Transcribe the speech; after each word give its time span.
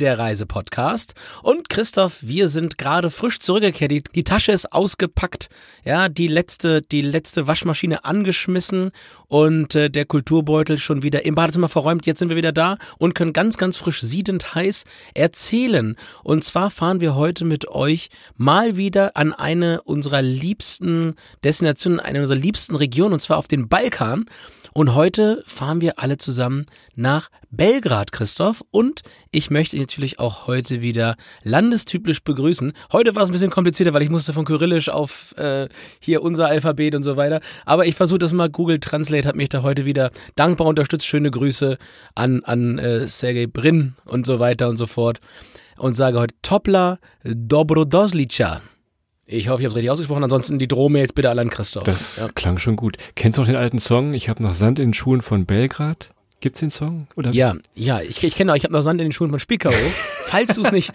der 0.00 0.18
Reisepodcast. 0.18 1.14
Und 1.42 1.68
Christoph, 1.68 2.18
wir 2.22 2.48
sind 2.48 2.78
gerade 2.78 3.10
frisch 3.10 3.38
zurückgekehrt. 3.38 3.90
Die, 3.90 4.02
die, 4.02 4.24
Tasche 4.24 4.52
ist 4.52 4.72
ausgepackt, 4.72 5.48
ja, 5.84 6.08
die 6.08 6.28
letzte, 6.28 6.82
die 6.82 7.02
letzte 7.02 7.46
Waschmaschine 7.46 8.04
angeschmissen 8.04 8.90
und 9.28 9.74
äh, 9.74 9.90
der 9.90 10.06
Kulturbeutel 10.06 10.78
schon 10.78 11.02
wieder 11.02 11.24
im 11.24 11.34
Badezimmer 11.34 11.68
verräumt. 11.68 12.06
Jetzt 12.06 12.18
sind 12.18 12.28
wir 12.28 12.36
wieder 12.36 12.52
da 12.52 12.78
und 12.98 13.14
können 13.14 13.32
ganz, 13.32 13.56
ganz 13.58 13.76
frisch 13.76 14.00
siedend 14.00 14.54
heiß 14.54 14.84
erzählen. 15.14 15.96
Und 16.22 16.44
zwar 16.44 16.70
fahren 16.70 17.00
wir 17.00 17.14
heute 17.14 17.44
mit 17.44 17.68
euch 17.68 18.08
mal 18.36 18.76
wieder 18.76 19.16
an 19.16 19.32
eine 19.32 19.82
unserer 19.82 20.22
liebsten 20.22 21.14
Destinationen, 21.44 22.00
eine 22.00 22.22
unserer 22.22 22.38
liebsten 22.38 22.76
Regionen, 22.76 23.14
und 23.14 23.20
zwar 23.20 23.38
auf 23.38 23.48
den 23.48 23.68
Balkan. 23.68 24.26
Und 24.72 24.94
heute 24.94 25.42
fahren 25.46 25.80
wir 25.80 25.98
alle 25.98 26.16
zusammen 26.16 26.66
nach 26.94 27.30
Belgrad, 27.50 28.12
Christoph. 28.12 28.62
Und 28.70 29.02
ich 29.30 29.50
möchte 29.50 29.76
natürlich 29.76 30.18
auch 30.18 30.46
heute 30.46 30.82
wieder 30.82 31.16
landestypisch 31.42 32.22
begrüßen. 32.22 32.72
Heute 32.92 33.14
war 33.14 33.22
es 33.22 33.30
ein 33.30 33.32
bisschen 33.32 33.50
komplizierter, 33.50 33.92
weil 33.92 34.02
ich 34.02 34.08
musste 34.08 34.32
von 34.32 34.44
Kyrillisch 34.44 34.88
auf 34.88 35.36
äh, 35.36 35.68
hier 36.00 36.22
unser 36.22 36.46
Alphabet 36.46 36.94
und 36.94 37.02
so 37.02 37.16
weiter. 37.16 37.40
Aber 37.66 37.86
ich 37.86 37.94
versuche 37.94 38.18
das 38.18 38.32
mal. 38.32 38.48
Google 38.48 38.80
Translate 38.80 39.26
hat 39.26 39.36
mich 39.36 39.48
da 39.48 39.62
heute 39.62 39.84
wieder 39.84 40.10
dankbar 40.36 40.66
unterstützt. 40.66 41.06
Schöne 41.06 41.30
Grüße 41.30 41.78
an, 42.14 42.42
an 42.44 42.78
äh, 42.78 43.06
Sergej 43.06 43.46
Brin 43.46 43.94
und 44.04 44.26
so 44.26 44.38
weiter 44.38 44.68
und 44.68 44.76
so 44.76 44.86
fort. 44.86 45.20
Und 45.76 45.94
sage 45.94 46.18
heute 46.18 46.34
Topla 46.42 46.98
Dobrodoslica. 47.24 48.60
Ich 49.26 49.48
hoffe, 49.48 49.62
ich 49.62 49.66
habe 49.66 49.72
es 49.72 49.76
richtig 49.76 49.90
ausgesprochen. 49.90 50.24
Ansonsten 50.24 50.58
die 50.58 50.68
Drohmails 50.68 51.12
bitte 51.12 51.30
alle 51.30 51.40
an 51.40 51.50
Christoph. 51.50 51.84
Das 51.84 52.16
ja. 52.16 52.28
klang 52.34 52.58
schon 52.58 52.76
gut. 52.76 52.96
Kennst 53.14 53.38
du 53.38 53.42
noch 53.42 53.48
den 53.48 53.56
alten 53.56 53.78
Song? 53.78 54.12
Ich 54.12 54.28
habe 54.28 54.42
noch 54.42 54.54
Sand 54.54 54.78
in 54.78 54.88
den 54.88 54.94
Schuhen 54.94 55.22
von 55.22 55.46
Belgrad. 55.46 56.10
Gibt's 56.40 56.60
den 56.60 56.70
Song? 56.70 57.06
Oder? 57.16 57.32
Ja, 57.32 57.54
ja, 57.74 58.00
ich, 58.00 58.24
ich 58.24 58.34
kenne 58.34 58.52
auch, 58.52 58.56
ich 58.56 58.64
habe 58.64 58.72
noch 58.72 58.80
Sand 58.80 59.00
in 59.00 59.08
den 59.08 59.12
Schuhen 59.12 59.30
von 59.30 59.38
Spikao. 59.38 59.72
Falls 60.26 60.54
du 60.54 60.62
es 60.62 60.72
nicht, 60.72 60.92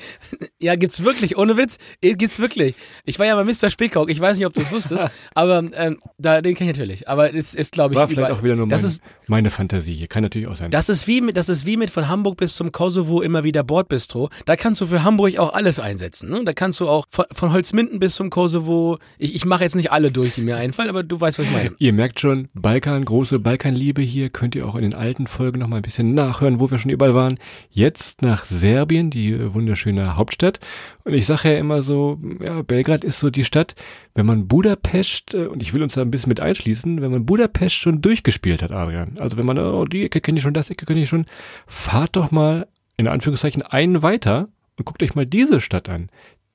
ja, 0.59 0.75
gibt's 0.75 1.03
wirklich, 1.03 1.37
ohne 1.37 1.55
Witz, 1.57 1.77
äh, 2.01 2.15
gibt's 2.15 2.39
wirklich. 2.39 2.73
Ich 3.03 3.19
war 3.19 3.25
ja 3.25 3.35
bei 3.35 3.43
Mr. 3.43 3.69
Spikau, 3.69 4.07
ich 4.07 4.19
weiß 4.19 4.37
nicht, 4.37 4.45
ob 4.45 4.53
du 4.53 4.61
es 4.61 4.71
wusstest, 4.71 5.05
aber 5.35 5.63
ähm, 5.73 5.99
da, 6.17 6.41
den 6.41 6.55
kenne 6.55 6.71
ich 6.71 6.77
natürlich. 6.77 7.07
Aber 7.09 7.33
es 7.33 7.53
ist, 7.53 7.73
glaube 7.73 7.93
ich, 7.93 7.99
war 7.99 8.07
vielleicht 8.07 8.31
auch 8.31 8.41
wieder 8.41 8.55
nur 8.55 8.65
mein, 8.65 8.79
ist, 8.79 9.01
meine 9.27 9.49
Fantasie. 9.49 10.07
Kann 10.07 10.23
natürlich 10.23 10.47
auch 10.47 10.55
sein. 10.55 10.71
Das 10.71 10.89
ist 10.89 11.07
wie 11.07 11.21
mit, 11.21 11.37
das 11.37 11.49
ist 11.49 11.65
wie 11.65 11.77
mit 11.77 11.89
von 11.89 12.07
Hamburg 12.07 12.37
bis 12.37 12.55
zum 12.55 12.71
Kosovo 12.71 13.21
immer 13.21 13.43
wieder 13.43 13.63
Bordbistro. 13.63 14.29
Da 14.45 14.55
kannst 14.55 14.81
du 14.81 14.87
für 14.87 15.03
Hamburg 15.03 15.37
auch 15.37 15.53
alles 15.53 15.79
einsetzen. 15.79 16.29
Ne? 16.29 16.41
Da 16.45 16.53
kannst 16.53 16.79
du 16.79 16.87
auch 16.87 17.05
von, 17.09 17.25
von 17.31 17.51
Holzminden 17.51 17.99
bis 17.99 18.15
zum 18.15 18.29
Kosovo. 18.29 18.97
Ich, 19.19 19.35
ich 19.35 19.45
mache 19.45 19.63
jetzt 19.63 19.75
nicht 19.75 19.91
alle 19.91 20.11
durch, 20.11 20.33
die 20.33 20.41
mir 20.41 20.57
einfallen, 20.57 20.89
aber 20.89 21.03
du 21.03 21.19
weißt, 21.19 21.37
was 21.39 21.45
ich 21.45 21.51
meine. 21.51 21.75
Ihr 21.77 21.93
merkt 21.93 22.19
schon, 22.19 22.47
Balkan, 22.53 23.05
große 23.05 23.39
Balkanliebe 23.39 24.01
hier. 24.01 24.29
Könnt 24.29 24.55
ihr 24.55 24.65
auch 24.65 24.75
in 24.75 24.81
den 24.81 24.95
alten 24.95 25.27
Folgen 25.35 25.59
noch 25.59 25.67
mal 25.67 25.77
ein 25.77 25.81
bisschen 25.81 26.13
nachhören, 26.13 26.61
wo 26.61 26.71
wir 26.71 26.77
schon 26.77 26.91
überall 26.91 27.13
waren. 27.13 27.35
Jetzt 27.69 28.21
nach 28.21 28.45
Serbien, 28.45 29.09
die 29.09 29.53
wunderschöne 29.53 30.15
Hauptstadt. 30.15 30.59
Und 31.03 31.13
ich 31.13 31.25
sage 31.25 31.51
ja 31.51 31.57
immer 31.59 31.81
so, 31.81 32.19
ja, 32.45 32.61
Belgrad 32.61 33.03
ist 33.03 33.19
so 33.19 33.29
die 33.29 33.43
Stadt, 33.43 33.75
wenn 34.13 34.25
man 34.25 34.47
Budapest, 34.47 35.33
äh, 35.33 35.47
und 35.47 35.61
ich 35.61 35.73
will 35.73 35.83
uns 35.83 35.93
da 35.93 36.01
ein 36.01 36.11
bisschen 36.11 36.29
mit 36.29 36.39
einschließen, 36.39 37.01
wenn 37.01 37.11
man 37.11 37.25
Budapest 37.25 37.75
schon 37.75 38.01
durchgespielt 38.01 38.63
hat, 38.63 38.71
Adrian. 38.71 39.19
Also 39.19 39.37
wenn 39.37 39.45
man, 39.45 39.59
oh, 39.59 39.85
die 39.85 40.05
Ecke 40.05 40.21
kenne 40.21 40.37
ich 40.37 40.43
schon, 40.43 40.53
das 40.53 40.69
Ecke 40.69 40.85
kenne 40.85 41.01
ich 41.01 41.09
schon, 41.09 41.25
fahrt 41.67 42.15
doch 42.15 42.31
mal 42.31 42.67
in 42.97 43.07
Anführungszeichen 43.07 43.61
einen 43.61 44.01
weiter 44.01 44.47
und 44.77 44.85
guckt 44.85 45.03
euch 45.03 45.15
mal 45.15 45.25
diese 45.25 45.59
Stadt 45.59 45.89
an. 45.89 46.09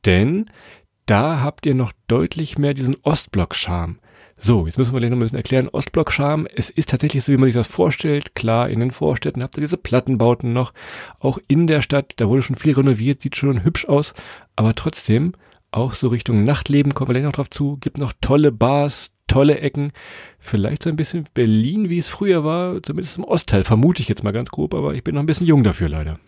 Denn 0.06 0.46
da 1.06 1.40
habt 1.40 1.66
ihr 1.66 1.74
noch 1.74 1.92
deutlich 2.08 2.56
mehr 2.56 2.72
diesen 2.72 2.96
Ostblock-Charme. 3.02 3.98
So, 4.42 4.64
jetzt 4.64 4.78
müssen 4.78 4.94
wir 4.94 5.00
gleich 5.00 5.10
noch 5.10 5.18
ein 5.18 5.20
bisschen 5.20 5.36
erklären. 5.36 5.68
Ostblock-Charme, 5.68 6.46
es 6.56 6.70
ist 6.70 6.88
tatsächlich 6.88 7.22
so, 7.22 7.30
wie 7.30 7.36
man 7.36 7.48
sich 7.48 7.54
das 7.54 7.66
vorstellt. 7.66 8.34
Klar, 8.34 8.70
in 8.70 8.80
den 8.80 8.90
Vorstädten 8.90 9.42
habt 9.42 9.58
ihr 9.58 9.60
diese 9.60 9.76
Plattenbauten 9.76 10.54
noch. 10.54 10.72
Auch 11.18 11.38
in 11.46 11.66
der 11.66 11.82
Stadt, 11.82 12.14
da 12.16 12.26
wurde 12.26 12.40
schon 12.40 12.56
viel 12.56 12.72
renoviert, 12.72 13.20
sieht 13.20 13.36
schon 13.36 13.64
hübsch 13.64 13.84
aus. 13.84 14.14
Aber 14.56 14.74
trotzdem, 14.74 15.34
auch 15.72 15.92
so 15.92 16.08
Richtung 16.08 16.42
Nachtleben 16.42 16.94
kommen 16.94 17.08
wir 17.08 17.12
gleich 17.12 17.24
noch 17.24 17.32
drauf 17.32 17.50
zu. 17.50 17.76
Gibt 17.82 17.98
noch 17.98 18.14
tolle 18.22 18.50
Bars, 18.50 19.10
tolle 19.26 19.60
Ecken. 19.60 19.92
Vielleicht 20.38 20.84
so 20.84 20.88
ein 20.88 20.96
bisschen 20.96 21.26
Berlin, 21.34 21.90
wie 21.90 21.98
es 21.98 22.08
früher 22.08 22.42
war, 22.42 22.82
zumindest 22.82 23.18
im 23.18 23.24
Ostteil, 23.24 23.62
vermute 23.62 24.00
ich 24.00 24.08
jetzt 24.08 24.24
mal 24.24 24.32
ganz 24.32 24.48
grob, 24.50 24.72
aber 24.72 24.94
ich 24.94 25.04
bin 25.04 25.16
noch 25.16 25.22
ein 25.22 25.26
bisschen 25.26 25.46
jung 25.46 25.64
dafür 25.64 25.90
leider. 25.90 26.18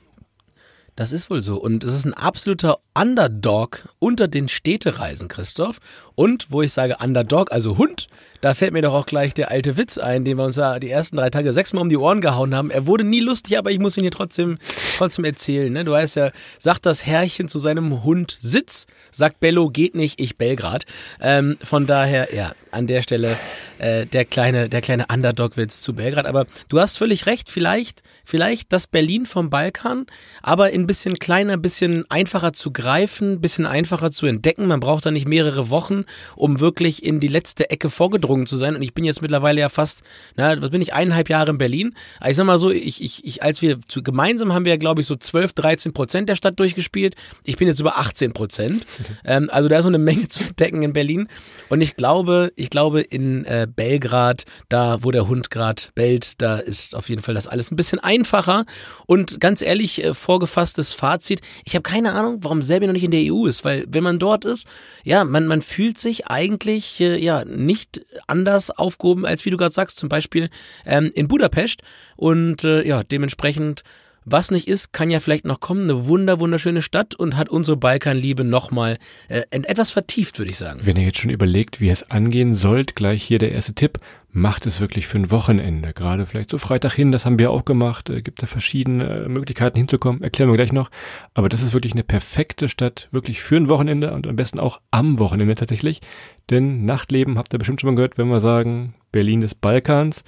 Das 0.94 1.12
ist 1.12 1.30
wohl 1.30 1.40
so. 1.40 1.56
Und 1.56 1.84
es 1.84 1.94
ist 1.94 2.04
ein 2.04 2.14
absoluter 2.14 2.78
Underdog 2.94 3.88
unter 3.98 4.28
den 4.28 4.48
Städtereisen, 4.48 5.28
Christoph. 5.28 5.78
Und 6.14 6.50
wo 6.50 6.62
ich 6.62 6.72
sage 6.72 6.98
Underdog, 7.00 7.50
also 7.50 7.78
Hund, 7.78 8.08
da 8.42 8.54
fällt 8.54 8.72
mir 8.72 8.82
doch 8.82 8.92
auch 8.92 9.06
gleich 9.06 9.34
der 9.34 9.52
alte 9.52 9.76
Witz 9.76 9.98
ein, 9.98 10.24
den 10.24 10.36
wir 10.36 10.44
uns 10.44 10.56
ja 10.56 10.80
die 10.80 10.90
ersten 10.90 11.16
drei 11.16 11.30
Tage 11.30 11.52
sechsmal 11.52 11.80
um 11.80 11.88
die 11.88 11.96
Ohren 11.96 12.20
gehauen 12.20 12.54
haben. 12.54 12.70
Er 12.72 12.86
wurde 12.86 13.04
nie 13.04 13.20
lustig, 13.20 13.56
aber 13.56 13.70
ich 13.70 13.78
muss 13.78 13.96
ihn 13.96 14.02
hier 14.02 14.10
trotzdem, 14.10 14.58
trotzdem 14.98 15.24
erzählen. 15.24 15.72
Ne? 15.72 15.84
Du 15.84 15.92
weißt 15.92 16.16
ja, 16.16 16.32
sagt 16.58 16.84
das 16.84 17.06
Herrchen 17.06 17.48
zu 17.48 17.60
seinem 17.60 18.02
Hund 18.02 18.36
Sitz, 18.40 18.88
sagt 19.12 19.38
Bello, 19.38 19.70
geht 19.70 19.94
nicht, 19.94 20.20
ich 20.20 20.36
Belgrad. 20.36 20.86
Ähm, 21.20 21.56
von 21.62 21.86
daher, 21.86 22.34
ja, 22.34 22.52
an 22.72 22.88
der 22.88 23.02
Stelle 23.02 23.36
äh, 23.78 24.06
der 24.06 24.24
kleine, 24.24 24.68
der 24.68 24.80
kleine 24.80 25.06
Underdog-Witz 25.12 25.82
zu 25.82 25.94
Belgrad. 25.94 26.26
Aber 26.26 26.46
du 26.68 26.80
hast 26.80 26.96
völlig 26.96 27.26
recht, 27.26 27.50
vielleicht, 27.50 28.02
vielleicht 28.24 28.72
das 28.72 28.86
Berlin 28.86 29.26
vom 29.26 29.50
Balkan, 29.50 30.06
aber 30.42 30.64
ein 30.64 30.86
bisschen 30.86 31.18
kleiner, 31.18 31.52
ein 31.52 31.62
bisschen 31.62 32.10
einfacher 32.10 32.52
zu 32.52 32.72
greifen, 32.72 33.34
ein 33.34 33.40
bisschen 33.40 33.66
einfacher 33.66 34.10
zu 34.10 34.26
entdecken. 34.26 34.66
Man 34.66 34.80
braucht 34.80 35.06
da 35.06 35.10
nicht 35.10 35.28
mehrere 35.28 35.70
Wochen, 35.70 36.04
um 36.34 36.58
wirklich 36.58 37.04
in 37.04 37.20
die 37.20 37.28
letzte 37.28 37.70
Ecke 37.70 37.90
vorgedrungen 37.90 38.31
durchgedrungen 38.32 38.46
zu 38.46 38.56
sein. 38.56 38.74
Und 38.74 38.82
ich 38.82 38.94
bin 38.94 39.04
jetzt 39.04 39.22
mittlerweile 39.22 39.60
ja 39.60 39.68
fast, 39.68 40.02
na, 40.36 40.60
was 40.60 40.70
bin 40.70 40.82
ich, 40.82 40.94
eineinhalb 40.94 41.28
Jahre 41.28 41.50
in 41.50 41.58
Berlin. 41.58 41.94
Aber 42.20 42.30
ich 42.30 42.36
sag 42.36 42.46
mal 42.46 42.58
so, 42.58 42.70
ich, 42.70 43.02
ich, 43.02 43.24
ich, 43.24 43.42
als 43.42 43.62
wir 43.62 43.78
zu, 43.88 44.02
gemeinsam 44.02 44.52
haben 44.52 44.64
wir 44.64 44.72
ja, 44.72 44.78
glaube 44.78 45.00
ich, 45.00 45.06
so 45.06 45.16
12, 45.16 45.52
13 45.52 45.92
Prozent 45.92 46.28
der 46.28 46.36
Stadt 46.36 46.58
durchgespielt. 46.58 47.14
Ich 47.44 47.56
bin 47.56 47.68
jetzt 47.68 47.80
über 47.80 47.98
18 47.98 48.32
Prozent. 48.32 48.84
Mhm. 48.98 49.04
Ähm, 49.24 49.50
also 49.52 49.68
da 49.68 49.76
ist 49.76 49.82
so 49.82 49.88
eine 49.88 49.98
Menge 49.98 50.26
zu 50.26 50.42
entdecken 50.42 50.82
in 50.82 50.92
Berlin. 50.92 51.28
Und 51.68 51.80
ich 51.80 51.94
glaube, 51.94 52.52
ich 52.56 52.70
glaube, 52.70 53.02
in 53.02 53.44
äh, 53.44 53.68
Belgrad, 53.72 54.44
da 54.68 55.04
wo 55.04 55.12
der 55.12 55.28
Hund 55.28 55.50
gerade 55.50 55.82
bellt, 55.94 56.40
da 56.42 56.56
ist 56.56 56.96
auf 56.96 57.08
jeden 57.08 57.22
Fall 57.22 57.34
das 57.34 57.46
alles 57.46 57.70
ein 57.70 57.76
bisschen 57.76 58.00
einfacher. 58.00 58.64
Und 59.06 59.40
ganz 59.40 59.62
ehrlich, 59.62 60.02
äh, 60.02 60.12
vorgefasstes 60.12 60.92
Fazit, 60.92 61.40
ich 61.64 61.74
habe 61.74 61.82
keine 61.82 62.12
Ahnung, 62.12 62.38
warum 62.40 62.62
Serbien 62.62 62.88
noch 62.88 62.94
nicht 62.94 63.04
in 63.04 63.12
der 63.12 63.32
EU 63.32 63.46
ist, 63.46 63.64
weil 63.64 63.84
wenn 63.88 64.02
man 64.02 64.18
dort 64.18 64.44
ist, 64.44 64.66
ja, 65.04 65.24
man, 65.24 65.46
man 65.46 65.62
fühlt 65.62 66.00
sich 66.00 66.26
eigentlich 66.26 67.00
äh, 67.00 67.16
ja 67.16 67.44
nicht 67.44 68.00
anders 68.26 68.70
aufgehoben, 68.70 69.26
als 69.26 69.44
wie 69.44 69.50
du 69.50 69.56
gerade 69.56 69.74
sagst, 69.74 69.98
zum 69.98 70.08
Beispiel 70.08 70.48
ähm, 70.84 71.10
in 71.14 71.28
Budapest. 71.28 71.82
Und 72.16 72.64
äh, 72.64 72.86
ja, 72.86 73.02
dementsprechend 73.02 73.82
was 74.24 74.50
nicht 74.50 74.68
ist, 74.68 74.92
kann 74.92 75.10
ja 75.10 75.20
vielleicht 75.20 75.44
noch 75.44 75.60
kommen. 75.60 75.82
Eine 75.84 76.06
wunder, 76.06 76.40
wunderschöne 76.40 76.82
Stadt 76.82 77.14
und 77.14 77.36
hat 77.36 77.48
unsere 77.48 77.76
Balkanliebe 77.76 78.44
nochmal 78.44 78.98
äh, 79.28 79.42
etwas 79.50 79.90
vertieft, 79.90 80.38
würde 80.38 80.50
ich 80.50 80.58
sagen. 80.58 80.80
Wenn 80.84 80.96
ihr 80.96 81.04
jetzt 81.04 81.18
schon 81.18 81.30
überlegt, 81.30 81.80
wie 81.80 81.90
es 81.90 82.10
angehen 82.10 82.54
sollt, 82.54 82.94
gleich 82.94 83.22
hier 83.22 83.38
der 83.38 83.52
erste 83.52 83.74
Tipp. 83.74 83.98
Macht 84.34 84.64
es 84.64 84.80
wirklich 84.80 85.08
für 85.08 85.18
ein 85.18 85.30
Wochenende. 85.30 85.92
Gerade 85.92 86.24
vielleicht 86.24 86.50
so 86.50 86.56
Freitag 86.56 86.94
hin, 86.94 87.12
das 87.12 87.26
haben 87.26 87.38
wir 87.38 87.50
auch 87.50 87.66
gemacht. 87.66 88.08
Äh, 88.08 88.22
gibt 88.22 88.42
da 88.42 88.46
verschiedene 88.46 89.24
äh, 89.24 89.28
Möglichkeiten 89.28 89.76
hinzukommen. 89.76 90.22
Erklären 90.22 90.48
wir 90.48 90.56
gleich 90.56 90.72
noch. 90.72 90.90
Aber 91.34 91.50
das 91.50 91.60
ist 91.60 91.74
wirklich 91.74 91.92
eine 91.92 92.02
perfekte 92.02 92.68
Stadt, 92.68 93.08
wirklich 93.10 93.42
für 93.42 93.56
ein 93.56 93.68
Wochenende 93.68 94.14
und 94.14 94.26
am 94.26 94.36
besten 94.36 94.58
auch 94.58 94.80
am 94.90 95.18
Wochenende 95.18 95.54
tatsächlich. 95.54 96.00
Denn 96.48 96.86
Nachtleben 96.86 97.36
habt 97.36 97.52
ihr 97.52 97.58
bestimmt 97.58 97.82
schon 97.82 97.90
mal 97.90 97.96
gehört, 97.96 98.16
wenn 98.16 98.28
wir 98.28 98.40
sagen, 98.40 98.94
Berlin 99.10 99.42
des 99.42 99.54
Balkans. 99.54 100.24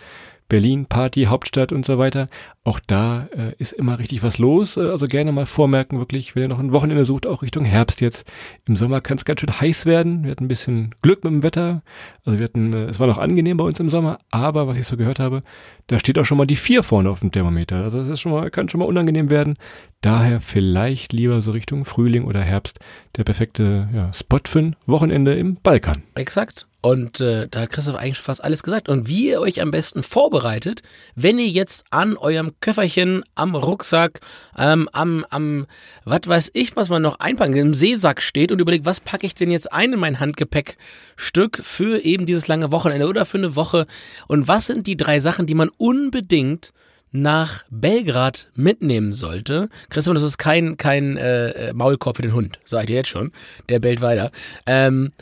Berlin, 0.54 0.86
Party, 0.86 1.24
Hauptstadt 1.24 1.72
und 1.72 1.84
so 1.84 1.98
weiter. 1.98 2.28
Auch 2.62 2.78
da 2.78 3.26
äh, 3.36 3.56
ist 3.58 3.72
immer 3.72 3.98
richtig 3.98 4.22
was 4.22 4.38
los. 4.38 4.76
Äh, 4.76 4.82
also 4.82 5.08
gerne 5.08 5.32
mal 5.32 5.46
vormerken, 5.46 5.98
wirklich, 5.98 6.36
wenn 6.36 6.44
ihr 6.44 6.48
noch 6.48 6.60
ein 6.60 6.72
Wochenende 6.72 7.04
sucht, 7.04 7.26
auch 7.26 7.42
Richtung 7.42 7.64
Herbst 7.64 8.00
jetzt. 8.00 8.24
Im 8.64 8.76
Sommer 8.76 9.00
kann 9.00 9.16
es 9.16 9.24
ganz 9.24 9.40
schön 9.40 9.60
heiß 9.60 9.84
werden. 9.84 10.22
Wir 10.22 10.30
hatten 10.30 10.44
ein 10.44 10.48
bisschen 10.48 10.94
Glück 11.02 11.24
mit 11.24 11.32
dem 11.32 11.42
Wetter. 11.42 11.82
Also 12.24 12.38
wir 12.38 12.44
hatten, 12.44 12.72
äh, 12.72 12.84
es 12.84 13.00
war 13.00 13.08
noch 13.08 13.18
angenehm 13.18 13.56
bei 13.56 13.64
uns 13.64 13.80
im 13.80 13.90
Sommer, 13.90 14.18
aber 14.30 14.68
was 14.68 14.78
ich 14.78 14.86
so 14.86 14.96
gehört 14.96 15.18
habe, 15.18 15.42
da 15.88 15.98
steht 15.98 16.20
auch 16.20 16.24
schon 16.24 16.38
mal 16.38 16.46
die 16.46 16.54
vier 16.54 16.84
vorne 16.84 17.10
auf 17.10 17.18
dem 17.18 17.32
Thermometer. 17.32 17.82
Also 17.82 17.98
das 17.98 18.06
ist 18.06 18.20
schon 18.20 18.30
mal, 18.30 18.48
kann 18.52 18.68
schon 18.68 18.78
mal 18.78 18.86
unangenehm 18.86 19.30
werden. 19.30 19.56
Daher 20.02 20.38
vielleicht 20.38 21.12
lieber 21.12 21.42
so 21.42 21.50
Richtung 21.50 21.84
Frühling 21.84 22.22
oder 22.22 22.42
Herbst 22.42 22.78
der 23.16 23.24
perfekte 23.24 23.88
ja, 23.92 24.12
Spot 24.12 24.38
für 24.46 24.60
ein 24.60 24.76
Wochenende 24.86 25.34
im 25.34 25.56
Balkan. 25.56 26.04
Exakt. 26.14 26.68
Und 26.84 27.22
äh, 27.22 27.48
da 27.50 27.62
hat 27.62 27.70
Christoph 27.70 27.96
eigentlich 27.96 28.18
fast 28.18 28.44
alles 28.44 28.62
gesagt. 28.62 28.90
Und 28.90 29.08
wie 29.08 29.30
ihr 29.30 29.40
euch 29.40 29.62
am 29.62 29.70
besten 29.70 30.02
vorbereitet, 30.02 30.82
wenn 31.14 31.38
ihr 31.38 31.48
jetzt 31.48 31.86
an 31.88 32.18
eurem 32.18 32.50
Köfferchen, 32.60 33.24
am 33.34 33.54
Rucksack, 33.54 34.20
ähm, 34.58 34.90
am, 34.92 35.24
am, 35.30 35.66
was 36.04 36.20
weiß 36.26 36.50
ich, 36.52 36.76
was 36.76 36.90
man 36.90 37.00
noch 37.00 37.20
einpacken, 37.20 37.56
im 37.56 37.72
Seesack 37.72 38.20
steht 38.20 38.52
und 38.52 38.60
überlegt, 38.60 38.84
was 38.84 39.00
packe 39.00 39.24
ich 39.24 39.34
denn 39.34 39.50
jetzt 39.50 39.72
ein 39.72 39.94
in 39.94 39.98
mein 39.98 40.20
Handgepäckstück 40.20 41.60
für 41.62 42.04
eben 42.04 42.26
dieses 42.26 42.48
lange 42.48 42.70
Wochenende 42.70 43.08
oder 43.08 43.24
für 43.24 43.38
eine 43.38 43.56
Woche? 43.56 43.86
Und 44.28 44.46
was 44.46 44.66
sind 44.66 44.86
die 44.86 44.98
drei 44.98 45.20
Sachen, 45.20 45.46
die 45.46 45.54
man 45.54 45.70
unbedingt 45.78 46.74
nach 47.12 47.64
Belgrad 47.70 48.50
mitnehmen 48.56 49.12
sollte. 49.12 49.68
Christoph, 49.88 50.14
das 50.14 50.24
ist 50.24 50.36
kein, 50.36 50.76
kein 50.76 51.16
äh, 51.16 51.72
Maulkorb 51.72 52.16
für 52.16 52.22
den 52.22 52.34
Hund, 52.34 52.58
sag 52.64 52.82
ich 52.82 52.86
dir 52.88 52.96
jetzt 52.96 53.08
schon. 53.08 53.30
Der 53.68 53.78
bellt 53.78 54.00
weiter. 54.00 54.32
Ähm, 54.66 55.12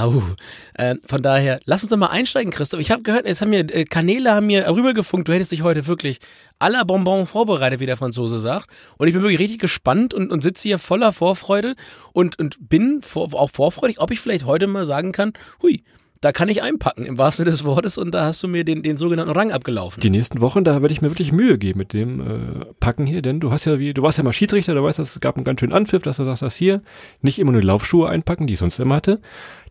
Au. 0.00 0.22
Äh, 0.74 0.96
von 1.06 1.22
daher, 1.22 1.60
lass 1.66 1.82
uns 1.82 1.90
doch 1.90 1.98
mal 1.98 2.06
einsteigen, 2.06 2.50
Christoph. 2.50 2.80
Ich 2.80 2.90
habe 2.90 3.02
gehört, 3.02 3.26
jetzt 3.26 3.42
haben 3.42 3.50
mir 3.50 3.60
äh, 3.60 3.84
Kanäle 3.84 4.32
haben 4.32 4.46
mir 4.46 4.66
rübergefunkt, 4.66 5.28
du 5.28 5.32
hättest 5.34 5.52
dich 5.52 5.62
heute 5.62 5.86
wirklich 5.86 6.20
aller 6.58 6.84
Bonbon 6.86 7.26
vorbereitet, 7.26 7.80
wie 7.80 7.86
der 7.86 7.98
Franzose 7.98 8.38
sagt. 8.38 8.68
Und 8.96 9.08
ich 9.08 9.14
bin 9.14 9.22
wirklich 9.22 9.40
richtig 9.40 9.58
gespannt 9.58 10.14
und, 10.14 10.32
und 10.32 10.42
sitze 10.42 10.62
hier 10.62 10.78
voller 10.78 11.12
Vorfreude 11.12 11.74
und, 12.12 12.38
und 12.38 12.56
bin 12.68 13.02
vor, 13.02 13.34
auch 13.34 13.50
vorfreudig, 13.50 14.00
ob 14.00 14.10
ich 14.10 14.20
vielleicht 14.20 14.46
heute 14.46 14.66
mal 14.66 14.86
sagen 14.86 15.12
kann, 15.12 15.34
hui, 15.62 15.84
da 16.20 16.32
kann 16.32 16.50
ich 16.50 16.62
einpacken, 16.62 17.06
im 17.06 17.16
wahrsten 17.16 17.44
Sinne 17.44 17.52
des 17.52 17.64
Wortes, 17.64 17.96
und 17.96 18.14
da 18.14 18.26
hast 18.26 18.42
du 18.42 18.48
mir 18.48 18.62
den, 18.62 18.82
den 18.82 18.98
sogenannten 18.98 19.32
Rang 19.32 19.52
abgelaufen. 19.52 20.02
Die 20.02 20.10
nächsten 20.10 20.42
Wochen, 20.42 20.64
da 20.64 20.82
werde 20.82 20.92
ich 20.92 21.00
mir 21.00 21.08
wirklich 21.08 21.32
Mühe 21.32 21.56
geben 21.56 21.78
mit 21.78 21.94
dem 21.94 22.20
äh, 22.20 22.64
Packen 22.78 23.06
hier, 23.06 23.22
denn 23.22 23.40
du 23.40 23.52
hast 23.52 23.64
ja 23.64 23.78
wie, 23.78 23.94
du 23.94 24.02
warst 24.02 24.18
ja 24.18 24.24
mal 24.24 24.34
Schiedsrichter, 24.34 24.74
du 24.74 24.82
weißt, 24.82 24.98
es 24.98 25.18
gab 25.20 25.36
einen 25.36 25.44
ganz 25.44 25.60
schönen 25.60 25.72
Anpfiff, 25.72 26.02
dass 26.02 26.18
du 26.18 26.24
sagst, 26.24 26.42
das 26.42 26.56
hier 26.56 26.82
nicht 27.22 27.38
immer 27.38 27.52
nur 27.52 27.62
Laufschuhe 27.62 28.06
einpacken, 28.06 28.46
die 28.46 28.52
ich 28.52 28.58
sonst 28.58 28.78
immer 28.80 28.96
hatte. 28.96 29.20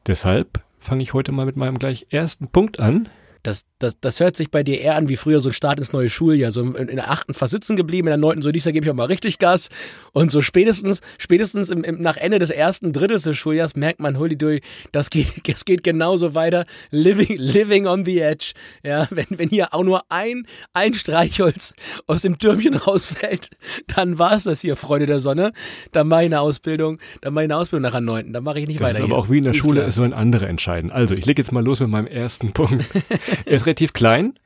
Deshalb 0.09 0.63
fange 0.79 1.03
ich 1.03 1.13
heute 1.13 1.31
mal 1.31 1.45
mit 1.45 1.55
meinem 1.55 1.77
gleich 1.77 2.07
ersten 2.09 2.47
Punkt 2.47 2.79
an. 2.79 3.09
Das, 3.43 3.65
das, 3.79 3.99
das 3.99 4.19
hört 4.19 4.35
sich 4.35 4.51
bei 4.51 4.63
dir 4.63 4.79
eher 4.81 4.95
an 4.95 5.07
wie 5.09 5.15
früher 5.15 5.39
so 5.39 5.49
ein 5.49 5.53
Start 5.53 5.79
ins 5.79 5.93
neue 5.93 6.09
Schuljahr. 6.09 6.51
So 6.51 6.61
in, 6.61 6.75
in 6.75 6.95
der 6.97 7.09
achten 7.09 7.33
versitzen 7.33 7.75
geblieben, 7.75 8.07
in 8.07 8.11
der 8.11 8.17
neunten 8.17 8.41
so, 8.41 8.51
dieser 8.51 8.71
gebe 8.71 8.85
ich 8.85 8.91
auch 8.91 8.95
mal 8.95 9.05
richtig 9.05 9.37
Gas. 9.39 9.69
Und 10.11 10.31
so 10.31 10.41
spätestens, 10.41 11.01
spätestens 11.17 11.69
im, 11.69 11.83
im, 11.83 11.99
nach 12.01 12.17
Ende 12.17 12.39
des 12.39 12.49
ersten 12.49 12.91
Drittels 12.91 13.23
des 13.23 13.37
Schuljahres 13.37 13.75
merkt 13.75 13.99
man, 14.01 14.17
hol 14.17 14.27
die 14.29 14.37
durch, 14.37 14.61
das 14.91 15.09
geht, 15.09 15.33
das 15.47 15.63
geht 15.65 15.83
genauso 15.83 16.35
weiter. 16.35 16.65
Living, 16.91 17.37
living 17.37 17.87
on 17.87 18.05
the 18.05 18.19
edge. 18.19 18.53
Ja, 18.83 19.07
wenn, 19.09 19.25
wenn 19.29 19.49
hier 19.49 19.73
auch 19.73 19.83
nur 19.83 20.01
ein, 20.09 20.45
ein 20.73 20.93
Streichholz 20.93 21.73
aus 22.07 22.23
dem 22.23 22.37
Türmchen 22.39 22.75
rausfällt, 22.75 23.49
dann 23.87 24.19
war 24.19 24.33
es 24.33 24.43
das 24.43 24.61
hier, 24.61 24.75
Freunde 24.75 25.05
der 25.05 25.19
Sonne. 25.19 25.53
Dann 25.91 26.07
mache 26.07 26.21
ich 26.23 26.25
eine 26.25 26.41
Ausbildung, 26.41 26.99
dann 27.21 27.33
mache 27.33 27.45
ich 27.45 27.51
eine 27.51 27.57
Ausbildung 27.57 27.83
nach 27.83 27.91
der 27.91 28.01
neunten, 28.01 28.33
dann 28.33 28.43
mache 28.43 28.59
ich 28.59 28.67
nicht 28.67 28.81
Das 28.81 28.87
weiter. 28.89 28.99
ist 28.99 29.03
aber 29.05 29.15
hier. 29.15 29.23
auch 29.23 29.29
wie 29.29 29.37
in 29.37 29.43
der 29.45 29.53
Schule, 29.53 29.83
es 29.83 29.95
sollen 29.95 30.13
andere 30.13 30.47
entscheiden. 30.47 30.91
Also, 30.91 31.15
ich 31.15 31.25
lege 31.25 31.41
jetzt 31.41 31.51
mal 31.51 31.63
los 31.63 31.79
mit 31.79 31.89
meinem 31.89 32.07
ersten 32.07 32.51
Punkt. 32.51 32.83
er 33.45 33.51
ist 33.55 33.65
relativ 33.65 33.93
klein. 33.93 34.37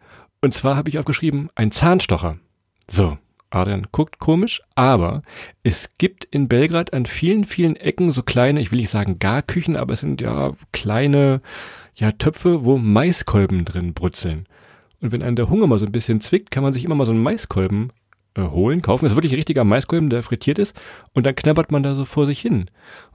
Und 0.41 0.53
zwar 0.53 0.75
habe 0.75 0.89
ich 0.89 0.99
aufgeschrieben, 0.99 1.49
ein 1.55 1.71
Zahnstocher. 1.71 2.37
So, 2.89 3.17
Adrian 3.49 3.87
guckt 3.91 4.19
komisch, 4.19 4.61
aber 4.75 5.21
es 5.63 5.91
gibt 5.97 6.25
in 6.25 6.47
Belgrad 6.47 6.93
an 6.93 7.05
vielen, 7.05 7.45
vielen 7.45 7.75
Ecken 7.75 8.11
so 8.11 8.23
kleine, 8.23 8.59
ich 8.59 8.71
will 8.71 8.79
nicht 8.79 8.89
sagen 8.89 9.19
Garküchen, 9.19 9.77
aber 9.77 9.93
es 9.93 10.01
sind 10.01 10.21
ja 10.21 10.51
kleine 10.71 11.41
ja, 11.95 12.11
Töpfe, 12.11 12.65
wo 12.65 12.77
Maiskolben 12.77 13.63
drin 13.65 13.93
brutzeln. 13.93 14.47
Und 15.01 15.11
wenn 15.11 15.21
einem 15.21 15.35
der 15.35 15.49
Hunger 15.49 15.67
mal 15.67 15.79
so 15.79 15.85
ein 15.85 15.91
bisschen 15.91 16.21
zwickt, 16.21 16.49
kann 16.49 16.63
man 16.63 16.73
sich 16.73 16.83
immer 16.83 16.95
mal 16.95 17.05
so 17.05 17.11
einen 17.11 17.21
Maiskolben 17.21 17.91
äh, 18.35 18.41
holen, 18.41 18.81
kaufen. 18.81 19.05
Das 19.05 19.11
ist 19.11 19.15
wirklich 19.15 19.33
ein 19.33 19.37
richtiger 19.37 19.63
Maiskolben, 19.63 20.09
der 20.09 20.23
frittiert 20.23 20.59
ist. 20.59 20.75
Und 21.13 21.25
dann 21.25 21.35
knabbert 21.35 21.71
man 21.71 21.83
da 21.83 21.93
so 21.95 22.05
vor 22.05 22.25
sich 22.25 22.39
hin. 22.39 22.65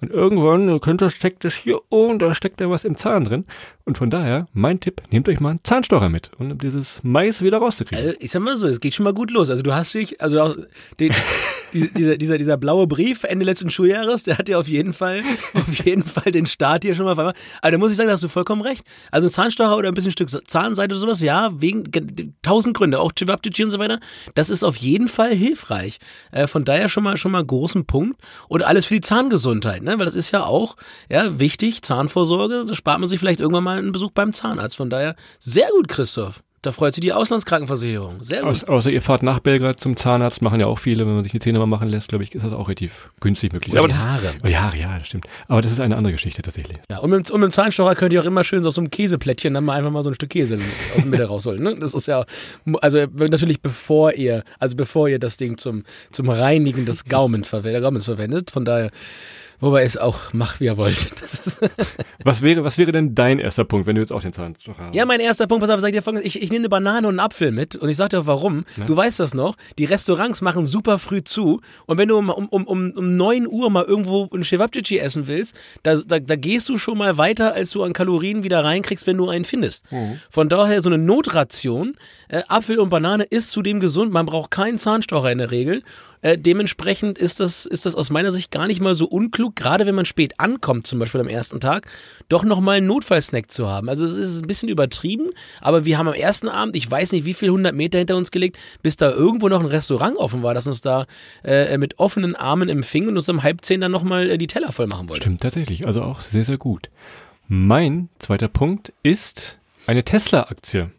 Und 0.01 0.11
irgendwann, 0.11 0.69
ihr 0.69 0.81
könnt 0.81 1.03
das, 1.03 1.15
steckt 1.15 1.45
das 1.45 1.55
hier 1.55 1.81
und 1.89 2.21
da 2.21 2.35
steckt 2.35 2.61
da 2.61 2.71
was 2.71 2.85
im 2.85 2.97
Zahn 2.97 3.25
drin. 3.25 3.45
Und 3.85 3.99
von 3.99 4.11
daher, 4.11 4.47
mein 4.53 4.81
Tipp, 4.81 5.03
nehmt 5.11 5.29
euch 5.29 5.41
mal 5.41 5.51
einen 5.51 5.65
Zahnstocher 5.65 6.09
mit, 6.09 6.31
um 6.39 6.57
dieses 6.59 7.01
Mais 7.03 7.43
wieder 7.43 7.59
rauszukriegen. 7.59 8.05
Also, 8.05 8.17
ich 8.21 8.31
sag 8.31 8.43
mal 8.43 8.57
so, 8.57 8.67
es 8.69 8.81
geht 8.81 8.95
schon 8.95 9.05
mal 9.05 9.15
gut 9.15 9.31
los. 9.31 9.51
Also 9.51 9.63
du 9.63 9.75
hast 9.75 9.95
dich, 9.95 10.21
also 10.21 10.41
auch 10.41 10.57
den, 11.01 11.13
dieser, 11.73 12.17
dieser, 12.17 12.39
dieser 12.39 12.57
blaue 12.57 12.87
Brief 12.87 13.25
Ende 13.25 13.45
letzten 13.45 13.71
Schuljahres, 13.71 14.23
der 14.23 14.39
hat 14.39 14.49
dir 14.49 14.59
auf 14.59 14.69
jeden 14.69 14.93
Fall, 14.93 15.23
auf 15.55 15.85
jeden 15.85 16.05
Fall 16.05 16.33
den 16.33 16.47
Start 16.47 16.85
hier 16.85 16.95
schon 16.95 17.05
mal. 17.05 17.17
Also 17.19 17.33
da 17.63 17.79
muss 17.79 17.91
ich 17.91 17.97
sagen, 17.97 18.09
da 18.09 18.15
hast 18.15 18.23
du 18.25 18.29
vollkommen 18.29 18.63
recht. 18.63 18.85
Also 19.11 19.29
ein 19.29 19.31
Zahnstocher 19.31 19.77
oder 19.77 19.89
ein 19.89 19.95
bisschen 19.95 20.13
Stück 20.13 20.31
Zahnseide 20.31 20.95
oder 20.95 21.01
sowas, 21.01 21.21
ja, 21.21 21.51
wegen 21.61 21.85
ge- 21.91 22.31
tausend 22.43 22.77
Gründe, 22.77 23.01
auch 23.01 23.13
Chivapchichi 23.13 23.65
und 23.65 23.71
so 23.71 23.79
weiter. 23.79 24.01
Das 24.35 24.51
ist 24.51 24.65
auf 24.65 24.77
jeden 24.77 25.09
Fall 25.09 25.35
hilfreich. 25.35 25.99
Äh, 26.33 26.47
von 26.47 26.65
daher 26.65 26.89
schon 26.89 27.05
mal 27.05 27.17
schon 27.17 27.33
mal 27.33 27.45
großen 27.45 27.87
Punkt 27.87 28.21
und 28.49 28.63
alles 28.63 28.87
für 28.87 28.95
die 28.95 29.01
Zahngesundheit, 29.01 29.83
ne? 29.83 29.99
Weil 29.99 30.07
das 30.07 30.15
ist 30.15 30.31
ja 30.31 30.45
auch 30.45 30.77
ja 31.11 31.39
wichtig, 31.39 31.83
Zahnvorsorge. 31.83 32.65
Da 32.67 32.75
spart 32.75 33.01
man 33.01 33.09
sich 33.09 33.19
vielleicht 33.19 33.41
irgendwann 33.41 33.65
mal 33.65 33.79
einen 33.79 33.93
Besuch 33.93 34.11
beim 34.13 34.33
Zahnarzt. 34.33 34.77
Von 34.77 34.91
daher 34.91 35.17
sehr 35.39 35.69
gut, 35.77 35.89
Christoph. 35.89 36.43
Da 36.63 36.73
freut 36.73 36.95
sich 36.95 37.03
die 37.03 37.13
Auslandskrankenversicherung. 37.13 38.25
Sehr 38.25 38.43
gut. 38.43 38.69
Außer 38.69 38.91
ihr 38.91 39.01
fahrt 39.01 39.23
nach 39.23 39.39
Belgrad 39.39 39.81
zum 39.81 39.97
Zahnarzt, 39.97 40.43
machen 40.43 40.59
ja 40.59 40.67
auch 40.67 40.79
viele, 40.79 41.07
wenn 41.07 41.15
man 41.15 41.23
sich 41.23 41.33
die 41.33 41.39
Zähne 41.39 41.59
mal 41.59 41.67
machen 41.67 41.89
lässt, 41.89 42.09
glaube 42.09 42.25
ich, 42.25 42.35
ist 42.35 42.45
das 42.45 42.53
auch 42.53 42.69
relativ 42.69 43.11
günstig 43.21 43.53
möglich. 43.53 43.73
Oder 43.73 43.81
Aber 43.81 43.89
die 43.89 43.95
das, 43.95 44.07
Haare. 44.07 44.35
Oh, 44.43 44.49
Haare, 44.49 44.77
ja, 44.77 44.99
das 44.99 45.07
stimmt. 45.07 45.27
Aber 45.47 45.63
das 45.63 45.71
ist 45.71 45.81
eine 45.81 45.97
andere 45.97 46.13
Geschichte 46.13 46.43
tatsächlich. 46.43 46.79
Ja, 46.91 46.99
und 46.99 47.11
mit, 47.11 47.31
und 47.31 47.41
mit 47.41 47.51
dem 47.51 47.53
Zahnstocher 47.53 47.95
könnt 47.95 48.13
ihr 48.13 48.21
auch 48.21 48.27
immer 48.27 48.43
schön 48.43 48.63
so 48.63 48.69
aus 48.69 48.75
so 48.75 48.81
einem 48.81 48.91
Käseplättchen 48.91 49.55
dann 49.55 49.65
mal 49.65 49.75
einfach 49.75 49.91
mal 49.93 50.03
so 50.03 50.11
ein 50.11 50.15
Stück 50.15 50.31
Käse 50.31 50.57
aus 50.57 51.03
der 51.03 51.07
Mitte 51.07 51.25
rausholen. 51.29 51.63
Ne? 51.63 51.77
Das 51.79 51.95
ist 51.95 52.07
ja, 52.07 52.25
also 52.81 53.07
natürlich 53.15 53.63
bevor 53.63 54.15
ihr, 54.15 54.43
also 54.59 54.77
bevor 54.77 55.09
ihr 55.09 55.19
das 55.19 55.37
Ding 55.37 55.59
zum, 55.59 55.85
zum 56.11 56.29
Reinigen 56.29 56.87
des 56.87 57.05
Gaumen 57.09 57.45
verwendet, 57.45 57.83
Gaumens 57.83 58.05
verwendet. 58.05 58.51
Von 58.51 58.65
daher, 58.65 58.91
wobei 59.61 59.83
es 59.83 59.97
auch 59.97 60.33
macht, 60.33 60.61
wie 60.61 60.65
ihr 60.67 60.77
wollt. 60.77 61.11
Das 61.21 61.47
ist, 61.47 61.61
Was 62.25 62.43
wäre, 62.43 62.65
was 62.65 62.79
wäre 62.79 62.93
denn 62.93 63.15
dein 63.15 63.39
erster 63.39 63.65
Punkt, 63.65 63.87
wenn 63.87 63.95
du 63.97 64.01
jetzt 64.01 64.13
auch 64.13 64.23
den 64.23 64.33
Zahnstocher 64.33 64.87
hast? 64.87 64.95
ja, 64.95 65.05
mein 65.05 65.21
erster 65.21 65.47
Punkt, 65.47 65.63
pass 65.63 65.71
auf, 65.75 65.81
sag 65.81 65.89
ich 65.89 65.95
dir 65.95 66.03
folgendes, 66.03 66.27
ich, 66.27 66.43
ich 66.43 66.51
nehme 66.51 66.63
eine 66.63 66.69
Banane 66.69 67.07
und 67.09 67.19
einen 67.19 67.21
Apfel 67.21 67.51
mit 67.53 67.77
und 67.77 67.89
ich 67.89 67.97
sag 67.97 68.11
dir 68.11 68.21
auch 68.21 68.27
warum. 68.27 68.65
Du 68.87 68.97
weißt 68.97 69.21
das 69.21 69.35
noch, 69.35 69.57
die 69.79 69.85
Restaurants 69.85 70.41
machen 70.41 70.67
super 70.67 70.99
früh 70.99 71.23
zu 71.23 71.61
und 71.87 71.99
wenn 71.99 72.09
du 72.09 72.17
um, 72.17 72.31
um, 72.31 72.49
um, 72.49 72.93
um 72.93 73.17
9 73.17 73.47
Uhr 73.47 73.71
mal 73.71 73.85
irgendwo 73.85 74.29
ein 74.33 74.45
Cevapcici 74.45 74.99
essen 74.99 75.27
willst, 75.27 75.57
da, 75.83 75.97
da, 75.97 76.19
da 76.19 76.37
gehst 76.37 76.69
du 76.69 76.79
schon 76.79 76.99
mal 76.99 77.19
weiter, 77.19 77.53
als 77.55 77.71
du 77.71 77.83
an 77.83 77.93
Kalorien 77.93 78.43
wieder 78.43 78.65
reinkriegst, 78.65 79.07
wenn 79.07 79.17
du 79.17 79.29
einen 79.29 79.45
findest. 79.45 79.85
Von 80.31 80.49
daher 80.49 80.81
so 80.83 80.89
eine 80.89 80.99
Notration, 80.99 81.97
äh, 82.29 82.43
Apfel 82.49 82.79
und 82.79 82.91
Banane 82.91 83.25
ist 83.25 83.51
zudem 83.51 83.81
gesund, 83.81 84.13
man 84.13 84.27
braucht 84.27 84.51
keinen 84.51 84.79
Zahnstocher 84.79 85.31
in 85.33 85.39
der 85.39 85.51
Regel. 85.51 85.83
Äh, 86.23 86.39
dementsprechend 86.39 87.19
ist 87.19 87.41
das, 87.41 87.67
ist 87.67 87.87
das 87.87 87.95
aus 87.95 88.11
meiner 88.11 88.33
Sicht 88.33 88.51
gar 88.51 88.67
nicht 88.67 88.81
mal 88.81 88.95
so 88.95 89.07
unklug, 89.07 89.57
gerade 89.57 89.87
wenn 89.87 89.95
man 89.95 90.05
spät 90.05 90.35
ankommt, 90.39 90.87
zum 90.87 90.99
Beispiel 90.99 91.21
am 91.21 91.29
ersten 91.29 91.61
Tag, 91.61 91.87
doch 92.29 92.45
nochmal 92.45 92.79
einen 92.79 92.87
Notfallsnack 92.87 93.51
zu 93.51 93.69
haben. 93.69 93.89
Also 93.89 94.05
es 94.05 94.17
ist 94.17 94.43
ein 94.43 94.47
bisschen 94.47 94.69
übertrieben, 94.69 95.31
aber 95.61 95.85
wir 95.85 95.99
haben 95.99 96.09
am 96.09 96.15
ersten 96.15 96.49
Abend, 96.49 96.77
ich 96.77 96.91
weiß 96.91 97.13
nicht 97.13 97.25
wie 97.25 97.35
viel 97.35 97.51
hundert 97.51 97.75
Meter 97.75 97.99
hinter 97.99 98.17
uns 98.17 98.31
gelegt, 98.31 98.59
bis 98.83 98.97
da 98.97 99.11
irgendwo 99.11 99.49
noch 99.49 99.61
ein 99.61 99.67
Restaurant 99.67 100.17
offen 100.17 100.43
war, 100.43 100.55
das 100.55 100.67
uns 100.67 100.81
da 100.81 101.07
äh, 101.45 101.77
mit 101.79 101.99
offenen 101.99 102.35
Armen 102.35 102.69
empfing 102.69 103.09
und 103.09 103.17
uns 103.17 103.29
um 103.29 103.43
halb 103.43 103.65
zehn 103.65 103.81
dann 103.81 103.93
nochmal 103.93 104.31
äh, 104.31 104.39
die 104.39 104.47
Teller 104.47 104.73
voll 104.73 104.87
machen 104.87 105.09
wollte. 105.09 105.23
Stimmt 105.23 105.43
tatsächlich, 105.43 105.87
also 105.87 106.03
auch 106.03 106.21
sehr, 106.21 106.45
sehr 106.45 106.59
gut. 106.59 106.91
Mein 107.47 108.09
zweiter 108.19 108.49
Punkt 108.49 108.93
ist 109.03 109.59
eine 109.87 110.05
Tesla-Aktie. 110.05 110.91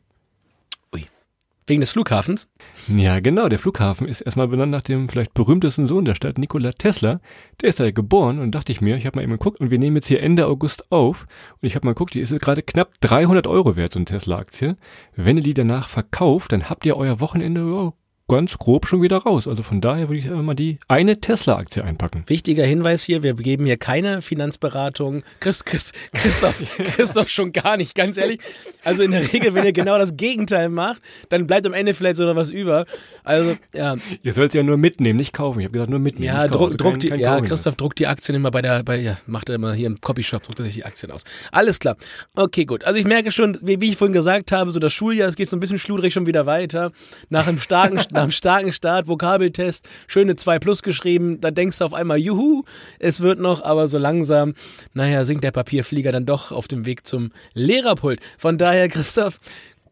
Wegen 1.69 1.81
des 1.81 1.92
Flughafens. 1.92 2.50
Ja, 2.88 3.19
genau. 3.19 3.48
Der 3.48 3.60
Flughafen 3.60 4.07
ist 4.07 4.21
erstmal 4.21 4.48
benannt 4.48 4.71
nach 4.71 4.81
dem 4.81 5.07
vielleicht 5.07 5.36
berühmtesten 5.36 5.88
Sohn 5.88 6.04
der 6.04 6.16
Stadt, 6.16 6.39
Nikola 6.39 6.71
Tesla. 6.71 7.21
Der 7.62 7.69
ist 7.69 7.80
da 7.80 7.92
geboren 7.92 8.39
und 8.39 8.56
dachte 8.56 8.71
ich 8.71 8.81
mir, 8.81 8.95
ich 8.95 9.06
habe 9.06 9.18
mal 9.18 9.21
eben 9.21 9.33
geguckt 9.33 9.60
und 9.60 9.69
wir 9.69 9.77
nehmen 9.77 9.98
jetzt 9.98 10.07
hier 10.07 10.24
Ende 10.24 10.48
August 10.48 10.92
auf 10.92 11.27
und 11.62 11.68
ich 11.68 11.75
habe 11.75 11.86
mal 11.86 11.92
geguckt, 11.92 12.16
die 12.16 12.21
ist 12.21 12.38
gerade 12.39 12.63
knapp 12.63 12.94
300 13.01 13.45
Euro 13.45 13.75
wert, 13.75 13.94
so 13.94 14.00
eine 14.00 14.06
Tesla-Aktie. 14.06 14.77
Wenn 15.16 15.38
ihr 15.38 15.44
die 15.44 15.54
danach 15.54 15.89
verkauft, 15.89 16.54
dann 16.54 16.71
habt 16.71 16.88
ihr 16.88 16.98
euer 16.98 17.19
Wochenende 17.19 17.62
ja, 17.62 17.93
ganz 18.29 18.57
grob 18.57 18.88
schon 18.88 19.01
wieder 19.01 19.17
raus. 19.17 19.48
Also 19.48 19.63
von 19.63 19.81
daher 19.81 20.07
würde 20.07 20.19
ich 20.19 20.29
einfach 20.29 20.41
mal 20.43 20.53
die 20.53 20.79
eine 20.88 21.19
Tesla-Aktie 21.19 21.83
einpacken. 21.83 22.24
Wichtiger 22.27 22.63
Hinweis 22.63 23.03
hier, 23.03 23.24
wir 23.24 23.33
geben 23.33 23.65
hier 23.65 23.75
keine 23.77 24.21
Finanzberatung. 24.21 25.24
Chris, 25.41 25.65
Chris, 25.65 25.91
Christoph, 26.13 26.55
Christoph 26.77 27.27
schon 27.29 27.51
gar 27.51 27.75
nicht, 27.75 27.95
ganz 27.95 28.17
ehrlich. 28.17 28.39
Also 28.83 29.03
in 29.03 29.12
der 29.12 29.33
Regel, 29.33 29.53
wenn 29.53 29.65
ihr 29.65 29.74
genau 29.74 29.98
das 29.98 30.15
Gegenteil 30.15 30.69
macht, 30.69 31.01
dann 31.29 31.48
bleibt 31.48 31.65
am 31.67 31.74
Ende 31.74 31.93
vielleicht 31.93 32.15
so 32.15 32.24
noch 32.25 32.36
was 32.36 32.50
über. 32.50 32.86
Also, 33.24 33.55
ja, 33.75 33.95
Ihr 34.24 34.33
sollt 34.33 34.51
sie 34.53 34.59
ja 34.59 34.63
nur 34.63 34.77
mitnehmen, 34.77 35.17
nicht 35.17 35.33
kaufen. 35.33 35.59
Ich 35.59 35.65
habe 35.65 35.74
gesagt, 35.74 35.89
nur 35.89 36.00
mitnehmen. 36.00 36.27
ja, 36.36 36.48
druck. 36.48 36.67
Also 36.67 36.77
druck 36.77 36.91
kein- 36.93 37.00
die, 37.00 37.09
kein 37.09 37.19
ja. 37.19 37.41
Christoph 37.41 37.75
druckt 37.75 38.00
die 38.00 38.07
Aktien 38.07 38.36
immer 38.36 38.51
bei 38.51 38.62
der, 38.62 38.83
bei, 38.83 38.98
ja, 39.00 39.17
macht 39.25 39.50
er 39.50 39.55
immer 39.55 39.74
hier 39.74 39.88
im 39.88 40.00
Copyshop, 40.00 40.43
druckt 40.43 40.59
er 40.59 40.65
sich 40.65 40.75
die 40.75 40.86
Aktien 40.86 41.12
aus. 41.12 41.24
Alles 41.51 41.79
klar. 41.79 41.98
Okay, 42.36 42.65
gut. 42.65 42.83
Also 42.86 43.00
ich 43.00 43.05
merke 43.05 43.31
schon, 43.31 43.57
wie, 43.62 43.81
wie 43.81 43.89
ich 43.89 43.98
vorhin 43.98 44.13
gesagt 44.13 44.51
habe, 44.51 44.71
so 44.71 44.79
das 44.79 44.93
Schuljahr, 44.93 45.27
es 45.27 45.36
geht 45.36 45.50
so 45.50 45.57
ein 45.57 45.59
bisschen 45.59 45.79
schludrig 45.79 46.13
schon 46.13 46.25
wieder 46.27 46.45
weiter. 46.45 46.91
Nach 47.29 47.48
einem 47.48 47.59
starken, 47.59 48.00
einem 48.21 48.31
starken 48.31 48.71
Start, 48.71 49.07
Vokabeltest, 49.07 49.88
schöne 50.07 50.35
2 50.35 50.59
plus 50.59 50.83
geschrieben, 50.83 51.41
da 51.41 51.51
denkst 51.51 51.79
du 51.79 51.85
auf 51.85 51.93
einmal, 51.93 52.17
juhu, 52.17 52.63
es 52.99 53.21
wird 53.21 53.39
noch, 53.39 53.63
aber 53.63 53.88
so 53.88 53.97
langsam, 53.97 54.53
naja, 54.93 55.25
sinkt 55.25 55.43
der 55.43 55.51
Papierflieger 55.51 56.11
dann 56.11 56.25
doch 56.25 56.51
auf 56.51 56.67
dem 56.67 56.85
Weg 56.85 57.05
zum 57.05 57.31
Lehrerpult. 57.53 58.19
Von 58.38 58.57
daher, 58.57 58.88
Christoph, 58.89 59.39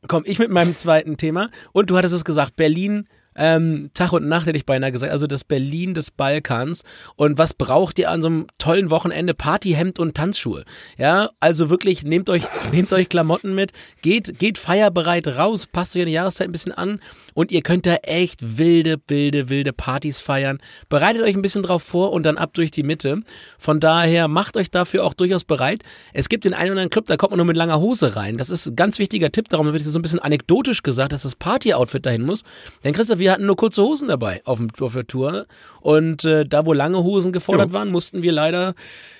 komm 0.08 0.24
ich 0.26 0.40
mit 0.40 0.50
meinem 0.50 0.76
zweiten 0.76 1.18
Thema. 1.18 1.50
Und 1.72 1.90
du 1.90 1.98
hattest 1.98 2.14
es 2.14 2.26
gesagt, 2.26 2.56
Berlin 2.56 3.08
ähm, 3.38 3.92
Tag 3.94 4.14
und 4.14 4.28
Nacht 4.28 4.48
hätte 4.48 4.58
ich 4.58 4.66
beinahe 4.66 4.92
gesagt, 4.92 5.12
also 5.12 5.28
das 5.28 5.44
Berlin 5.44 5.94
des 5.94 6.12
Balkans. 6.12 6.84
Und 7.16 7.38
was 7.38 7.54
braucht 7.54 8.00
ihr 8.00 8.10
an 8.10 8.22
so 8.22 8.28
einem 8.28 8.48
tollen 8.58 8.90
Wochenende? 8.90 9.34
Partyhemd 9.34 10.00
und 10.00 10.18
Tanzschuhe. 10.18 10.66
Ja, 10.98 11.30
also 11.40 11.70
wirklich, 11.70 12.04
nehmt 12.04 12.30
euch, 12.30 12.44
nehmt 12.72 12.92
euch 12.92 13.10
Klamotten 13.10 13.54
mit, 13.54 13.72
geht, 14.02 14.40
geht 14.40 14.58
feierbereit 14.58 15.28
raus, 15.28 15.68
passt 15.68 15.96
euch 15.96 16.02
an 16.02 16.08
die 16.08 16.14
Jahreszeit 16.14 16.48
ein 16.48 16.52
bisschen 16.52 16.72
an 16.72 17.00
und 17.38 17.52
ihr 17.52 17.62
könnt 17.62 17.86
da 17.86 17.94
echt 17.98 18.58
wilde, 18.58 18.98
wilde, 19.08 19.48
wilde 19.48 19.72
Partys 19.72 20.20
feiern. 20.20 20.58
Bereitet 20.90 21.22
euch 21.22 21.36
ein 21.36 21.44
bisschen 21.44 21.62
drauf 21.62 21.84
vor 21.84 22.12
und 22.12 22.24
dann 22.24 22.36
ab 22.36 22.50
durch 22.56 22.72
die 22.72 22.82
Mitte. 22.82 23.22
Von 23.60 23.80
daher 23.80 24.28
macht 24.28 24.58
euch 24.58 24.72
dafür 24.72 25.06
auch 25.06 25.14
durchaus 25.14 25.44
bereit. 25.44 25.84
Es 26.14 26.30
gibt 26.30 26.46
den 26.46 26.56
einen 26.56 26.72
oder 26.72 26.72
anderen 26.72 26.90
Club, 26.90 27.06
da 27.06 27.16
kommt 27.16 27.34
man 27.34 27.38
nur 27.38 27.46
mit 27.46 27.56
langer 27.56 27.80
Hose 27.80 28.16
rein. 28.16 28.38
Das 28.40 28.50
ist 28.50 28.66
ein 28.66 28.76
ganz 28.76 28.98
wichtiger 28.98 29.32
Tipp, 29.32 29.50
darum 29.50 29.68
wird 29.68 29.76
es 29.76 29.86
so 29.86 30.00
ein 30.00 30.02
bisschen 30.02 30.18
anekdotisch 30.18 30.82
gesagt, 30.82 31.12
dass 31.12 31.22
das 31.22 31.36
Party-Outfit 31.36 32.08
dahin 32.08 32.24
muss. 32.24 32.44
Denn 32.84 32.94
Christoph, 32.94 33.20
wir 33.20 33.32
hatten 33.32 33.46
nur 33.46 33.56
kurze 33.56 33.84
Hosen 33.84 34.08
dabei 34.08 34.42
auf, 34.46 34.58
dem, 34.58 34.70
auf 34.80 34.94
der 34.94 35.06
Tour. 35.06 35.46
Und 35.80 36.26
äh, 36.26 36.44
da, 36.44 36.66
wo 36.66 36.74
lange 36.74 37.04
Hosen 37.04 37.34
gefordert 37.34 37.70
Jo. 37.70 37.74
waren, 37.74 37.92
mussten 37.92 38.24
wir 38.24 38.32
leider 38.32 38.74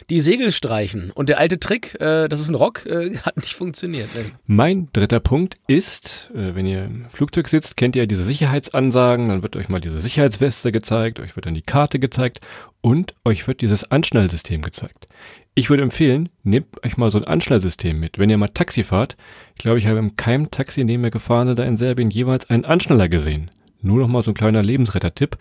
die 0.10 0.22
Segel 0.22 0.52
streichen. 0.52 1.12
Und 1.12 1.30
der 1.30 1.38
alte 1.38 1.60
Trick, 1.60 2.00
äh, 2.00 2.28
das 2.28 2.40
ist 2.40 2.50
ein 2.50 2.56
Rock, 2.56 2.86
äh, 2.86 3.16
hat 3.24 3.38
nicht 3.38 3.54
funktioniert. 3.54 4.10
Mein 4.46 4.88
dritter 4.94 5.20
Punkt 5.20 5.58
ist, 5.68 6.32
äh, 6.34 6.56
wenn 6.56 6.66
ihr 6.66 6.86
im 6.86 7.06
Flugzeug 7.12 7.48
sitzt, 7.48 7.78
kennt 7.78 7.96
ihr 7.96 8.07
diese 8.08 8.24
Sicherheitsansagen, 8.24 9.30
dann 9.30 9.44
wird 9.44 9.56
euch 9.56 9.70
mal 9.70 9.82
diese 9.82 10.02
Sicherheitsweste 10.02 10.72
gezeigt, 10.72 11.20
euch 11.20 11.36
wird 11.36 11.46
dann 11.46 11.54
die 11.54 11.62
Karte 11.62 12.00
gezeigt 12.00 12.40
und 12.82 13.14
euch 13.26 13.48
wird 13.48 13.62
dieses 13.62 13.92
Anschnallsystem 13.92 14.62
gezeigt. 14.62 15.08
Ich 15.56 15.70
würde 15.70 15.84
empfehlen, 15.84 16.30
nehmt 16.44 16.84
euch 16.86 16.98
mal 16.98 17.10
so 17.10 17.18
ein 17.18 17.26
Anschnallsystem 17.26 18.00
mit. 18.00 18.20
Wenn 18.20 18.30
ihr 18.30 18.38
mal 18.38 18.48
Taxi 18.50 18.84
fahrt, 18.84 19.18
ich 19.56 19.62
glaube, 19.62 19.80
ich 19.80 19.88
habe 19.88 20.00
in 20.00 20.16
keinem 20.16 20.52
Taxi, 20.52 20.82
in 20.82 20.88
dem 20.88 21.02
wir 21.02 21.10
gefahren 21.10 21.48
sind, 21.48 21.60
da 21.60 21.64
in 21.64 21.78
Serbien 21.78 22.12
jeweils 22.12 22.50
einen 22.50 22.66
Anschnaller 22.66 23.10
gesehen. 23.10 23.50
Nur 23.82 24.00
noch 24.00 24.08
mal 24.08 24.24
so 24.24 24.32
ein 24.32 24.34
kleiner 24.34 24.64
Lebensretter-Tipp. 24.64 25.38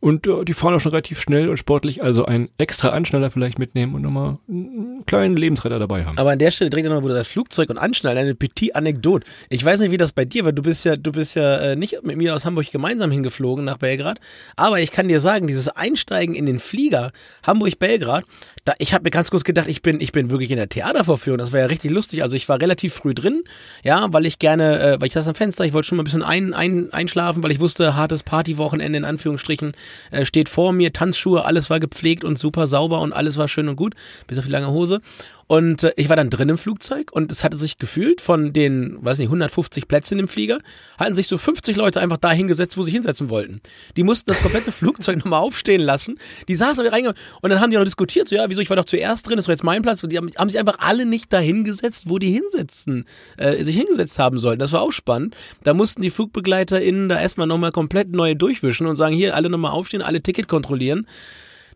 Und 0.00 0.26
äh, 0.26 0.44
die 0.44 0.54
fahren 0.54 0.74
auch 0.74 0.80
schon 0.80 0.90
relativ 0.90 1.20
schnell 1.20 1.48
und 1.48 1.56
sportlich, 1.56 2.02
also 2.02 2.24
einen 2.24 2.48
extra 2.58 2.90
Anschnaller 2.90 3.30
vielleicht 3.30 3.58
mitnehmen 3.58 3.94
und 3.94 4.02
nochmal 4.02 4.38
einen 4.48 5.04
kleinen 5.06 5.36
Lebensretter 5.36 5.78
dabei 5.78 6.04
haben. 6.04 6.18
Aber 6.18 6.30
an 6.30 6.38
der 6.38 6.50
Stelle 6.50 6.70
direkt 6.70 6.88
nochmal, 6.88 7.02
wo 7.02 7.08
du 7.08 7.14
das 7.14 7.28
Flugzeug 7.28 7.70
und 7.70 7.78
Anschnallen, 7.78 8.18
eine 8.18 8.34
petit 8.34 8.74
Anekdote. 8.74 9.26
Ich 9.48 9.64
weiß 9.64 9.80
nicht, 9.80 9.90
wie 9.90 9.96
das 9.96 10.12
bei 10.12 10.24
dir 10.24 10.44
war. 10.44 10.52
Du 10.52 10.62
bist 10.62 10.84
ja, 10.84 10.96
du 10.96 11.12
bist 11.12 11.36
ja 11.36 11.56
äh, 11.58 11.76
nicht 11.76 12.02
mit 12.02 12.16
mir 12.16 12.34
aus 12.34 12.44
Hamburg 12.44 12.70
gemeinsam 12.70 13.10
hingeflogen 13.10 13.64
nach 13.64 13.78
Belgrad. 13.78 14.20
Aber 14.56 14.80
ich 14.80 14.90
kann 14.90 15.08
dir 15.08 15.20
sagen, 15.20 15.46
dieses 15.46 15.68
Einsteigen 15.68 16.34
in 16.34 16.46
den 16.46 16.58
Flieger 16.58 17.12
Hamburg-Belgrad, 17.46 18.24
da, 18.64 18.74
ich 18.78 18.92
habe 18.92 19.04
mir 19.04 19.10
ganz 19.10 19.30
kurz 19.30 19.44
gedacht, 19.44 19.68
ich 19.68 19.80
bin, 19.80 20.00
ich 20.00 20.12
bin 20.12 20.30
wirklich 20.30 20.50
in 20.50 20.56
der 20.56 20.68
Theatervorführung. 20.68 21.38
Das 21.38 21.52
war 21.52 21.60
ja 21.60 21.66
richtig 21.66 21.92
lustig. 21.92 22.22
Also 22.22 22.36
ich 22.36 22.48
war 22.48 22.60
relativ 22.60 22.94
früh 22.94 23.14
drin, 23.14 23.44
ja, 23.84 24.12
weil 24.12 24.26
ich 24.26 24.38
gerne, 24.38 24.80
äh, 24.80 25.00
weil 25.00 25.06
ich 25.06 25.14
saß 25.14 25.28
am 25.28 25.34
Fenster, 25.34 25.64
ich 25.64 25.72
wollte 25.72 25.88
schon 25.88 25.96
mal 25.96 26.02
ein 26.02 26.04
bisschen 26.04 26.22
ein, 26.22 26.52
ein, 26.52 26.92
einschlafen, 26.92 27.42
weil 27.42 27.52
ich 27.52 27.60
wusste, 27.60 27.75
hartes 27.78 28.22
Partywochenende 28.22 28.98
in 28.98 29.04
Anführungsstrichen 29.04 29.72
äh, 30.10 30.24
steht 30.24 30.48
vor 30.48 30.72
mir, 30.72 30.92
Tanzschuhe, 30.92 31.44
alles 31.44 31.70
war 31.70 31.80
gepflegt 31.80 32.24
und 32.24 32.38
super 32.38 32.66
sauber 32.66 33.00
und 33.00 33.12
alles 33.12 33.36
war 33.36 33.48
schön 33.48 33.68
und 33.68 33.76
gut, 33.76 33.94
bis 34.26 34.38
auf 34.38 34.46
die 34.46 34.50
lange 34.50 34.70
Hose. 34.70 35.00
Und 35.46 35.84
äh, 35.84 35.92
ich 35.96 36.08
war 36.08 36.16
dann 36.16 36.30
drin 36.30 36.48
im 36.48 36.58
Flugzeug 36.58 37.12
und 37.12 37.30
es 37.30 37.44
hatte 37.44 37.56
sich 37.56 37.78
gefühlt 37.78 38.20
von 38.20 38.52
den, 38.52 38.98
weiß 39.00 39.18
nicht, 39.18 39.28
150 39.28 39.86
Plätzen 39.86 40.18
im 40.18 40.28
Flieger, 40.28 40.58
hatten 40.98 41.14
sich 41.14 41.28
so 41.28 41.38
50 41.38 41.76
Leute 41.76 42.00
einfach 42.00 42.16
da 42.16 42.32
hingesetzt, 42.32 42.76
wo 42.76 42.82
sie 42.82 42.90
hinsetzen 42.90 43.30
wollten. 43.30 43.60
Die 43.96 44.02
mussten 44.02 44.30
das 44.30 44.40
komplette 44.40 44.72
Flugzeug 44.86 45.18
nochmal 45.18 45.40
aufstehen 45.40 45.80
lassen. 45.80 46.18
Die 46.48 46.56
saßen 46.56 46.84
da 46.84 46.90
reingegangen 46.90 47.18
und 47.42 47.50
dann 47.50 47.60
haben 47.60 47.70
die 47.70 47.76
noch 47.76 47.84
diskutiert, 47.84 48.28
so 48.28 48.34
ja, 48.34 48.48
wieso, 48.48 48.60
ich 48.60 48.70
war 48.70 48.76
doch 48.76 48.84
zuerst 48.84 49.28
drin, 49.28 49.36
das 49.36 49.46
war 49.46 49.52
jetzt 49.52 49.64
mein 49.64 49.82
Platz. 49.82 50.02
Und 50.02 50.12
die 50.12 50.16
haben, 50.16 50.30
haben 50.36 50.48
sich 50.48 50.58
einfach 50.58 50.78
alle 50.80 51.06
nicht 51.06 51.32
da 51.32 51.38
hingesetzt, 51.38 52.04
wo 52.08 52.18
die 52.18 52.30
hinsetzen, 52.30 53.04
äh, 53.36 53.62
sich 53.62 53.76
hingesetzt 53.76 54.18
haben 54.18 54.38
sollten. 54.38 54.58
Das 54.58 54.72
war 54.72 54.82
auch 54.82 54.92
spannend. 54.92 55.36
Da 55.62 55.74
mussten 55.74 56.02
die 56.02 56.10
FlugbegleiterInnen 56.10 57.08
da 57.08 57.20
erstmal 57.20 57.46
nochmal 57.46 57.72
komplett 57.72 58.10
neue 58.10 58.34
durchwischen 58.34 58.86
und 58.86 58.96
sagen, 58.96 59.14
hier, 59.14 59.36
alle 59.36 59.48
nochmal 59.48 59.70
aufstehen, 59.70 60.02
alle 60.02 60.20
Ticket 60.20 60.48
kontrollieren. 60.48 61.06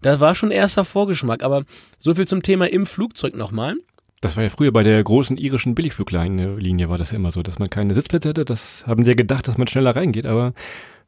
Das 0.03 0.21
war 0.21 0.35
schon 0.35 0.51
erster 0.51 0.85
Vorgeschmack, 0.85 1.43
aber 1.43 1.65
so 1.99 2.15
viel 2.15 2.27
zum 2.27 2.43
Thema 2.43 2.71
im 2.71 2.87
Flugzeug 2.87 3.37
nochmal. 3.37 3.77
Das 4.21 4.37
war 4.37 4.45
ja 4.45 4.51
früher 4.51 4.73
bei 4.73 4.83
der 4.83 5.03
großen 5.03 5.39
irischen 5.39 5.75
Billigfluglinie 5.75 6.57
Linie 6.57 6.91
war 6.91 6.99
das 6.99 7.11
ja 7.11 7.17
immer 7.17 7.31
so, 7.31 7.43
dass 7.43 7.59
man 7.59 7.71
keine 7.71 7.95
Sitzplätze 7.95 8.31
hätte. 8.31 8.45
Das 8.45 8.87
haben 8.87 9.05
sie 9.05 9.11
ja 9.13 9.15
gedacht, 9.17 9.49
dass 9.49 9.57
man 9.57 9.67
schneller 9.67 9.97
reingeht, 9.97 10.27
aber 10.27 10.53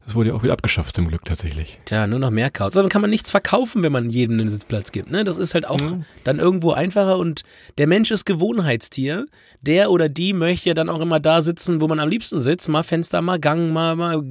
das 0.05 0.15
wurde 0.15 0.29
ja 0.29 0.35
auch 0.35 0.43
wieder 0.43 0.53
abgeschafft 0.53 0.95
zum 0.95 1.07
Glück 1.07 1.23
tatsächlich. 1.23 1.79
Tja, 1.85 2.07
nur 2.07 2.19
noch 2.19 2.29
mehr 2.29 2.49
Chaos. 2.49 2.73
Dann 2.73 2.89
kann 2.89 3.01
man 3.01 3.09
nichts 3.09 3.31
verkaufen, 3.31 3.83
wenn 3.83 3.91
man 3.91 4.09
jedem 4.09 4.39
einen 4.39 4.49
Sitzplatz 4.49 4.91
gibt. 4.91 5.09
Ne? 5.09 5.23
Das 5.23 5.37
ist 5.37 5.53
halt 5.53 5.65
auch 5.65 5.79
dann 6.25 6.39
irgendwo 6.39 6.71
einfacher 6.71 7.17
und 7.17 7.43
der 7.77 7.87
Mensch 7.87 8.11
ist 8.11 8.25
Gewohnheitstier. 8.25 9.27
Der 9.61 9.91
oder 9.91 10.09
die 10.09 10.33
möchte 10.33 10.67
ja 10.67 10.73
dann 10.73 10.89
auch 10.89 10.99
immer 10.99 11.21
da 11.21 11.41
sitzen, 11.41 11.79
wo 11.79 11.87
man 11.87 12.01
am 12.01 12.09
liebsten 12.09 12.41
sitzt. 12.41 12.67
Mal 12.67 12.83
Fenster, 12.83 13.21
mal 13.21 13.39
Gang, 13.39 13.71
mal, 13.71 13.95
mal 13.95 14.21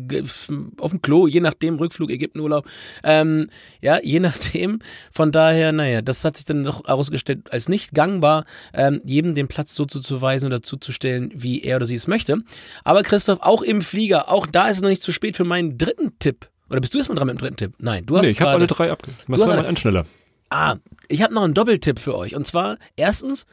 auf 0.79 0.91
dem 0.91 1.01
Klo, 1.01 1.27
je 1.27 1.41
nachdem, 1.41 1.77
Rückflug, 1.77 2.11
Ägyptenurlaub. 2.11 2.67
Ähm, 3.03 3.49
ja, 3.81 3.99
je 4.03 4.21
nachdem. 4.21 4.81
Von 5.11 5.33
daher, 5.33 5.73
naja, 5.73 6.03
das 6.03 6.23
hat 6.27 6.37
sich 6.37 6.45
dann 6.45 6.65
doch 6.65 6.85
herausgestellt 6.85 7.51
als 7.51 7.71
nicht 7.71 7.95
gangbar, 7.95 8.45
ähm, 8.75 9.01
jedem 9.07 9.35
den 9.35 9.49
Platz 9.49 9.75
so 9.75 9.87
zuzuweisen 9.87 10.49
oder 10.49 10.63
zuzustellen, 10.63 11.33
wie 11.35 11.63
er 11.63 11.77
oder 11.77 11.87
sie 11.87 11.95
es 11.95 12.07
möchte. 12.07 12.43
Aber 12.85 13.03
Christoph, 13.03 13.39
auch 13.41 13.63
im 13.63 13.81
Flieger, 13.81 14.31
auch 14.31 14.47
da 14.47 14.69
ist 14.69 14.77
es 14.77 14.83
noch 14.83 14.91
nicht 14.91 15.03
zu 15.03 15.13
spät 15.13 15.39
für 15.39 15.45
meinen 15.45 15.62
dritten 15.79 16.19
Tipp. 16.19 16.49
Oder 16.71 16.81
bist 16.81 16.95
du 16.95 16.99
erstmal 16.99 17.17
dran 17.17 17.27
mit 17.27 17.37
dem 17.37 17.41
dritten 17.41 17.57
Tipp? 17.57 17.73
Nein, 17.79 18.07
du 18.07 18.17
hast 18.17 18.25
Nee, 18.25 18.31
ich 18.31 18.41
habe 18.41 18.53
alle 18.53 18.67
drei 18.67 18.91
abgegeben. 18.91 19.19
Was 19.27 19.41
war 19.41 19.49
mein 19.49 19.67
Anschneller? 19.67 20.07
Ah, 20.51 20.77
ich 21.09 21.23
habe 21.23 21.33
noch 21.35 21.43
einen 21.43 21.55
Doppeltipp 21.55 21.99
für 21.99 22.17
euch. 22.17 22.35
Und 22.35 22.47
zwar, 22.47 22.79
erstens, 22.97 23.47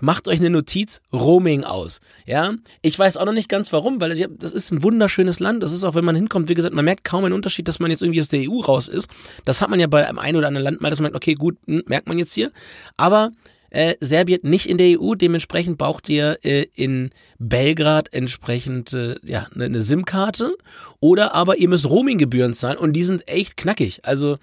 macht 0.00 0.28
euch 0.28 0.38
eine 0.40 0.50
Notiz 0.50 1.00
Roaming 1.12 1.64
aus. 1.64 2.00
Ja, 2.26 2.52
ich 2.82 2.98
weiß 2.98 3.16
auch 3.16 3.26
noch 3.26 3.32
nicht 3.32 3.48
ganz 3.48 3.72
warum, 3.72 4.00
weil 4.00 4.28
das 4.38 4.52
ist 4.52 4.72
ein 4.72 4.82
wunderschönes 4.82 5.40
Land. 5.40 5.62
Das 5.62 5.72
ist 5.72 5.84
auch, 5.84 5.94
wenn 5.94 6.04
man 6.04 6.16
hinkommt, 6.16 6.48
wie 6.48 6.54
gesagt, 6.54 6.74
man 6.74 6.84
merkt 6.84 7.04
kaum 7.04 7.24
einen 7.24 7.34
Unterschied, 7.34 7.68
dass 7.68 7.78
man 7.78 7.90
jetzt 7.90 8.02
irgendwie 8.02 8.20
aus 8.20 8.28
der 8.28 8.48
EU 8.48 8.60
raus 8.60 8.88
ist. 8.88 9.08
Das 9.44 9.60
hat 9.60 9.70
man 9.70 9.80
ja 9.80 9.86
bei 9.86 10.06
einem 10.06 10.18
einen 10.18 10.36
oder 10.36 10.48
anderen 10.48 10.64
Land 10.64 10.80
mal, 10.80 10.90
dass 10.90 10.98
man 10.98 11.04
merkt, 11.04 11.16
okay, 11.16 11.34
gut, 11.34 11.56
hm, 11.66 11.82
merkt 11.86 12.08
man 12.08 12.18
jetzt 12.18 12.32
hier. 12.32 12.50
Aber 12.96 13.30
äh, 13.74 13.96
Serbien 14.00 14.40
nicht 14.42 14.66
in 14.66 14.78
der 14.78 15.00
EU, 15.00 15.14
dementsprechend 15.14 15.78
braucht 15.78 16.08
ihr 16.08 16.38
äh, 16.44 16.66
in 16.74 17.10
Belgrad 17.38 18.12
entsprechend 18.12 18.92
äh, 18.92 19.16
ja, 19.24 19.48
eine, 19.54 19.64
eine 19.64 19.82
SIM-Karte 19.82 20.56
oder 21.00 21.34
aber 21.34 21.56
ihr 21.56 21.68
müsst 21.68 21.90
Roaming-Gebühren 21.90 22.54
zahlen 22.54 22.78
und 22.78 22.92
die 22.92 23.02
sind 23.02 23.26
echt 23.28 23.56
knackig. 23.56 24.00
Also 24.04 24.38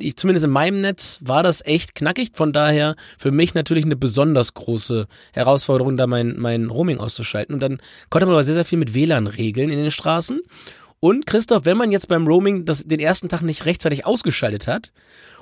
ich, 0.00 0.16
zumindest 0.16 0.46
in 0.46 0.50
meinem 0.50 0.80
Netz 0.80 1.20
war 1.22 1.44
das 1.44 1.64
echt 1.64 1.94
knackig. 1.94 2.30
Von 2.34 2.52
daher 2.52 2.96
für 3.16 3.30
mich 3.30 3.54
natürlich 3.54 3.84
eine 3.84 3.94
besonders 3.94 4.54
große 4.54 5.06
Herausforderung, 5.32 5.96
da 5.96 6.08
mein, 6.08 6.34
mein 6.36 6.66
Roaming 6.66 6.98
auszuschalten. 6.98 7.54
Und 7.54 7.60
dann 7.60 7.78
konnte 8.10 8.26
man 8.26 8.34
aber 8.34 8.42
sehr, 8.42 8.54
sehr 8.54 8.64
viel 8.64 8.78
mit 8.78 8.94
WLAN 8.94 9.28
regeln 9.28 9.70
in 9.70 9.78
den 9.78 9.92
Straßen. 9.92 10.40
Und 10.98 11.26
Christoph, 11.26 11.66
wenn 11.66 11.76
man 11.76 11.92
jetzt 11.92 12.08
beim 12.08 12.26
Roaming 12.26 12.64
das, 12.64 12.82
den 12.82 12.98
ersten 12.98 13.28
Tag 13.28 13.42
nicht 13.42 13.64
rechtzeitig 13.64 14.04
ausgeschaltet 14.04 14.66
hat 14.66 14.90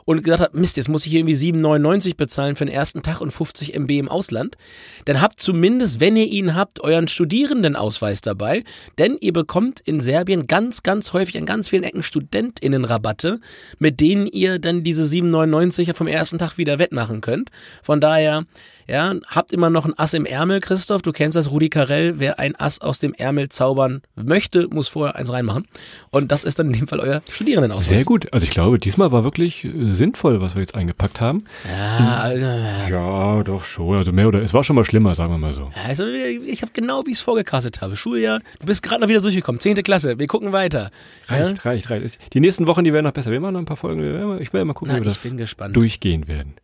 und 0.05 0.23
gedacht 0.23 0.41
hat, 0.41 0.55
Mist, 0.55 0.77
jetzt 0.77 0.89
muss 0.89 1.07
ich 1.07 1.15
irgendwie 1.15 1.35
7,99 1.35 2.17
bezahlen 2.17 2.57
für 2.57 2.65
den 2.65 2.75
ersten 2.75 3.03
Tag 3.03 3.21
und 3.21 3.31
50 3.31 3.75
MB 3.75 3.91
im 3.93 4.09
Ausland, 4.09 4.57
dann 5.05 5.21
habt 5.21 5.41
zumindest, 5.41 6.01
wenn 6.01 6.17
ihr 6.17 6.27
ihn 6.27 6.55
habt, 6.55 6.81
euren 6.81 7.09
Studierendenausweis 7.09 8.21
dabei, 8.21 8.65
denn 8.99 9.17
ihr 9.21 9.33
bekommt 9.33 9.81
in 9.81 10.01
Serbien 10.01 10.47
ganz, 10.47 10.83
ganz 10.83 11.13
häufig 11.13 11.39
an 11.39 11.47
ganz 11.47 11.69
vielen 11.69 11.85
Ecken 11.85 12.03
StudentInnenrabatte, 12.03 13.41
mit 13.79 14.01
denen 14.01 14.27
ihr 14.27 14.59
dann 14.59 14.85
diese 14.85 15.05
7,99 15.05 15.95
vom 15.95 16.07
ersten 16.07 16.39
Tag 16.39 16.59
wieder 16.59 16.79
wettmachen 16.79 17.21
könnt. 17.21 17.51
Von 17.83 18.01
daher, 18.01 18.45
ja, 18.87 19.15
habt 19.27 19.53
immer 19.53 19.71
noch 19.71 19.87
ein 19.87 19.99
Ass 19.99 20.15
im 20.15 20.27
Ärmel, 20.27 20.61
Christoph. 20.61 21.03
Du 21.03 21.13
kennst 21.13 21.37
das, 21.37 21.51
Rudi 21.51 21.69
Carell. 21.69 22.19
Wer 22.19 22.39
ein 22.39 22.55
Ass 22.57 22.81
aus 22.81 22.99
dem 22.99 23.15
Ärmel 23.15 23.49
zaubern 23.49 24.03
möchte, 24.15 24.69
muss 24.69 24.89
vorher 24.89 25.17
eins 25.17 25.33
reinmachen. 25.33 25.67
Und 26.11 26.31
das 26.33 26.45
ist 26.45 26.59
dann 26.59 26.67
in 26.69 26.73
dem 26.75 26.89
Fall 26.89 27.01
euer 27.01 27.21
Studierendenausweis. 27.31 27.89
Sehr 27.89 28.05
gut. 28.05 28.33
Also 28.33 28.45
ich 28.45 28.51
glaube, 28.51 28.79
diesmal 28.79 29.13
war 29.13 29.25
wirklich 29.25 29.65
äh, 29.65 29.71
sinnvoll, 29.91 30.41
was 30.41 30.55
wir 30.55 30.61
jetzt 30.61 30.75
eingepackt 30.75 31.21
haben. 31.21 31.45
Ja, 31.69 32.19
also, 32.19 32.47
Ja, 32.91 33.43
doch 33.43 33.65
schon. 33.65 33.97
Also 33.97 34.13
mehr 34.13 34.29
oder 34.29 34.43
es 34.43 34.53
war 34.55 34.65
schon 34.65 34.77
mal 34.77 34.85
schlimmer, 34.85 35.15
sagen 35.15 35.33
wir 35.33 35.39
mal 35.39 35.53
so. 35.53 35.71
also 35.87 36.07
ich 36.07 36.63
habe 36.63 36.73
genau, 36.75 37.05
wie 37.07 37.11
ich 37.13 37.19
es 37.19 37.23
vorgecastet 37.23 37.81
habe. 37.81 37.97
Schuljahr, 37.97 38.41
du 38.61 38.67
bist 38.67 38.83
gerade 38.83 39.01
noch 39.01 39.09
wieder 39.09 39.21
durchgekommen. 39.21 39.61
Zehnte 39.61 39.83
Klasse, 39.83 40.19
wir 40.19 40.27
gucken 40.27 40.53
weiter. 40.53 40.91
Ja? 41.29 41.37
Reicht, 41.37 41.65
reicht, 41.65 41.91
reicht. 41.91 42.35
Die 42.35 42.41
nächsten 42.41 42.67
Wochen, 42.67 42.85
die 42.85 42.93
werden 42.93 43.05
noch 43.05 43.13
besser. 43.13 43.31
Wir 43.31 43.41
machen 43.41 43.55
noch 43.55 43.61
ein 43.61 43.67
paar 43.67 43.77
Folgen. 43.77 44.41
Ich 44.41 44.53
werde 44.53 44.65
mal 44.65 44.75
gucken, 44.75 44.93
Na, 44.95 45.01
wie 45.01 45.05
wir 45.05 45.11
das 45.11 45.23
gespannt. 45.37 45.77
durchgehen 45.77 46.29
werden. 46.29 46.55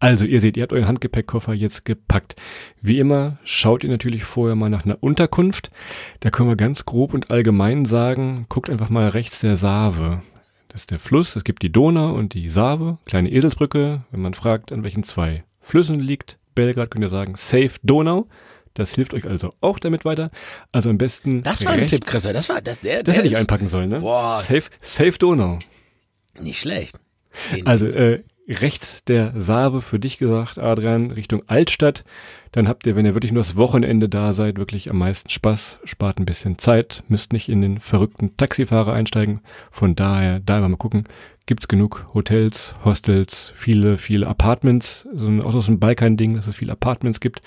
Also, 0.00 0.24
ihr 0.24 0.40
seht, 0.40 0.56
ihr 0.56 0.62
habt 0.62 0.72
euren 0.72 0.88
Handgepäckkoffer 0.88 1.52
jetzt 1.52 1.67
gepackt. 1.84 2.36
Wie 2.80 2.98
immer 2.98 3.38
schaut 3.44 3.84
ihr 3.84 3.90
natürlich 3.90 4.24
vorher 4.24 4.56
mal 4.56 4.68
nach 4.70 4.84
einer 4.84 4.98
Unterkunft. 5.02 5.70
Da 6.20 6.30
können 6.30 6.48
wir 6.48 6.56
ganz 6.56 6.84
grob 6.84 7.14
und 7.14 7.30
allgemein 7.30 7.84
sagen, 7.86 8.46
guckt 8.48 8.70
einfach 8.70 8.88
mal 8.90 9.08
rechts 9.08 9.40
der 9.40 9.56
Save. 9.56 10.22
Das 10.68 10.82
ist 10.82 10.90
der 10.90 10.98
Fluss. 10.98 11.34
Es 11.36 11.44
gibt 11.44 11.62
die 11.62 11.72
Donau 11.72 12.12
und 12.14 12.34
die 12.34 12.48
Save, 12.48 12.98
kleine 13.06 13.30
Eselsbrücke. 13.30 14.02
Wenn 14.10 14.20
man 14.20 14.34
fragt, 14.34 14.72
an 14.72 14.84
welchen 14.84 15.02
zwei 15.04 15.44
Flüssen 15.60 16.00
liegt 16.00 16.38
Belgrad, 16.54 16.90
könnt 16.90 17.04
ihr 17.04 17.08
sagen, 17.08 17.34
Safe 17.36 17.70
Donau. 17.82 18.26
Das 18.74 18.94
hilft 18.94 19.12
euch 19.14 19.26
also 19.26 19.52
auch 19.60 19.78
damit 19.80 20.04
weiter. 20.04 20.30
Also 20.72 20.90
am 20.90 20.98
besten. 20.98 21.42
Das 21.42 21.64
war 21.64 21.72
ein 21.72 21.80
rechts- 21.80 21.90
Tipp, 21.92 22.06
Christoph. 22.06 22.32
Das 22.32 22.48
war, 22.48 22.60
das, 22.60 22.80
der, 22.80 23.02
Das 23.02 23.14
der 23.14 23.14
hätte 23.14 23.26
ich 23.32 23.36
einpacken 23.36 23.66
sollen, 23.68 23.88
ne? 23.88 24.00
Boah. 24.00 24.40
Safe, 24.40 24.62
safe 24.80 25.18
Donau. 25.18 25.58
nicht 26.40 26.60
schlecht. 26.60 26.96
Den, 27.52 27.66
Also 27.66 27.86
äh, 27.86 28.22
rechts 28.48 29.04
der 29.04 29.32
Save 29.36 29.82
für 29.82 29.98
dich 29.98 30.18
gesagt, 30.18 30.58
Adrian, 30.58 31.10
Richtung 31.10 31.42
Altstadt. 31.46 32.04
Dann 32.52 32.66
habt 32.66 32.86
ihr, 32.86 32.96
wenn 32.96 33.04
ihr 33.04 33.14
wirklich 33.14 33.32
nur 33.32 33.42
das 33.42 33.56
Wochenende 33.56 34.08
da 34.08 34.32
seid, 34.32 34.58
wirklich 34.58 34.90
am 34.90 34.98
meisten 34.98 35.28
Spaß, 35.28 35.80
spart 35.84 36.18
ein 36.18 36.24
bisschen 36.24 36.58
Zeit, 36.58 37.02
müsst 37.08 37.32
nicht 37.32 37.48
in 37.48 37.60
den 37.60 37.78
verrückten 37.78 38.36
Taxifahrer 38.36 38.92
einsteigen. 38.92 39.40
Von 39.70 39.94
daher, 39.94 40.40
da 40.40 40.66
mal 40.66 40.76
gucken, 40.76 41.04
gibt's 41.44 41.68
genug 41.68 42.06
Hotels, 42.14 42.74
Hostels, 42.84 43.52
viele, 43.54 43.98
viele 43.98 44.26
Apartments, 44.26 45.06
so 45.12 45.26
ein, 45.26 45.42
auch 45.42 45.52
so 45.52 45.70
ein 45.70 45.78
Balkan-Ding, 45.78 46.34
dass 46.34 46.46
es 46.46 46.54
viele 46.54 46.72
Apartments 46.72 47.20
gibt. 47.20 47.42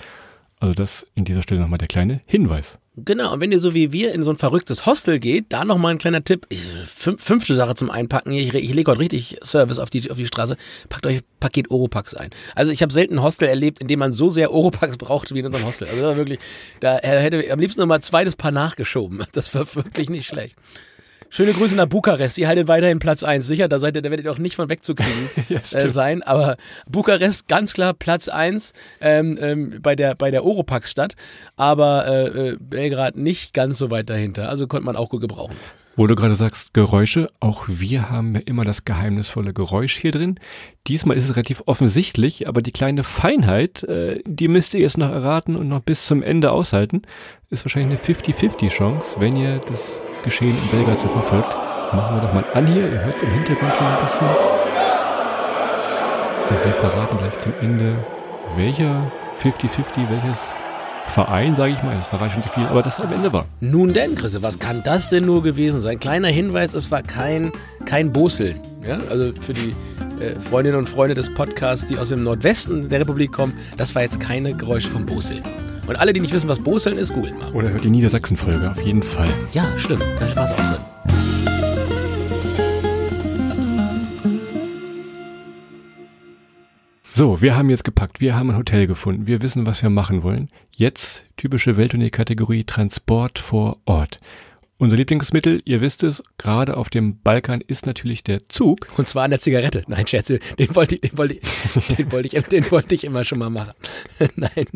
Also 0.60 0.74
das 0.74 1.06
in 1.16 1.24
dieser 1.24 1.42
Stelle 1.42 1.60
nochmal 1.60 1.78
der 1.78 1.88
kleine 1.88 2.20
Hinweis. 2.26 2.78
Genau, 2.94 3.32
und 3.32 3.40
wenn 3.40 3.50
ihr 3.52 3.58
so 3.58 3.72
wie 3.72 3.90
wir 3.90 4.12
in 4.12 4.22
so 4.22 4.30
ein 4.30 4.36
verrücktes 4.36 4.84
Hostel 4.84 5.18
geht, 5.18 5.46
da 5.48 5.64
nochmal 5.64 5.92
ein 5.92 5.98
kleiner 5.98 6.22
Tipp. 6.22 6.44
Ich, 6.50 6.60
fün- 6.84 7.18
fünfte 7.18 7.54
Sache 7.54 7.74
zum 7.74 7.90
Einpacken. 7.90 8.32
Ich, 8.32 8.52
ich 8.52 8.74
lege 8.74 8.90
heute 8.90 9.00
richtig 9.00 9.38
Service 9.42 9.78
auf 9.78 9.88
die, 9.88 10.10
auf 10.10 10.18
die 10.18 10.26
Straße. 10.26 10.58
Packt 10.90 11.06
euch 11.06 11.20
Paket 11.40 11.70
Oropax 11.70 12.12
ein. 12.14 12.28
Also 12.54 12.70
ich 12.70 12.82
habe 12.82 12.92
selten 12.92 13.14
ein 13.14 13.22
Hostel 13.22 13.48
erlebt, 13.48 13.78
in 13.80 13.88
dem 13.88 13.98
man 13.98 14.12
so 14.12 14.28
sehr 14.28 14.52
Oropax 14.52 14.98
brauchte 14.98 15.34
wie 15.34 15.38
in 15.38 15.46
unserem 15.46 15.64
Hostel. 15.64 15.88
Also 15.88 16.16
wirklich, 16.18 16.38
da 16.80 16.98
hätte 16.98 17.42
ich 17.42 17.50
am 17.50 17.58
liebsten 17.60 17.80
nochmal 17.80 18.02
zweites 18.02 18.36
Paar 18.36 18.50
nachgeschoben. 18.52 19.24
Das 19.32 19.54
war 19.54 19.74
wirklich 19.74 20.10
nicht 20.10 20.26
schlecht. 20.26 20.56
Schöne 21.34 21.54
Grüße 21.54 21.74
nach 21.76 21.86
Bukarest. 21.86 22.36
Ihr 22.36 22.46
haltet 22.46 22.68
weiterhin 22.68 22.98
Platz 22.98 23.22
1. 23.22 23.46
Sicher, 23.46 23.66
da 23.66 23.78
seid 23.78 23.96
ihr, 23.96 24.02
da 24.02 24.10
werdet 24.10 24.26
ihr 24.26 24.32
auch 24.32 24.38
nicht 24.38 24.54
von 24.54 24.68
wegzukriegen 24.68 25.30
Ja, 25.48 25.60
äh, 25.70 25.88
sein. 25.88 26.22
Aber 26.22 26.58
Bukarest 26.86 27.48
ganz 27.48 27.72
klar 27.72 27.94
Platz 27.94 28.28
1 28.28 28.74
ähm, 29.00 29.38
ähm, 29.40 29.78
bei 29.80 29.96
der, 29.96 30.14
bei 30.14 30.30
der 30.30 30.44
Oropax-Stadt. 30.44 31.14
Aber 31.56 32.06
äh, 32.06 32.48
äh, 32.50 32.56
Belgrad 32.60 33.16
nicht 33.16 33.54
ganz 33.54 33.78
so 33.78 33.90
weit 33.90 34.10
dahinter. 34.10 34.50
Also 34.50 34.66
konnte 34.66 34.84
man 34.84 34.94
auch 34.94 35.08
gut 35.08 35.22
gebrauchen. 35.22 35.56
Wo 35.96 36.06
du 36.06 36.14
gerade 36.16 36.34
sagst, 36.34 36.74
Geräusche, 36.74 37.28
auch 37.40 37.64
wir 37.66 38.10
haben 38.10 38.34
ja 38.34 38.42
immer 38.44 38.66
das 38.66 38.84
geheimnisvolle 38.84 39.54
Geräusch 39.54 39.96
hier 39.96 40.12
drin. 40.12 40.38
Diesmal 40.86 41.16
ist 41.16 41.24
es 41.24 41.34
relativ 41.34 41.62
offensichtlich, 41.64 42.46
aber 42.46 42.60
die 42.60 42.72
kleine 42.72 43.04
Feinheit, 43.04 43.84
äh, 43.84 44.22
die 44.26 44.48
müsst 44.48 44.74
ihr 44.74 44.80
jetzt 44.80 44.98
noch 44.98 45.10
erraten 45.10 45.56
und 45.56 45.68
noch 45.68 45.80
bis 45.80 46.04
zum 46.04 46.22
Ende 46.22 46.52
aushalten. 46.52 47.02
Ist 47.48 47.64
wahrscheinlich 47.64 47.98
eine 47.98 48.16
50-50 48.18 48.68
Chance, 48.68 49.16
wenn 49.18 49.34
ihr 49.34 49.60
das 49.60 50.02
Geschehen 50.24 50.56
in 50.56 50.68
Belgrad 50.68 51.00
so 51.00 51.08
verfolgt. 51.08 51.54
Machen 51.92 52.16
wir 52.16 52.22
doch 52.22 52.32
mal 52.32 52.44
an 52.54 52.66
hier, 52.66 52.84
ihr 52.84 53.04
hört 53.04 53.16
es 53.16 53.22
im 53.22 53.30
Hintergrund 53.30 53.72
schon 53.74 53.86
ein 53.86 54.04
bisschen. 54.04 54.26
Und 56.48 56.64
wir 56.64 56.72
verraten 56.72 57.18
gleich 57.18 57.38
zum 57.38 57.52
Ende, 57.60 57.96
welcher 58.56 59.10
50-50, 59.42 60.08
welches 60.10 60.54
Verein, 61.08 61.56
sage 61.56 61.74
ich 61.74 61.82
mal, 61.82 61.94
das 61.94 62.06
verrate 62.06 62.32
schon 62.32 62.42
zu 62.42 62.48
viel, 62.48 62.64
aber 62.64 62.82
das 62.82 63.00
am 63.00 63.12
Ende 63.12 63.32
war. 63.32 63.44
Nun 63.60 63.92
denn, 63.92 64.14
Chrisse, 64.14 64.42
was 64.42 64.58
kann 64.58 64.82
das 64.82 65.10
denn 65.10 65.26
nur 65.26 65.42
gewesen 65.42 65.80
sein? 65.80 66.00
Kleiner 66.00 66.28
Hinweis, 66.28 66.72
es 66.72 66.90
war 66.90 67.02
kein, 67.02 67.52
kein 67.84 68.12
Boseln. 68.12 68.60
Ja? 68.86 68.98
Also 69.10 69.32
für 69.40 69.52
die 69.52 69.74
äh, 70.20 70.40
Freundinnen 70.40 70.78
und 70.78 70.88
Freunde 70.88 71.14
des 71.14 71.32
Podcasts, 71.34 71.86
die 71.86 71.98
aus 71.98 72.08
dem 72.08 72.22
Nordwesten 72.22 72.88
der 72.88 73.00
Republik 73.00 73.32
kommen, 73.32 73.54
das 73.76 73.94
war 73.94 74.02
jetzt 74.02 74.20
keine 74.20 74.54
Geräusche 74.54 74.88
vom 74.88 75.04
Boseln. 75.04 75.42
Und 75.86 75.96
alle, 75.96 76.12
die 76.12 76.20
nicht 76.20 76.32
wissen, 76.32 76.48
was 76.48 76.60
Boseln 76.60 76.96
ist, 76.96 77.12
googeln 77.12 77.36
mal. 77.38 77.50
Oder 77.52 77.70
hört 77.70 77.82
die 77.82 77.90
Niedersachsen-Folge, 77.90 78.70
auf 78.70 78.80
jeden 78.80 79.02
Fall. 79.02 79.28
Ja, 79.52 79.66
stimmt, 79.76 80.04
da 80.20 80.26
es 80.26 80.52
auch 80.52 80.56
drin. 80.56 80.80
So, 87.14 87.42
wir 87.42 87.56
haben 87.56 87.68
jetzt 87.68 87.84
gepackt, 87.84 88.20
wir 88.20 88.36
haben 88.36 88.50
ein 88.50 88.56
Hotel 88.56 88.86
gefunden, 88.86 89.26
wir 89.26 89.42
wissen, 89.42 89.66
was 89.66 89.82
wir 89.82 89.90
machen 89.90 90.22
wollen. 90.22 90.48
Jetzt 90.74 91.24
typische 91.36 91.76
Welttournee-Kategorie 91.76 92.64
Transport 92.64 93.38
vor 93.38 93.78
Ort. 93.84 94.18
Unser 94.82 94.96
Lieblingsmittel, 94.96 95.62
ihr 95.64 95.80
wisst 95.80 96.02
es, 96.02 96.24
gerade 96.38 96.76
auf 96.76 96.90
dem 96.90 97.20
Balkan 97.20 97.60
ist 97.60 97.86
natürlich 97.86 98.24
der 98.24 98.48
Zug. 98.48 98.88
Und 98.96 99.06
zwar 99.06 99.22
an 99.22 99.30
der 99.30 99.38
Zigarette. 99.38 99.84
Nein, 99.86 100.08
Scherze, 100.08 100.40
den 100.58 100.74
wollte 100.74 100.96
ich, 100.96 101.02
den 101.02 101.16
wollte 101.16 101.34
ich, 101.34 101.40
den 101.96 102.10
wollte 102.10 102.36
ich, 102.36 102.44
den 102.46 102.68
wollte 102.68 102.92
ich 102.96 103.04
immer 103.04 103.22
schon 103.22 103.38
mal 103.38 103.48
machen. 103.48 103.74
Nein. 104.34 104.66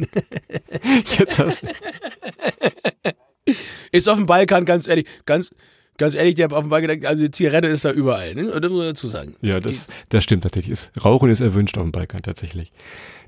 Jetzt 1.18 1.40
hast 1.40 1.64
Ist 3.90 4.08
auf 4.08 4.18
dem 4.18 4.26
Balkan, 4.26 4.64
ganz 4.64 4.86
ehrlich, 4.86 5.08
ganz, 5.24 5.52
ganz 5.98 6.14
ehrlich, 6.14 6.36
der 6.36 6.52
auf 6.52 6.62
dem 6.62 6.70
Balkan, 6.70 7.04
also 7.04 7.24
die 7.24 7.32
Zigarette 7.32 7.66
ist 7.66 7.84
da 7.84 7.90
überall, 7.90 8.36
ne? 8.36 8.44
Das 8.44 8.70
muss 8.70 8.78
man 8.78 8.86
dazu 8.86 9.08
sagen. 9.08 9.34
Ja, 9.40 9.58
das, 9.58 9.88
das 10.10 10.22
stimmt 10.22 10.44
tatsächlich. 10.44 10.78
Rauchen 11.04 11.30
ist 11.30 11.40
erwünscht 11.40 11.78
auf 11.78 11.82
dem 11.82 11.90
Balkan 11.90 12.22
tatsächlich. 12.22 12.70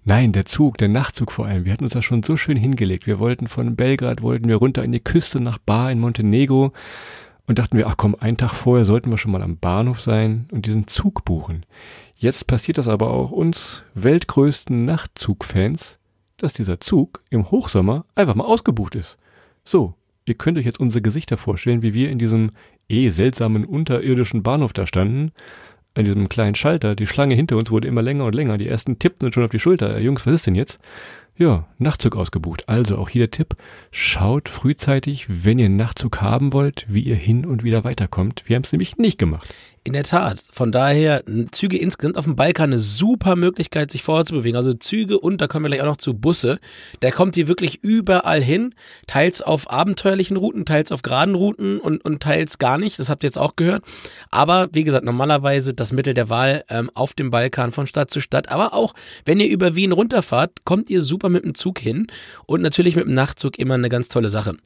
Nein, 0.09 0.33
der 0.33 0.47
Zug, 0.47 0.79
der 0.79 0.89
Nachtzug 0.89 1.31
vor 1.31 1.45
allem. 1.45 1.67
Wir 1.67 1.73
hatten 1.75 1.85
uns 1.85 1.93
da 1.93 2.01
schon 2.01 2.23
so 2.23 2.39
schön 2.39 2.57
hingelegt. 2.57 3.07
Wir 3.07 3.19
wollten 3.19 3.47
von 3.47 3.77
Belgrad, 3.77 4.23
wollten 4.23 4.49
wir 4.49 4.57
runter 4.57 4.83
in 4.83 4.91
die 4.91 5.01
Küste 5.01 5.39
nach 5.39 5.59
Bar 5.59 5.93
in 5.93 6.01
Montenegro 6.01 6.73
und 7.47 7.59
dachten 7.59 7.77
wir, 7.77 7.87
ach 7.87 7.99
komm, 7.99 8.17
einen 8.19 8.39
Tag 8.39 8.55
vorher 8.55 8.87
sollten 8.87 9.11
wir 9.11 9.19
schon 9.19 9.33
mal 9.33 9.43
am 9.43 9.59
Bahnhof 9.59 10.01
sein 10.01 10.49
und 10.51 10.65
diesen 10.65 10.87
Zug 10.87 11.27
buchen. 11.27 11.67
Jetzt 12.17 12.47
passiert 12.47 12.79
das 12.79 12.89
aber 12.89 13.11
auch 13.11 13.33
uns 13.33 13.83
weltgrößten 13.93 14.87
Nachtzugfans, 14.87 15.99
dass 16.39 16.55
dieser 16.55 16.81
Zug 16.81 17.23
im 17.29 17.51
Hochsommer 17.51 18.07
einfach 18.15 18.35
mal 18.35 18.47
ausgebucht 18.47 18.95
ist. 18.95 19.19
So, 19.63 19.93
ihr 20.25 20.37
könnt 20.37 20.57
euch 20.57 20.65
jetzt 20.65 20.81
unsere 20.81 21.03
Gesichter 21.03 21.37
vorstellen, 21.37 21.83
wie 21.83 21.93
wir 21.93 22.09
in 22.09 22.19
diesem 22.19 22.53
eh 22.89 23.11
seltsamen 23.11 23.67
unterirdischen 23.67 24.43
Bahnhof 24.43 24.73
da 24.73 24.87
standen 24.87 25.33
an 25.99 26.05
diesem 26.05 26.29
kleinen 26.29 26.55
Schalter, 26.55 26.95
die 26.95 27.07
Schlange 27.07 27.35
hinter 27.35 27.57
uns 27.57 27.71
wurde 27.71 27.89
immer 27.89 28.03
länger 28.03 28.25
und 28.25 28.35
länger. 28.35 28.57
Die 28.57 28.69
ersten 28.69 28.99
tippten 28.99 29.27
uns 29.27 29.35
schon 29.35 29.45
auf 29.45 29.51
die 29.51 29.59
Schulter. 29.59 29.97
Äh, 29.97 30.03
Jungs, 30.03 30.25
was 30.27 30.35
ist 30.35 30.47
denn 30.47 30.55
jetzt? 30.55 30.79
Ja, 31.37 31.67
Nachtzug 31.79 32.17
ausgebucht. 32.17 32.69
Also 32.69 32.99
auch 32.99 33.09
hier 33.09 33.23
der 33.23 33.31
Tipp, 33.31 33.57
schaut 33.91 34.49
frühzeitig, 34.49 35.27
wenn 35.29 35.59
ihr 35.59 35.69
Nachtzug 35.69 36.21
haben 36.21 36.53
wollt, 36.53 36.87
wie 36.89 37.03
ihr 37.03 37.17
hin 37.17 37.45
und 37.45 37.65
wieder 37.65 37.85
weiterkommt. 37.85 38.45
Wir 38.47 38.57
haben 38.57 38.65
es 38.65 38.73
nämlich 38.73 38.97
nicht 38.97 39.19
gemacht. 39.19 39.53
In 39.85 39.93
der 39.93 40.05
Tat. 40.05 40.41
Von 40.51 40.73
daher, 40.73 41.23
Züge 41.51 41.79
insgesamt 41.79 42.19
auf 42.19 42.25
dem 42.25 42.37
Balkan 42.37 42.73
eine 42.73 42.81
super 42.81 43.37
Möglichkeit, 43.37 43.91
sich 43.91 44.03
fortzubewegen. 44.03 44.57
Also 44.57 44.73
Züge 44.75 45.19
und 45.19 45.41
da 45.41 45.47
kommen 45.47 45.65
wir 45.65 45.71
gleich 45.71 45.81
auch 45.81 45.87
noch 45.87 45.97
zu 45.97 46.15
Busse. 46.15 46.59
Der 47.01 47.13
kommt 47.13 47.37
hier 47.37 47.49
wirklich 47.49 47.83
überall 47.83 48.43
hin. 48.43 48.75
Teils 49.07 49.41
auf 49.41 49.71
abenteuerlichen 49.71 50.37
Routen, 50.37 50.65
teils 50.65 50.93
auf 50.93 51.03
geraden 51.03 51.35
Routen 51.35 51.79
und, 51.79 52.05
und 52.05 52.23
teils 52.23 52.59
gar 52.59 52.77
nicht. 52.77 52.99
Das 52.99 53.09
habt 53.09 53.23
ihr 53.23 53.29
jetzt 53.29 53.39
auch 53.39 53.57
gehört. 53.57 53.83
Aber 54.31 54.69
wie 54.73 54.85
gesagt, 54.85 55.05
normalerweise 55.05 55.73
das 55.73 55.93
Mittel 55.93 56.13
der 56.13 56.29
Wahl 56.29 56.65
ähm, 56.69 56.91
auf 56.95 57.15
dem 57.15 57.31
Balkan 57.31 57.73
von 57.73 57.87
Stadt 57.87 58.11
zu 58.11 58.21
Stadt. 58.21 58.51
Aber 58.51 58.75
auch, 58.75 58.95
wenn 59.25 59.41
ihr 59.41 59.49
über 59.49 59.75
Wien 59.75 59.93
runterfahrt, 59.93 60.65
kommt 60.65 60.91
ihr 60.91 61.03
super 61.03 61.29
mit 61.29 61.45
dem 61.45 61.55
Zug 61.55 61.79
hin. 61.79 62.09
Und 62.47 62.63
natürlich 62.63 62.97
mit 62.97 63.07
dem 63.07 63.15
Nachtzug 63.15 63.59
immer 63.59 63.75
eine 63.75 63.89
ganz 63.89 64.09
tolle 64.09 64.29
Sache. 64.29 64.57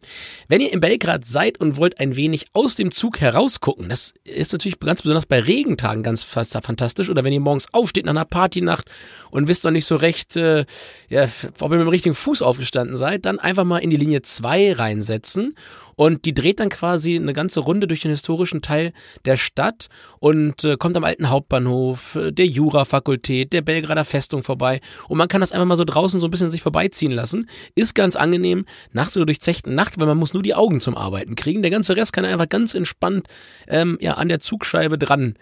Wenn 0.48 0.60
ihr 0.60 0.72
in 0.72 0.80
Belgrad 0.80 1.24
seid 1.24 1.60
und 1.60 1.76
wollt 1.76 2.00
ein 2.00 2.16
wenig 2.16 2.46
aus 2.54 2.74
dem 2.74 2.90
Zug 2.90 3.20
herausgucken, 3.20 3.88
das 3.88 4.14
ist 4.24 4.52
natürlich 4.52 4.80
ganz 4.80 5.02
besonders 5.02 5.11
bei 5.26 5.40
Regentagen 5.40 6.02
ganz 6.02 6.22
fantastisch. 6.22 7.08
Oder 7.08 7.24
wenn 7.24 7.32
ihr 7.32 7.40
morgens 7.40 7.68
aufsteht 7.72 8.06
nach 8.06 8.12
einer 8.12 8.24
Partynacht 8.24 8.90
und 9.30 9.48
wisst 9.48 9.64
noch 9.64 9.70
nicht 9.70 9.86
so 9.86 9.96
recht, 9.96 10.36
äh, 10.36 10.64
ja, 11.08 11.28
ob 11.60 11.70
ihr 11.70 11.78
mit 11.78 11.86
dem 11.86 11.88
richtigen 11.88 12.14
Fuß 12.14 12.42
aufgestanden 12.42 12.96
seid, 12.96 13.24
dann 13.24 13.38
einfach 13.38 13.64
mal 13.64 13.78
in 13.78 13.90
die 13.90 13.96
Linie 13.96 14.22
2 14.22 14.74
reinsetzen. 14.74 15.54
Und 16.02 16.24
die 16.24 16.34
dreht 16.34 16.58
dann 16.58 16.68
quasi 16.68 17.14
eine 17.14 17.32
ganze 17.32 17.60
Runde 17.60 17.86
durch 17.86 18.00
den 18.00 18.10
historischen 18.10 18.60
Teil 18.60 18.92
der 19.24 19.36
Stadt 19.36 19.86
und 20.18 20.64
äh, 20.64 20.76
kommt 20.76 20.96
am 20.96 21.04
alten 21.04 21.30
Hauptbahnhof, 21.30 22.16
äh, 22.16 22.32
der 22.32 22.46
Jurafakultät, 22.46 23.52
der 23.52 23.62
Belgrader 23.62 24.04
Festung 24.04 24.42
vorbei. 24.42 24.80
Und 25.06 25.16
man 25.16 25.28
kann 25.28 25.42
das 25.42 25.52
einfach 25.52 25.64
mal 25.64 25.76
so 25.76 25.84
draußen 25.84 26.18
so 26.18 26.26
ein 26.26 26.32
bisschen 26.32 26.50
sich 26.50 26.60
vorbeiziehen 26.60 27.12
lassen. 27.12 27.48
Ist 27.76 27.94
ganz 27.94 28.16
angenehm 28.16 28.64
nach 28.90 29.10
so 29.10 29.24
durchzechten 29.24 29.76
Nacht, 29.76 30.00
weil 30.00 30.08
man 30.08 30.18
muss 30.18 30.34
nur 30.34 30.42
die 30.42 30.56
Augen 30.56 30.80
zum 30.80 30.96
Arbeiten 30.96 31.36
kriegen. 31.36 31.62
Der 31.62 31.70
ganze 31.70 31.94
Rest 31.94 32.12
kann 32.12 32.24
einfach 32.24 32.48
ganz 32.48 32.74
entspannt 32.74 33.28
ähm, 33.68 33.96
ja, 34.00 34.14
an 34.14 34.28
der 34.28 34.40
Zugscheibe 34.40 34.98
dran 34.98 35.36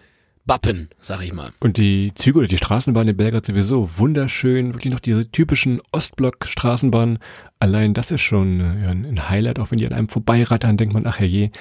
bappen, 0.51 0.89
sag 0.99 1.23
ich 1.23 1.33
mal. 1.33 1.51
Und 1.61 1.77
die 1.77 2.11
Züge 2.17 2.41
oder 2.41 2.49
die 2.49 2.57
Straßenbahn 2.57 3.07
in 3.07 3.17
Belgrad 3.17 3.47
sowieso 3.47 3.89
wunderschön. 3.99 4.75
Wirklich 4.75 4.93
noch 4.93 4.99
diese 4.99 5.31
typischen 5.31 5.81
Ostblock-Straßenbahnen. 5.93 7.21
Allein 7.61 7.95
das 7.95 8.11
ist 8.11 8.23
schon 8.23 8.61
äh, 8.61 8.83
ja, 8.83 8.91
ein 8.91 9.29
Highlight, 9.31 9.61
auch 9.61 9.71
wenn 9.71 9.79
die 9.79 9.87
an 9.87 9.93
einem 9.93 10.09
vorbeirattern, 10.09 10.77
denkt 10.77 10.93
man, 10.93 11.07
ach 11.07 11.21
herrje. 11.21 11.53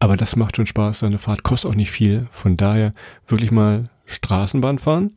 Aber 0.00 0.16
das 0.16 0.34
macht 0.34 0.56
schon 0.56 0.66
Spaß. 0.66 0.98
So 0.98 1.06
eine 1.06 1.18
Fahrt 1.18 1.44
kostet 1.44 1.70
auch 1.70 1.76
nicht 1.76 1.92
viel. 1.92 2.26
Von 2.32 2.56
daher 2.56 2.94
wirklich 3.28 3.52
mal 3.52 3.90
Straßenbahn 4.06 4.80
fahren. 4.80 5.12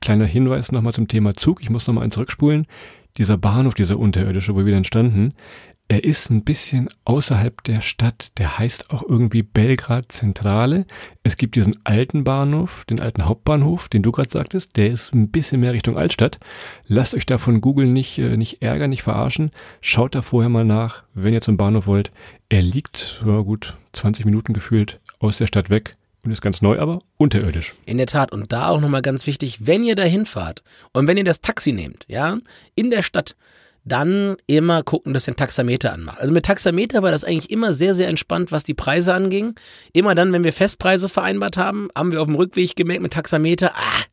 Kleiner 0.00 0.24
Hinweis 0.24 0.72
nochmal 0.72 0.94
zum 0.94 1.08
Thema 1.08 1.34
Zug. 1.34 1.60
Ich 1.60 1.68
muss 1.68 1.86
nochmal 1.86 2.04
einen 2.04 2.12
zurückspulen. 2.12 2.66
Dieser 3.18 3.36
Bahnhof, 3.36 3.74
dieser 3.74 3.98
unterirdische, 3.98 4.54
wo 4.54 4.64
wir 4.64 4.72
dann 4.72 4.84
standen, 4.84 5.34
er 5.92 6.04
ist 6.04 6.30
ein 6.30 6.42
bisschen 6.42 6.88
außerhalb 7.04 7.62
der 7.64 7.82
Stadt. 7.82 8.32
Der 8.38 8.58
heißt 8.58 8.90
auch 8.90 9.02
irgendwie 9.02 9.42
Belgrad 9.42 10.10
Zentrale. 10.10 10.86
Es 11.22 11.36
gibt 11.36 11.54
diesen 11.54 11.76
alten 11.84 12.24
Bahnhof, 12.24 12.86
den 12.88 12.98
alten 12.98 13.26
Hauptbahnhof, 13.26 13.90
den 13.90 14.02
du 14.02 14.10
gerade 14.10 14.30
sagtest. 14.30 14.76
Der 14.76 14.88
ist 14.88 15.12
ein 15.12 15.30
bisschen 15.30 15.60
mehr 15.60 15.74
Richtung 15.74 15.98
Altstadt. 15.98 16.38
Lasst 16.86 17.14
euch 17.14 17.26
da 17.26 17.36
von 17.36 17.60
Google 17.60 17.86
nicht, 17.86 18.18
äh, 18.18 18.38
nicht 18.38 18.62
ärgern, 18.62 18.88
nicht 18.88 19.02
verarschen. 19.02 19.50
Schaut 19.82 20.14
da 20.14 20.22
vorher 20.22 20.48
mal 20.48 20.64
nach, 20.64 21.02
wenn 21.12 21.34
ihr 21.34 21.42
zum 21.42 21.58
Bahnhof 21.58 21.86
wollt. 21.86 22.10
Er 22.48 22.62
liegt, 22.62 23.22
ja 23.26 23.40
gut, 23.40 23.76
20 23.92 24.24
Minuten 24.24 24.54
gefühlt 24.54 24.98
aus 25.18 25.36
der 25.36 25.46
Stadt 25.46 25.68
weg 25.68 25.96
und 26.24 26.30
ist 26.30 26.40
ganz 26.40 26.62
neu, 26.62 26.78
aber 26.78 27.02
unterirdisch. 27.18 27.74
In 27.84 27.98
der 27.98 28.06
Tat. 28.06 28.32
Und 28.32 28.52
da 28.52 28.68
auch 28.68 28.80
nochmal 28.80 29.02
ganz 29.02 29.26
wichtig, 29.26 29.66
wenn 29.66 29.84
ihr 29.84 29.94
da 29.94 30.04
hinfahrt 30.04 30.62
und 30.92 31.06
wenn 31.06 31.18
ihr 31.18 31.24
das 31.24 31.42
Taxi 31.42 31.72
nehmt, 31.72 32.06
ja, 32.08 32.38
in 32.74 32.90
der 32.90 33.02
Stadt, 33.02 33.36
dann 33.84 34.36
immer 34.46 34.82
gucken, 34.82 35.12
dass 35.12 35.26
ihr 35.26 35.32
ein 35.32 35.36
Taxameter 35.36 35.92
anmacht. 35.92 36.20
Also 36.20 36.32
mit 36.32 36.44
Taxameter 36.44 37.02
war 37.02 37.10
das 37.10 37.24
eigentlich 37.24 37.50
immer 37.50 37.72
sehr, 37.72 37.94
sehr 37.94 38.08
entspannt, 38.08 38.52
was 38.52 38.64
die 38.64 38.74
Preise 38.74 39.12
anging. 39.12 39.54
Immer 39.92 40.14
dann, 40.14 40.32
wenn 40.32 40.44
wir 40.44 40.52
Festpreise 40.52 41.08
vereinbart 41.08 41.56
haben, 41.56 41.88
haben 41.96 42.12
wir 42.12 42.20
auf 42.20 42.26
dem 42.26 42.36
Rückweg 42.36 42.76
gemerkt 42.76 43.02
mit 43.02 43.12
Taxameter, 43.12 43.72
ah, 43.74 44.04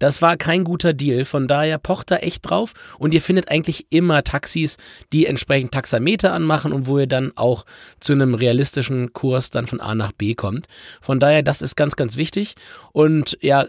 das 0.00 0.22
war 0.22 0.36
kein 0.36 0.64
guter 0.64 0.94
Deal. 0.94 1.24
Von 1.24 1.46
daher 1.46 1.78
pocht 1.78 2.10
da 2.10 2.16
echt 2.16 2.48
drauf 2.48 2.72
und 2.98 3.12
ihr 3.12 3.20
findet 3.20 3.50
eigentlich 3.50 3.86
immer 3.90 4.24
Taxis, 4.24 4.78
die 5.12 5.26
entsprechend 5.26 5.72
Taxameter 5.72 6.32
anmachen 6.32 6.72
und 6.72 6.86
wo 6.86 6.98
ihr 6.98 7.06
dann 7.06 7.32
auch 7.36 7.66
zu 8.00 8.14
einem 8.14 8.34
realistischen 8.34 9.12
Kurs 9.12 9.50
dann 9.50 9.66
von 9.66 9.80
A 9.80 9.94
nach 9.94 10.12
B 10.12 10.34
kommt. 10.34 10.66
Von 11.02 11.20
daher, 11.20 11.42
das 11.42 11.60
ist 11.60 11.76
ganz, 11.76 11.96
ganz 11.96 12.16
wichtig. 12.16 12.54
Und 12.92 13.36
ja, 13.42 13.66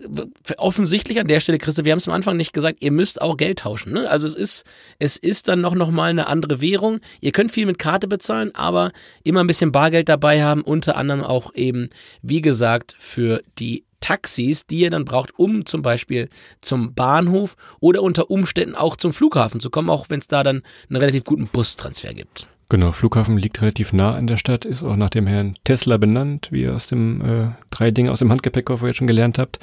offensichtlich 0.58 1.20
an 1.20 1.28
der 1.28 1.42
Stelle, 1.42 1.58
Christa, 1.58 1.84
wir 1.84 1.92
haben 1.92 2.00
es 2.00 2.08
am 2.08 2.14
Anfang 2.14 2.38
nicht 2.38 2.54
gesagt, 2.54 2.78
ihr 2.80 2.92
müsst 2.92 3.22
auch 3.22 3.36
Geld 3.36 3.60
tauschen. 3.60 3.92
Ne? 3.92 4.10
Also 4.10 4.26
es 4.26 4.36
ist, 4.36 4.64
es 5.00 5.18
ist 5.42 5.48
dann 5.48 5.62
noch, 5.62 5.74
noch 5.74 5.90
mal 5.90 6.12
eine 6.12 6.28
andere 6.28 6.62
Währung. 6.62 7.00
Ihr 7.20 7.32
könnt 7.32 7.52
viel 7.52 7.66
mit 7.66 7.80
Karte 7.80 8.08
bezahlen, 8.08 8.52
aber 8.54 8.92
immer 9.24 9.40
ein 9.40 9.48
bisschen 9.48 9.72
Bargeld 9.72 10.08
dabei 10.08 10.44
haben, 10.44 10.62
unter 10.62 10.96
anderem 10.98 11.24
auch 11.24 11.56
eben, 11.56 11.90
wie 12.22 12.44
gesagt, 12.44 12.94
für 13.00 13.42
die 13.58 13.84
Taxis, 14.02 14.68
die 14.68 14.82
ihr 14.82 14.92
dann 14.92 15.04
braucht, 15.04 15.38
um 15.40 15.66
zum 15.66 15.82
Beispiel 15.82 16.30
zum 16.62 16.94
Bahnhof 16.94 17.56
oder 17.80 18.04
unter 18.04 18.30
Umständen 18.30 18.76
auch 18.76 18.96
zum 18.96 19.14
Flughafen 19.14 19.60
zu 19.60 19.72
kommen, 19.72 19.90
auch 19.90 20.10
wenn 20.10 20.20
es 20.20 20.28
da 20.28 20.44
dann 20.44 20.62
einen 20.90 20.98
relativ 20.98 21.24
guten 21.24 21.48
Bustransfer 21.48 22.14
gibt. 22.14 22.48
Genau, 22.70 22.92
Flughafen 22.92 23.38
liegt 23.38 23.62
relativ 23.62 23.94
nah 23.94 24.14
an 24.14 24.28
der 24.28 24.38
Stadt, 24.38 24.64
ist 24.64 24.84
auch 24.84 24.96
nach 24.96 25.10
dem 25.10 25.26
Herrn 25.26 25.56
Tesla 25.64 25.98
benannt, 25.98 26.50
wie 26.52 26.62
ihr 26.62 26.76
aus 26.76 26.88
dem 26.88 27.22
äh, 27.22 27.48
drei 27.72 27.90
Dinge 27.90 28.12
aus 28.12 28.20
dem 28.20 28.32
Handgepäckkoffer 28.32 28.88
jetzt 28.88 28.98
schon 28.98 29.08
gelernt 29.08 29.40
habt. 29.40 29.60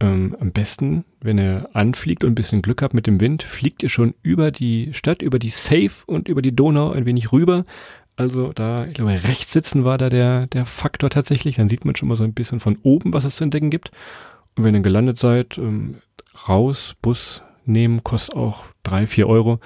Ähm, 0.00 0.34
am 0.40 0.50
besten, 0.52 1.04
wenn 1.20 1.38
ihr 1.38 1.68
anfliegt 1.74 2.24
und 2.24 2.32
ein 2.32 2.34
bisschen 2.34 2.62
Glück 2.62 2.80
habt 2.82 2.94
mit 2.94 3.06
dem 3.06 3.20
Wind, 3.20 3.42
fliegt 3.42 3.82
ihr 3.82 3.90
schon 3.90 4.14
über 4.22 4.50
die 4.50 4.94
Stadt, 4.94 5.20
über 5.20 5.38
die 5.38 5.50
Safe 5.50 5.90
und 6.06 6.26
über 6.26 6.40
die 6.40 6.56
Donau 6.56 6.90
ein 6.90 7.04
wenig 7.04 7.32
rüber. 7.32 7.66
Also 8.16 8.52
da, 8.52 8.86
ich 8.86 8.94
glaube, 8.94 9.12
rechts 9.24 9.52
sitzen 9.52 9.84
war 9.84 9.98
da 9.98 10.08
der, 10.08 10.46
der 10.46 10.64
Faktor 10.64 11.10
tatsächlich. 11.10 11.56
Dann 11.56 11.68
sieht 11.68 11.84
man 11.84 11.96
schon 11.96 12.08
mal 12.08 12.16
so 12.16 12.24
ein 12.24 12.34
bisschen 12.34 12.60
von 12.60 12.78
oben, 12.82 13.12
was 13.12 13.24
es 13.24 13.36
zu 13.36 13.44
entdecken 13.44 13.70
gibt. 13.70 13.90
Und 14.56 14.64
wenn 14.64 14.74
ihr 14.74 14.80
gelandet 14.80 15.18
seid, 15.18 15.58
ähm, 15.58 15.96
raus, 16.48 16.96
Bus 17.02 17.42
nehmen, 17.66 18.02
kostet 18.02 18.36
auch 18.36 18.64
drei, 18.82 19.06
vier 19.06 19.28
Euro. 19.28 19.60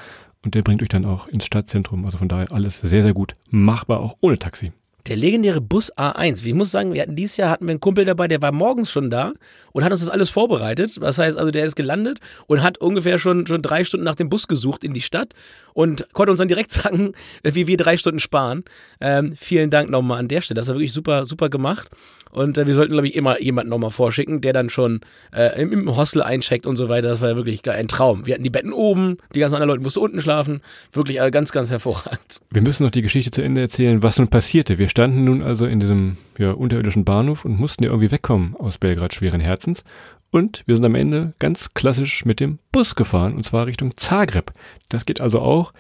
Und 0.45 0.55
der 0.55 0.63
bringt 0.63 0.83
euch 0.83 0.89
dann 0.89 1.07
auch 1.07 1.27
ins 1.29 1.47
Stadtzentrum. 1.47 2.05
Also 2.07 2.19
von 2.19 2.29
daher 2.29 2.53
alles 2.53 2.81
sehr, 2.81 3.03
sehr 3.03 3.15
gut 3.15 3.35
machbar, 3.51 4.01
auch 4.01 4.17
ohne 4.21 4.39
Taxi. 4.39 4.73
Der 5.07 5.17
legendäre 5.17 5.61
Bus 5.61 5.93
A1. 5.93 6.47
Ich 6.47 6.55
muss 6.55 6.71
sagen, 6.71 6.95
wir 6.95 7.03
hatten 7.03 7.15
dieses 7.15 7.37
Jahr 7.37 7.51
hatten 7.51 7.67
wir 7.67 7.73
einen 7.73 7.81
Kumpel 7.81 8.07
dabei, 8.07 8.27
der 8.27 8.41
war 8.41 8.53
morgens 8.53 8.91
schon 8.91 9.11
da 9.11 9.35
und 9.73 9.85
hat 9.85 9.93
uns 9.93 10.01
das 10.01 10.09
alles 10.09 10.31
vorbereitet. 10.31 10.99
Das 10.99 11.19
heißt 11.19 11.37
also, 11.37 11.51
der 11.51 11.67
ist 11.67 11.77
gelandet 11.77 12.21
und 12.47 12.63
hat 12.63 12.79
ungefähr 12.79 13.19
schon, 13.19 13.47
schon 13.47 13.61
drei 13.61 13.85
Stunden 13.85 14.05
nach 14.05 14.15
dem 14.15 14.31
Bus 14.31 14.49
gesucht 14.49 14.83
in 14.83 14.95
die 14.95 15.03
Stadt 15.03 15.35
und 15.75 16.11
konnte 16.15 16.31
uns 16.31 16.39
dann 16.39 16.49
direkt 16.49 16.73
sagen, 16.83 17.13
wie 17.43 17.67
wir 17.67 17.77
drei 17.77 17.99
Stunden 17.99 18.19
sparen. 18.19 18.65
Ähm, 18.99 19.35
vielen 19.37 19.69
Dank 19.69 19.91
nochmal 19.91 20.21
an 20.21 20.29
der 20.29 20.41
Stelle. 20.41 20.59
Das 20.59 20.69
war 20.69 20.77
wirklich 20.77 20.95
super, 20.95 21.27
super 21.27 21.51
gemacht. 21.51 21.91
Und 22.35 22.59
äh, 22.59 22.67
wir 22.67 22.75
sollten, 22.75 22.93
glaube 22.93 23.07
ich, 23.07 23.15
immer 23.15 23.41
jemanden 23.41 23.71
nochmal 23.71 23.93
vorschicken, 23.93 24.41
der 24.41 24.53
dann 24.53 24.69
schon 24.69 25.01
äh, 25.33 25.61
im, 25.61 25.73
im, 25.73 25.97
Hostel 25.97 26.21
eincheckt 26.21 26.67
und 26.67 26.75
so 26.77 26.89
weiter. 26.89 27.09
Das 27.09 27.21
war 27.21 27.31
ja 27.31 27.37
wirklich 27.37 27.67
ein 27.71 27.87
Traum. 27.87 28.27
Wir 28.27 28.35
hatten 28.35 28.43
die 28.43 28.51
Betten 28.51 28.73
oben, 28.73 29.19
die 29.35 29.39
ganzen 29.39 29.55
anderen 29.55 29.71
Leute 29.71 29.83
mussten 29.83 30.01
unten 30.01 30.21
schlafen. 30.21 30.61
Wirklich 30.93 31.21
äh, 31.21 31.31
ganz, 31.31 31.53
ganz 31.53 31.71
hervorragend. 31.71 32.41
Wir 32.51 32.63
müssen 32.63 32.83
noch 32.83 32.91
die 32.91 33.03
Geschichte 33.03 33.31
zu 33.31 33.43
Ende 33.43 33.61
erzählen, 33.61 34.03
was 34.03 34.19
nun 34.19 34.29
passierte. 34.29 34.79
Wir 34.79 34.89
standen 34.89 35.25
nun 35.25 35.43
also 35.43 35.67
in 35.67 35.79
diesem 35.79 36.17
ja, 36.37 36.51
unterirdischen 36.51 37.05
Bahnhof 37.05 37.45
und 37.45 37.59
mussten 37.59 37.85
ja 37.85 37.91
irgendwie 37.91 38.11
wegkommen 38.11 38.57
aus 38.57 38.79
Belgrad 38.79 39.15
schweren 39.15 39.41
Herzens. 39.41 39.85
Und 40.33 40.65
wir 40.67 40.75
sind 40.75 40.85
am 40.85 40.97
Ende 40.97 41.35
ganz 41.39 41.75
klassisch 41.75 42.25
mit 42.25 42.41
dem 42.41 42.59
Bus 42.73 42.97
gefahren 42.97 43.37
und 43.37 43.47
zwar 43.47 43.67
Richtung 43.67 43.97
Zagreb. 43.97 44.51
Das 44.89 45.07
geht 45.07 45.21
also 45.21 45.41
auch. 45.41 45.73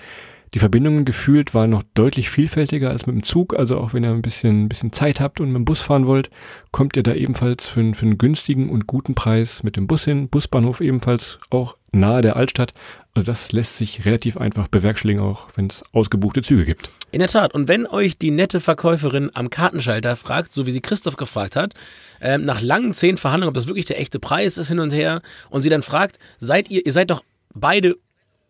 Die 0.55 0.61
Verbindungen 0.61 1.05
gefühlt 1.05 1.53
waren 1.53 1.71
noch 1.71 1.83
deutlich 1.95 2.31
vielfältiger 2.31 2.89
als 2.91 3.07
mit 3.07 3.17
dem 3.17 3.25
Zug. 3.25 3.59
Also 3.59 3.77
auch 3.77 3.93
wenn 3.93 4.05
ihr 4.05 4.11
ein 4.11 4.23
bisschen, 4.23 4.65
ein 4.65 4.69
bisschen 4.69 4.93
Zeit 4.93 5.21
habt 5.21 5.41
und 5.41 5.49
mit 5.49 5.57
dem 5.57 5.65
Bus 5.65 5.83
fahren 5.83 6.07
wollt, 6.07 6.31
kommt 6.71 6.97
ihr 6.97 7.03
da 7.03 7.13
ebenfalls 7.13 7.67
für, 7.67 7.93
für 7.93 8.07
einen 8.07 8.19
günstigen 8.19 8.71
und 8.71 8.87
guten 8.87 9.17
Preis 9.17 9.65
mit 9.65 9.77
dem 9.77 9.89
Bus 9.89 10.05
hin. 10.05 10.29
Busbahnhof 10.29 10.81
ebenfalls 10.81 11.41
auch 11.51 11.77
nahe 11.91 12.23
der 12.23 12.37
Altstadt. 12.37 12.73
Also 13.15 13.27
das 13.27 13.51
lässt 13.51 13.79
sich 13.79 14.05
relativ 14.05 14.37
einfach 14.37 14.69
bewerkstelligen, 14.69 15.21
auch 15.21 15.49
wenn 15.57 15.67
es 15.67 15.83
ausgebuchte 15.93 16.43
Züge 16.43 16.65
gibt. 16.65 16.89
In 17.11 17.19
der 17.19 17.29
Tat. 17.29 17.53
Und 17.53 17.67
wenn 17.67 17.85
euch 17.89 18.17
die 18.17 18.31
nette 18.31 18.61
Verkäuferin 18.61 19.33
am 19.35 19.51
Kartenschalter 19.51 20.15
fragt, 20.15 20.53
so 20.53 20.67
wie 20.67 20.71
sie 20.73 20.81
Christoph 20.81 21.17
gefragt 21.17 21.57
hat, 21.57 21.75
äh, 22.21 22.39
nach 22.39 22.61
langen 22.61 22.95
zehn 22.95 23.17
Verhandlungen, 23.17 23.49
ob 23.49 23.55
das 23.55 23.67
wirklich 23.67 23.87
der 23.87 24.01
echte 24.01 24.21
Preis 24.21 24.57
ist 24.57 24.69
hin 24.69 24.79
und 24.79 24.93
her, 24.93 25.21
und 25.51 25.63
sie 25.63 25.69
dann 25.69 25.83
fragt, 25.83 26.21
seid 26.39 26.71
ihr, 26.71 26.87
ihr 26.87 26.93
seid 26.93 27.11
doch 27.11 27.25
beide 27.55 27.97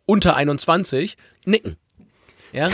unter 0.05 0.37
21, 0.37 1.17
nicken. 1.47 1.77
Ja? 2.55 2.71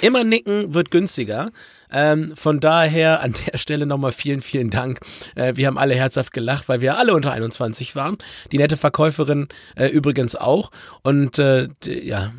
Immer 0.00 0.24
nicken 0.24 0.74
wird 0.74 0.90
günstiger. 0.90 1.50
Ähm, 1.92 2.34
von 2.34 2.58
daher 2.58 3.20
an 3.20 3.34
der 3.46 3.58
Stelle 3.58 3.86
nochmal 3.86 4.12
vielen, 4.12 4.42
vielen 4.42 4.70
Dank. 4.70 4.98
Äh, 5.34 5.54
wir 5.56 5.66
haben 5.66 5.78
alle 5.78 5.94
herzhaft 5.94 6.32
gelacht, 6.32 6.68
weil 6.68 6.80
wir 6.80 6.98
alle 6.98 7.14
unter 7.14 7.32
21 7.32 7.94
waren. 7.94 8.18
Die 8.50 8.58
nette 8.58 8.76
Verkäuferin 8.76 9.48
äh, 9.76 9.86
übrigens 9.86 10.34
auch. 10.34 10.70
Und 11.02 11.38
äh, 11.38 11.68
ja, 11.84 12.32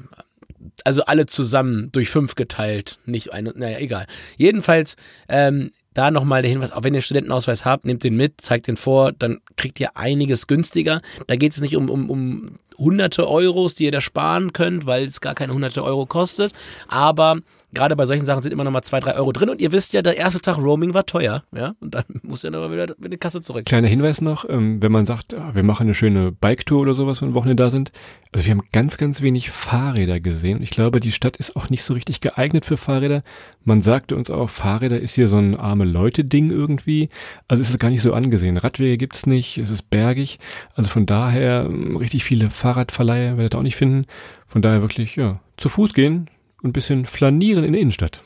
also 0.84 1.04
alle 1.06 1.26
zusammen 1.26 1.92
durch 1.92 2.10
fünf 2.10 2.36
geteilt. 2.36 3.00
Nicht 3.06 3.34
eine, 3.34 3.54
naja, 3.56 3.80
egal. 3.80 4.06
Jedenfalls, 4.38 4.96
ähm, 5.30 5.72
da 5.98 6.12
nochmal 6.12 6.42
der 6.42 6.52
Hinweis, 6.52 6.72
auch 6.72 6.84
wenn 6.84 6.94
ihr 6.94 7.02
Studentenausweis 7.02 7.66
habt, 7.66 7.86
nehmt 7.86 8.04
den 8.04 8.16
mit, 8.16 8.42
zeigt 8.42 8.68
den 8.68 8.78
vor, 8.78 9.12
dann 9.12 9.40
kriegt 9.56 9.80
ihr 9.80 9.98
einiges 9.98 10.48
günstiger. 10.48 11.02
Da 11.26 11.36
geht 11.36 11.54
es 11.54 11.62
nicht 11.62 11.76
um, 11.76 11.90
um, 11.90 12.10
um 12.10 12.52
hunderte 12.78 13.28
Euros, 13.28 13.76
die 13.76 13.86
ihr 13.86 13.92
da 13.92 14.02
sparen 14.02 14.54
könnt, 14.54 14.86
weil 14.86 15.06
es 15.06 15.22
gar 15.22 15.34
keine 15.34 15.54
hunderte 15.54 15.84
Euro 15.84 16.06
kostet. 16.06 16.54
Aber 16.88 17.40
gerade 17.74 17.96
bei 17.96 18.06
solchen 18.06 18.26
Sachen 18.26 18.42
sind 18.42 18.52
immer 18.52 18.64
noch 18.64 18.72
mal 18.72 18.82
zwei, 18.82 19.00
drei 19.00 19.16
Euro 19.16 19.32
drin. 19.32 19.50
Und 19.50 19.62
ihr 19.62 19.72
wisst 19.72 19.94
ja, 19.94 20.02
der 20.02 20.18
erste 20.18 20.40
Tag 20.40 20.58
Roaming 20.58 20.94
war 20.94 21.06
teuer. 21.06 21.44
Ja? 21.56 21.76
Und 21.80 21.96
dann 21.96 22.06
muss 22.24 22.44
ja 22.44 22.50
nochmal 22.50 22.72
wieder 22.72 22.96
in 23.04 23.12
die 23.12 23.18
Kasse 23.18 23.42
zurück. 23.42 23.66
Kleiner 23.66 23.88
Hinweis 23.88 24.22
noch, 24.22 24.48
ähm, 24.50 24.82
wenn 24.82 24.92
man 24.92 25.06
sagt, 25.06 25.36
wir 25.54 25.64
machen 25.64 25.84
eine 25.84 25.94
schöne 25.94 26.32
Bike-Tour 26.32 26.82
oder 26.82 26.94
sowas, 26.94 27.22
wenn 27.22 27.34
Wochenende 27.34 27.64
da 27.64 27.70
sind. 27.70 27.92
Also 28.32 28.46
wir 28.46 28.52
haben 28.52 28.64
ganz, 28.72 28.98
ganz 28.98 29.22
wenig 29.22 29.50
Fahrräder 29.50 30.20
gesehen. 30.20 30.62
Ich 30.62 30.70
glaube, 30.70 31.00
die 31.00 31.12
Stadt 31.12 31.38
ist 31.38 31.56
auch 31.56 31.70
nicht 31.70 31.84
so 31.84 31.94
richtig 31.94 32.22
geeignet 32.22 32.66
für 32.66 32.78
Fahrräder. 32.78 33.24
Man 33.64 33.82
sagte 33.82 34.16
uns 34.16 34.30
auch, 34.30 34.50
Fahrräder 34.50 35.00
ist 35.00 35.16
hier 35.16 35.28
so 35.28 35.38
ein 35.38 35.56
arme 35.56 35.86
Leute-Ding 35.86 36.52
irgendwie. 36.52 37.10
Also 37.48 37.62
ist 37.62 37.70
es 37.70 37.80
gar 37.80 37.90
nicht 37.90 38.02
so 38.02 38.14
angesehen. 38.14 38.58
Radwege 38.58 38.98
gibt's 38.98 39.26
nicht, 39.26 39.58
es 39.58 39.70
ist 39.70 39.90
bergig. 39.90 40.40
Also 40.76 40.90
von 40.90 41.06
daher 41.06 41.66
ähm, 41.66 41.98
richtig 41.98 42.24
viele 42.24 42.50
Fahrradverleiher 42.50 43.38
werdet 43.38 43.56
ihr 43.56 43.60
auch 43.60 43.64
nicht 43.64 43.76
finden. 43.76 44.06
Von 44.48 44.62
daher 44.62 44.82
wirklich, 44.82 45.16
ja, 45.18 45.42
zu 45.58 45.70
Fuß 45.70 45.94
gehen, 45.94 46.30
und 46.62 46.70
ein 46.70 46.74
bisschen 46.74 47.06
flanieren 47.06 47.64
in 47.64 47.74
der 47.74 47.82
Innenstadt. 47.82 48.22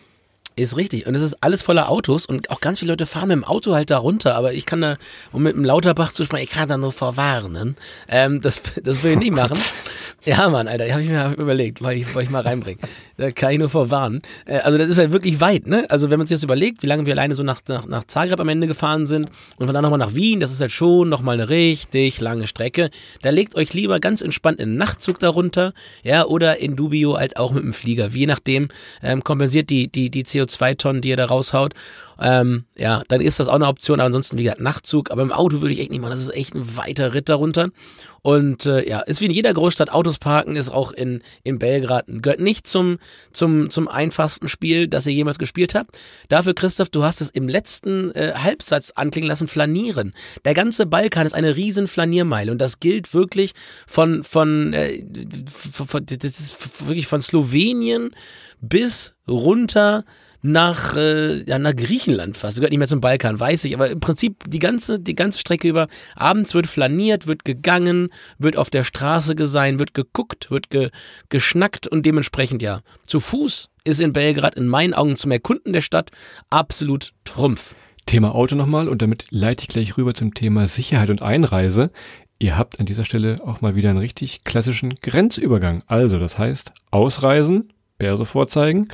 Ist 0.58 0.76
richtig. 0.76 1.08
Und 1.08 1.16
es 1.16 1.22
ist 1.22 1.38
alles 1.42 1.62
voller 1.62 1.90
Autos 1.90 2.26
und 2.26 2.50
auch 2.50 2.60
ganz 2.60 2.80
viele 2.80 2.92
Leute 2.92 3.06
fahren 3.06 3.30
mit 3.30 3.38
dem 3.38 3.44
Auto 3.46 3.74
halt 3.74 3.90
da 3.90 3.98
runter. 3.98 4.36
Aber 4.36 4.52
ich 4.54 4.66
kann 4.66 4.82
da, 4.82 4.98
um 5.32 5.44
mit 5.44 5.56
dem 5.56 5.64
Lauterbach 5.64 6.12
zu 6.12 6.26
sprechen, 6.26 6.44
ich 6.44 6.50
kann 6.50 6.68
da 6.68 6.78
nur 6.78 6.92
verwarnen. 6.92 7.78
Ähm, 8.10 8.42
das, 8.42 8.62
das 8.84 9.02
will 9.02 9.14
ich 9.14 9.18
nicht 9.18 9.32
machen. 9.32 9.58
Ja, 10.24 10.50
Mann, 10.50 10.68
Alter, 10.68 10.86
ich 10.86 10.92
habe 10.92 11.02
ich 11.02 11.10
mir 11.10 11.34
überlegt, 11.38 11.82
weil 11.82 11.98
ich, 11.98 12.16
ich 12.16 12.30
mal 12.30 12.44
reinbringen. 12.44 12.80
Da 13.18 13.32
kann 13.32 13.54
ich 13.54 13.58
nur 13.58 13.70
vorwarnen. 13.70 14.22
Äh, 14.46 14.60
also 14.60 14.78
das 14.78 14.88
ist 14.90 15.00
halt 15.00 15.12
wirklich 15.12 15.40
weit, 15.42 15.66
ne? 15.66 15.90
Also 15.90 16.12
wenn 16.12 16.20
man 16.20 16.28
sich 16.28 16.36
das 16.36 16.44
überlegt, 16.44 16.84
wie 16.84 16.88
lange 16.88 17.08
wir 17.08 17.14
alleine 17.14 17.36
so 17.36 17.42
nach, 17.42 17.62
nach, 17.68 17.88
nach 17.88 18.04
Zagreb 18.04 18.40
am 18.40 18.50
Ende 18.50 18.68
gefahren 18.68 19.08
sind 19.08 19.30
und 19.56 19.66
von 19.66 19.74
da 19.74 19.82
nochmal 19.82 19.98
nach 19.98 20.14
Wien, 20.14 20.40
das 20.40 20.52
ist 20.52 20.62
halt 20.62 20.72
schon 20.72 21.10
nochmal 21.10 21.36
eine 21.36 21.50
richtig 21.50 22.22
lange 22.22 22.46
Strecke. 22.46 22.92
Da 23.24 23.32
legt 23.32 23.56
euch 23.56 23.74
lieber 23.74 24.00
ganz 24.00 24.22
entspannt 24.22 24.60
in 24.60 24.70
einen 24.70 24.78
Nachtzug 24.78 25.18
darunter, 25.18 25.74
ja, 26.04 26.26
oder 26.26 26.60
in 26.60 26.76
Dubio 26.76 27.18
halt 27.18 27.38
auch 27.38 27.52
mit 27.52 27.64
dem 27.64 27.74
Flieger. 27.74 28.10
Je 28.10 28.28
nachdem 28.28 28.68
ähm, 29.02 29.24
kompensiert 29.24 29.72
die, 29.72 29.88
die, 29.88 30.12
die 30.12 30.24
CO2-Tonnen, 30.44 31.02
die 31.02 31.10
ihr 31.10 31.18
da 31.18 31.26
raushaut. 31.26 31.74
Ähm, 32.22 32.66
ja, 32.78 33.02
dann 33.08 33.20
ist 33.20 33.40
das 33.40 33.48
auch 33.48 33.56
eine 33.56 33.68
Option, 33.68 34.00
aber 34.00 34.06
ansonsten, 34.06 34.38
wie 34.38 34.44
gesagt, 34.44 34.62
Nachtzug. 34.62 35.10
Aber 35.10 35.24
im 35.24 35.32
Auto 35.32 35.62
würde 35.62 35.74
ich 35.74 35.80
echt 35.80 35.90
nicht 35.90 36.02
machen. 36.02 36.12
Das 36.12 36.22
ist 36.22 36.34
echt 36.34 36.54
ein 36.54 36.78
weiter 36.78 37.16
Ritt 37.16 37.30
darunter. 37.30 37.70
Und 38.22 38.68
äh, 38.68 38.88
ja, 38.88 39.00
ist 39.00 39.22
wie 39.22 39.26
in 39.26 39.32
jeder 39.32 39.52
Großstadt. 39.54 39.92
Autos 39.92 40.20
parken 40.20 40.56
ist 40.56 40.70
auch 40.70 40.92
in, 40.92 41.24
in 41.44 41.58
Belgrad. 41.58 42.06
Gehört 42.08 42.40
nicht 42.40 42.68
zum, 42.68 43.00
zum, 43.34 43.72
zum 43.72 43.88
einfachsten 43.88 44.48
Spiel, 44.48 44.88
das 44.88 45.08
ihr 45.08 45.14
jemals 45.14 45.40
gespielt 45.40 45.74
habt. 45.74 45.98
Dafür, 46.30 46.54
Christoph, 46.54 46.90
du 46.90 47.04
hast 47.04 47.22
es 47.22 47.32
im 47.32 47.48
letzten 47.48 48.12
äh, 48.12 48.34
Halbsatz 48.36 48.92
anklingen 48.92 49.28
lassen, 49.28 49.48
flanieren. 49.48 50.14
Der 50.46 50.54
ganze 50.54 50.86
Balkan 50.86 51.26
ist 51.26 51.34
eine 51.34 51.56
riesen 51.56 51.88
Flaniermeile. 51.88 52.52
Und 52.52 52.60
das 52.60 52.80
gilt 52.80 53.16
wirklich 53.16 53.54
von, 53.88 54.24
von, 54.24 54.74
äh, 54.74 55.04
von, 55.72 56.06
das 56.06 56.24
ist 56.24 56.86
wirklich 56.86 57.08
von 57.08 57.24
Slowenien 57.24 58.16
bis 58.62 59.14
runter 59.28 60.06
nach, 60.42 60.96
äh, 60.96 61.44
ja, 61.44 61.60
nach 61.60 61.76
Griechenland 61.76 62.38
fast. 62.38 62.58
Gehört 62.58 62.72
nicht 62.72 62.80
mehr 62.80 62.88
zum 62.88 63.02
Balkan, 63.02 63.40
weiß 63.40 63.66
ich. 63.66 63.76
Aber 63.76 63.90
im 63.90 64.00
Prinzip 64.00 64.44
die 64.48 64.60
ganze, 64.60 65.00
die 65.00 65.16
ganze 65.16 65.40
Strecke 65.40 65.68
über. 65.68 65.88
Abends 66.16 66.54
wird 66.54 66.68
flaniert, 66.68 67.28
wird 67.28 67.46
gegangen, 67.46 68.10
wird 68.38 68.58
auf 68.58 68.70
der 68.70 68.84
Straße 68.84 69.36
gesein, 69.36 69.80
wird 69.80 69.94
geguckt, 69.94 70.50
wird 70.50 70.70
ge, 70.70 70.90
geschnackt 71.30 71.88
und 71.88 72.06
dementsprechend 72.06 72.62
ja. 72.62 72.82
Zu 73.06 73.20
Fuß 73.20 73.70
ist 73.84 74.00
in 74.00 74.14
Belgrad 74.14 74.56
in 74.56 74.68
meinen 74.68 74.94
Augen 74.94 75.16
zum 75.16 75.32
Erkunden 75.32 75.74
der 75.74 75.82
Stadt 75.82 76.12
absolut 76.50 77.14
Trumpf. 77.24 77.76
Thema 78.06 78.34
Auto 78.34 78.56
nochmal 78.56 78.90
und 78.90 79.02
damit 79.02 79.26
leite 79.30 79.64
ich 79.64 79.70
gleich 79.70 79.98
rüber 79.98 80.14
zum 80.14 80.34
Thema 80.34 80.68
Sicherheit 80.68 81.10
und 81.10 81.22
Einreise. 81.22 81.92
Ihr 82.40 82.58
habt 82.58 82.80
an 82.80 82.88
dieser 82.88 83.06
Stelle 83.06 83.40
auch 83.46 83.62
mal 83.62 83.76
wieder 83.76 83.90
einen 83.90 84.00
richtig 84.00 84.44
klassischen 84.44 84.96
Grenzübergang. 84.96 85.84
Also, 85.86 86.18
das 86.18 86.40
heißt, 86.40 86.74
ausreisen, 86.90 87.72
Bärse 88.00 88.26
vorzeigen, 88.26 88.88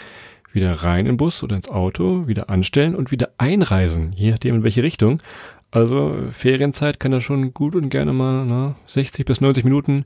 wieder 0.52 0.72
rein 0.72 1.02
in 1.02 1.14
den 1.14 1.18
Bus 1.18 1.44
oder 1.44 1.56
ins 1.56 1.70
Auto, 1.70 2.28
wieder 2.28 2.50
anstellen 2.50 2.96
und 2.96 3.12
wieder 3.12 3.30
einreisen, 3.38 4.14
je 4.14 4.32
nachdem 4.32 4.56
in 4.56 4.64
welche 4.64 4.84
Richtung. 4.84 5.20
Also 5.72 6.16
Ferienzeit 6.32 7.00
kann 7.00 7.12
da 7.12 7.22
schon 7.22 7.54
gut 7.54 7.76
und 7.76 7.90
gerne 7.90 8.14
mal 8.14 8.46
na, 8.46 8.76
60 8.88 9.26
bis 9.26 9.42
90 9.42 9.64
Minuten 9.64 10.06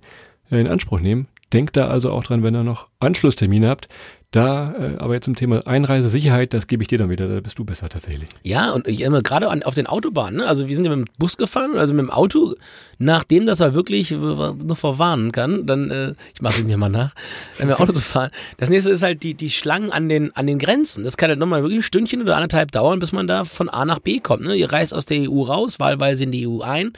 in 0.50 0.68
Anspruch 0.68 1.00
nehmen. 1.00 1.28
Denkt 1.54 1.78
da 1.78 1.88
also 1.88 2.12
auch 2.12 2.24
dran, 2.24 2.44
wenn 2.44 2.56
ihr 2.56 2.64
noch 2.64 2.88
Anschlusstermine 3.00 3.70
habt, 3.70 3.90
da, 4.32 4.74
äh, 4.80 4.98
aber 4.98 5.16
jetzt 5.16 5.26
zum 5.26 5.36
Thema 5.36 5.68
Einreisesicherheit, 5.68 6.54
das 6.54 6.68
gebe 6.68 6.84
ich 6.84 6.88
dir 6.88 6.98
dann 6.98 7.10
wieder, 7.10 7.28
da 7.28 7.42
bist 7.42 7.60
du 7.60 7.66
besser 7.66 7.90
tatsächlich. 7.90 8.30
Ja, 8.44 8.72
und 8.72 8.88
ich 8.88 9.02
immer 9.02 9.22
gerade 9.22 9.50
auf 9.66 9.74
den 9.74 9.88
Autobahnen, 9.88 10.38
ne? 10.38 10.48
also 10.48 10.70
wir 10.70 10.76
sind 10.76 10.86
ja 10.86 10.96
mit 10.96 11.10
dem 11.10 11.14
Bus 11.18 11.36
gefahren, 11.36 11.78
also 11.78 11.94
mit 11.94 12.04
dem 12.04 12.10
Auto, 12.10 12.56
nachdem 12.98 13.46
das 13.46 13.60
er 13.60 13.76
wirklich 13.76 14.12
noch 14.12 14.78
verwarnen 14.78 15.34
kann, 15.34 15.66
dann, 15.66 15.92
äh, 15.92 16.14
ich 16.34 16.42
mache 16.42 16.62
es 16.62 16.64
mir 16.64 16.78
mal 16.78 16.88
nach, 16.88 17.14
wenn 17.58 17.68
wir 17.68 17.82
Auto 17.82 17.92
zu 17.92 18.00
fahren. 18.00 18.32
Das 18.56 18.70
nächste 18.70 18.92
ist 18.92 19.04
halt 19.04 19.22
die, 19.22 19.34
die 19.34 19.50
Schlangen 19.50 19.92
an 19.92 20.08
den, 20.08 20.34
an 20.34 20.48
den 20.48 20.60
Grenzen. 20.60 21.04
Das 21.04 21.18
kann 21.18 21.28
halt 21.28 21.40
nochmal 21.40 21.62
wirklich 21.62 21.80
ein 21.80 21.84
Stündchen 21.84 22.22
oder 22.22 22.38
anderthalb 22.38 22.72
dauern, 22.72 23.00
bis 23.00 23.12
man 23.12 23.28
da 23.28 23.44
von 23.44 23.68
A 23.68 23.84
nach 23.84 24.00
B 24.00 24.22
kommt. 24.22 24.44
Ne? 24.44 24.56
Ihr 24.56 24.72
reist 24.72 24.94
aus 24.94 25.06
der 25.06 25.30
EU 25.30 25.42
raus, 25.44 25.78
wahlweise 25.82 26.24
in 26.24 26.32
die 26.32 26.48
EU 26.48 26.62
ein. 26.62 26.94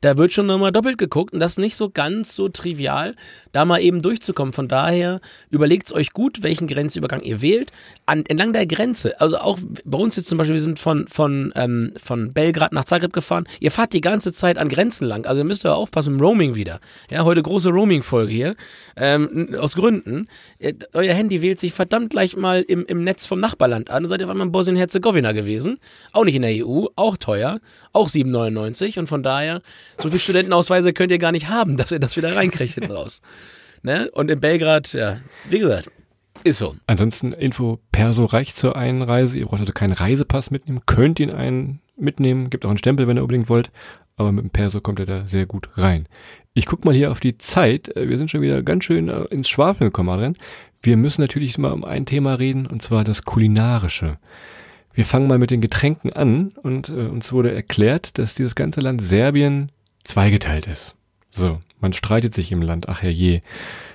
Da 0.00 0.16
wird 0.16 0.32
schon 0.32 0.46
nochmal 0.46 0.72
doppelt 0.72 0.96
geguckt 0.96 1.34
und 1.34 1.40
das 1.40 1.52
ist 1.52 1.58
nicht 1.58 1.76
so 1.76 1.90
ganz 1.90 2.34
so 2.34 2.48
trivial, 2.48 3.14
da 3.52 3.66
mal 3.66 3.82
eben 3.82 4.00
durchzukommen. 4.00 4.54
Von 4.54 4.68
daher 4.68 5.20
überlegt 5.50 5.88
es 5.88 5.92
euch 5.92 6.12
gut, 6.12 6.42
welchen 6.42 6.66
Grenzen 6.66 6.77
Grenzübergang 6.78 7.22
ihr 7.22 7.42
wählt, 7.42 7.72
an, 8.06 8.24
entlang 8.26 8.52
der 8.52 8.66
Grenze, 8.66 9.20
also 9.20 9.38
auch 9.38 9.58
bei 9.84 9.98
uns 9.98 10.14
jetzt 10.14 10.28
zum 10.28 10.38
Beispiel, 10.38 10.54
wir 10.54 10.62
sind 10.62 10.78
von, 10.78 11.08
von, 11.08 11.52
ähm, 11.56 11.92
von 12.00 12.32
Belgrad 12.32 12.72
nach 12.72 12.84
Zagreb 12.84 13.12
gefahren, 13.12 13.48
ihr 13.58 13.72
fahrt 13.72 13.92
die 13.92 14.00
ganze 14.00 14.32
Zeit 14.32 14.58
an 14.58 14.68
Grenzen 14.68 15.06
lang, 15.06 15.26
also 15.26 15.40
ihr 15.40 15.44
müsst 15.44 15.64
ja 15.64 15.72
aufpassen 15.72 16.14
im 16.14 16.20
Roaming 16.20 16.54
wieder. 16.54 16.78
Ja, 17.10 17.24
heute 17.24 17.42
große 17.42 17.70
Roaming-Folge 17.70 18.32
hier, 18.32 18.56
ähm, 18.96 19.56
aus 19.58 19.74
Gründen. 19.74 20.28
Äh, 20.60 20.74
euer 20.92 21.14
Handy 21.14 21.42
wählt 21.42 21.58
sich 21.58 21.72
verdammt 21.72 22.10
gleich 22.10 22.36
mal 22.36 22.62
im, 22.62 22.86
im 22.86 23.02
Netz 23.02 23.26
vom 23.26 23.40
Nachbarland 23.40 23.90
an, 23.90 24.08
seid 24.08 24.20
ihr 24.20 24.26
mal 24.28 24.40
in 24.40 24.52
Bosnien-Herzegowina 24.52 25.32
gewesen, 25.32 25.78
auch 26.12 26.24
nicht 26.24 26.36
in 26.36 26.42
der 26.42 26.64
EU, 26.64 26.86
auch 26.94 27.16
teuer, 27.16 27.58
auch 27.92 28.08
7,99 28.08 29.00
und 29.00 29.08
von 29.08 29.24
daher, 29.24 29.62
so 29.98 30.08
viele 30.08 30.20
Studentenausweise 30.20 30.92
könnt 30.92 31.10
ihr 31.10 31.18
gar 31.18 31.32
nicht 31.32 31.48
haben, 31.48 31.76
dass 31.76 31.90
ihr 31.90 31.98
das 31.98 32.16
wieder 32.16 32.36
reinkriegt 32.36 32.74
hinten 32.74 32.92
raus. 32.92 33.20
Ne? 33.82 34.10
Und 34.10 34.28
in 34.28 34.40
Belgrad, 34.40 34.92
ja, 34.92 35.20
wie 35.48 35.60
gesagt, 35.60 35.92
ist 36.48 36.58
so. 36.58 36.76
Ansonsten 36.86 37.32
Info, 37.32 37.78
Perso 37.92 38.24
reicht 38.24 38.56
zur 38.56 38.76
Einreise. 38.76 39.38
Ihr 39.38 39.46
braucht 39.46 39.60
also 39.60 39.72
keinen 39.72 39.92
Reisepass 39.92 40.50
mitnehmen, 40.50 40.82
könnt 40.86 41.20
ihn 41.20 41.32
einen 41.32 41.80
mitnehmen, 41.96 42.50
gibt 42.50 42.64
auch 42.64 42.70
einen 42.70 42.78
Stempel, 42.78 43.06
wenn 43.06 43.16
ihr 43.16 43.22
unbedingt 43.22 43.48
wollt, 43.48 43.70
aber 44.16 44.32
mit 44.32 44.44
dem 44.44 44.50
Perso 44.50 44.80
kommt 44.80 44.98
ihr 44.98 45.06
da 45.06 45.26
sehr 45.26 45.46
gut 45.46 45.68
rein. 45.76 46.06
Ich 46.54 46.66
guck 46.66 46.84
mal 46.84 46.94
hier 46.94 47.12
auf 47.12 47.20
die 47.20 47.38
Zeit. 47.38 47.92
Wir 47.94 48.18
sind 48.18 48.30
schon 48.30 48.40
wieder 48.40 48.62
ganz 48.62 48.84
schön 48.84 49.08
äh, 49.08 49.24
ins 49.26 49.48
Schwafeln 49.48 49.90
gekommen, 49.90 50.08
Adrian. 50.08 50.34
Wir 50.82 50.96
müssen 50.96 51.20
natürlich 51.20 51.58
mal 51.58 51.72
um 51.72 51.84
ein 51.84 52.06
Thema 52.06 52.34
reden, 52.34 52.66
und 52.66 52.82
zwar 52.82 53.04
das 53.04 53.22
Kulinarische. 53.22 54.18
Wir 54.92 55.04
fangen 55.04 55.28
mal 55.28 55.38
mit 55.38 55.50
den 55.50 55.60
Getränken 55.60 56.12
an 56.12 56.52
und 56.62 56.88
äh, 56.88 56.92
uns 56.92 57.32
wurde 57.32 57.52
erklärt, 57.52 58.18
dass 58.18 58.34
dieses 58.34 58.54
ganze 58.54 58.80
Land 58.80 59.02
Serbien 59.02 59.70
zweigeteilt 60.04 60.66
ist. 60.66 60.96
So, 61.30 61.60
man 61.80 61.92
streitet 61.92 62.34
sich 62.34 62.50
im 62.52 62.62
Land, 62.62 62.88
ach 62.88 63.02
herrje. 63.02 63.42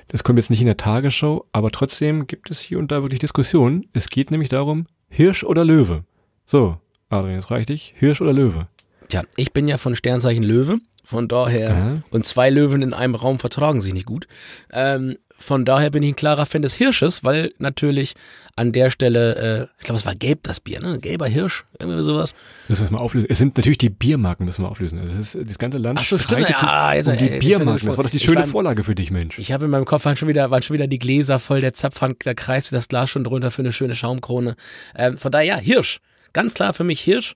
Das 0.08 0.24
kommt 0.24 0.40
jetzt 0.40 0.50
nicht 0.50 0.62
in 0.62 0.68
der 0.68 0.78
Tagesschau, 0.78 1.46
aber 1.52 1.72
trotzdem 1.72 2.28
gibt 2.28 2.52
es 2.52 2.60
hier 2.60 2.80
und 2.80 2.92
da 2.92 3.02
wirklich 3.02 3.20
Diskussionen. 3.20 3.86
Es 3.94 4.10
geht 4.10 4.32
nämlich 4.32 4.50
darum, 4.50 4.86
Hirsch 5.10 5.44
oder 5.44 5.64
Löwe. 5.66 6.04
So, 6.46 6.78
Adrian, 7.10 7.36
jetzt 7.36 7.52
reicht 7.52 7.70
dich. 7.70 7.94
Hirsch 7.98 8.22
oder 8.22 8.34
Löwe? 8.34 8.68
Tja, 9.08 9.24
ich 9.36 9.54
bin 9.54 9.68
ja 9.68 9.78
von 9.78 9.96
Sternzeichen 9.96 10.44
Löwe. 10.44 10.78
Von 11.06 11.28
daher, 11.28 11.70
Ja. 11.70 12.02
und 12.12 12.26
zwei 12.26 12.50
Löwen 12.50 12.82
in 12.82 12.94
einem 12.94 13.16
Raum 13.16 13.38
vertragen 13.38 13.82
sich 13.82 13.94
nicht 13.94 14.06
gut. 14.06 14.28
Ähm, 14.72 15.18
von 15.44 15.66
daher 15.66 15.90
bin 15.90 16.02
ich 16.04 16.10
ein 16.14 16.16
klarer 16.16 16.46
Fan 16.46 16.62
des 16.62 16.74
Hirsches, 16.74 17.24
weil 17.24 17.54
natürlich 17.60 18.14
an 18.56 18.72
der 18.72 18.90
Stelle, 18.90 19.36
äh, 19.36 19.68
ich 19.80 19.86
glaube, 19.86 20.00
es 20.00 20.06
war 20.06 20.16
gelb 20.16 20.44
das 20.44 20.60
Bier, 20.60 20.80
ne? 20.80 21.00
Gelber 21.00 21.28
Hirsch, 21.28 21.66
irgendwie 21.80 22.04
sowas. 22.04 22.34
Das 22.68 22.80
müssen 22.80 22.94
wir 22.94 23.02
auflösen. 23.02 23.28
Es 23.30 23.38
sind 23.40 23.58
natürlich 23.58 23.78
die 23.80 23.90
Biermarken, 23.90 24.46
müssen 24.46 24.64
wir 24.64 24.70
auflösen. 24.70 25.00
Das, 25.00 25.18
ist, 25.18 25.50
das 25.50 25.58
ganze 25.58 25.78
Land 25.80 26.00
Ach 26.02 26.06
so, 26.06 26.18
stimmt. 26.18 26.50
Ja, 26.50 26.58
also, 26.58 27.12
um 27.12 27.18
die 27.18 27.30
ey, 27.30 27.38
ich 27.38 27.46
Biermarken. 27.46 27.88
Das 27.88 27.98
war 27.98 28.04
doch 28.04 28.12
die 28.12 28.20
schöne 28.20 28.42
war- 28.42 28.48
Vorlage 28.48 28.84
für 28.84 28.96
dich, 28.96 29.12
Mensch. 29.12 29.38
Ich 29.40 29.52
habe 29.52 29.66
in 29.66 29.72
meinem 29.72 29.86
Kopf 29.86 30.06
waren 30.06 30.16
schon 30.18 30.28
wieder, 30.28 30.50
waren 30.52 30.62
schon 30.64 30.74
wieder 30.76 30.88
die 30.88 31.00
Gläser 31.00 31.40
voll, 31.40 31.62
der 31.62 31.74
Zapfhahn, 31.74 32.16
der 32.24 32.36
kreiste 32.36 32.74
das 32.76 32.88
Glas 32.88 33.10
schon 33.10 33.24
drunter 33.24 33.52
für 33.52 33.62
eine 33.64 33.72
schöne 33.72 33.96
Schaumkrone. 33.96 34.56
Ähm, 34.96 35.18
von 35.18 35.32
daher, 35.32 35.46
ja, 35.46 35.58
Hirsch. 35.58 36.00
Ganz 36.32 36.54
klar 36.54 36.74
für 36.74 36.84
mich 36.84 37.02
Hirsch. 37.02 37.36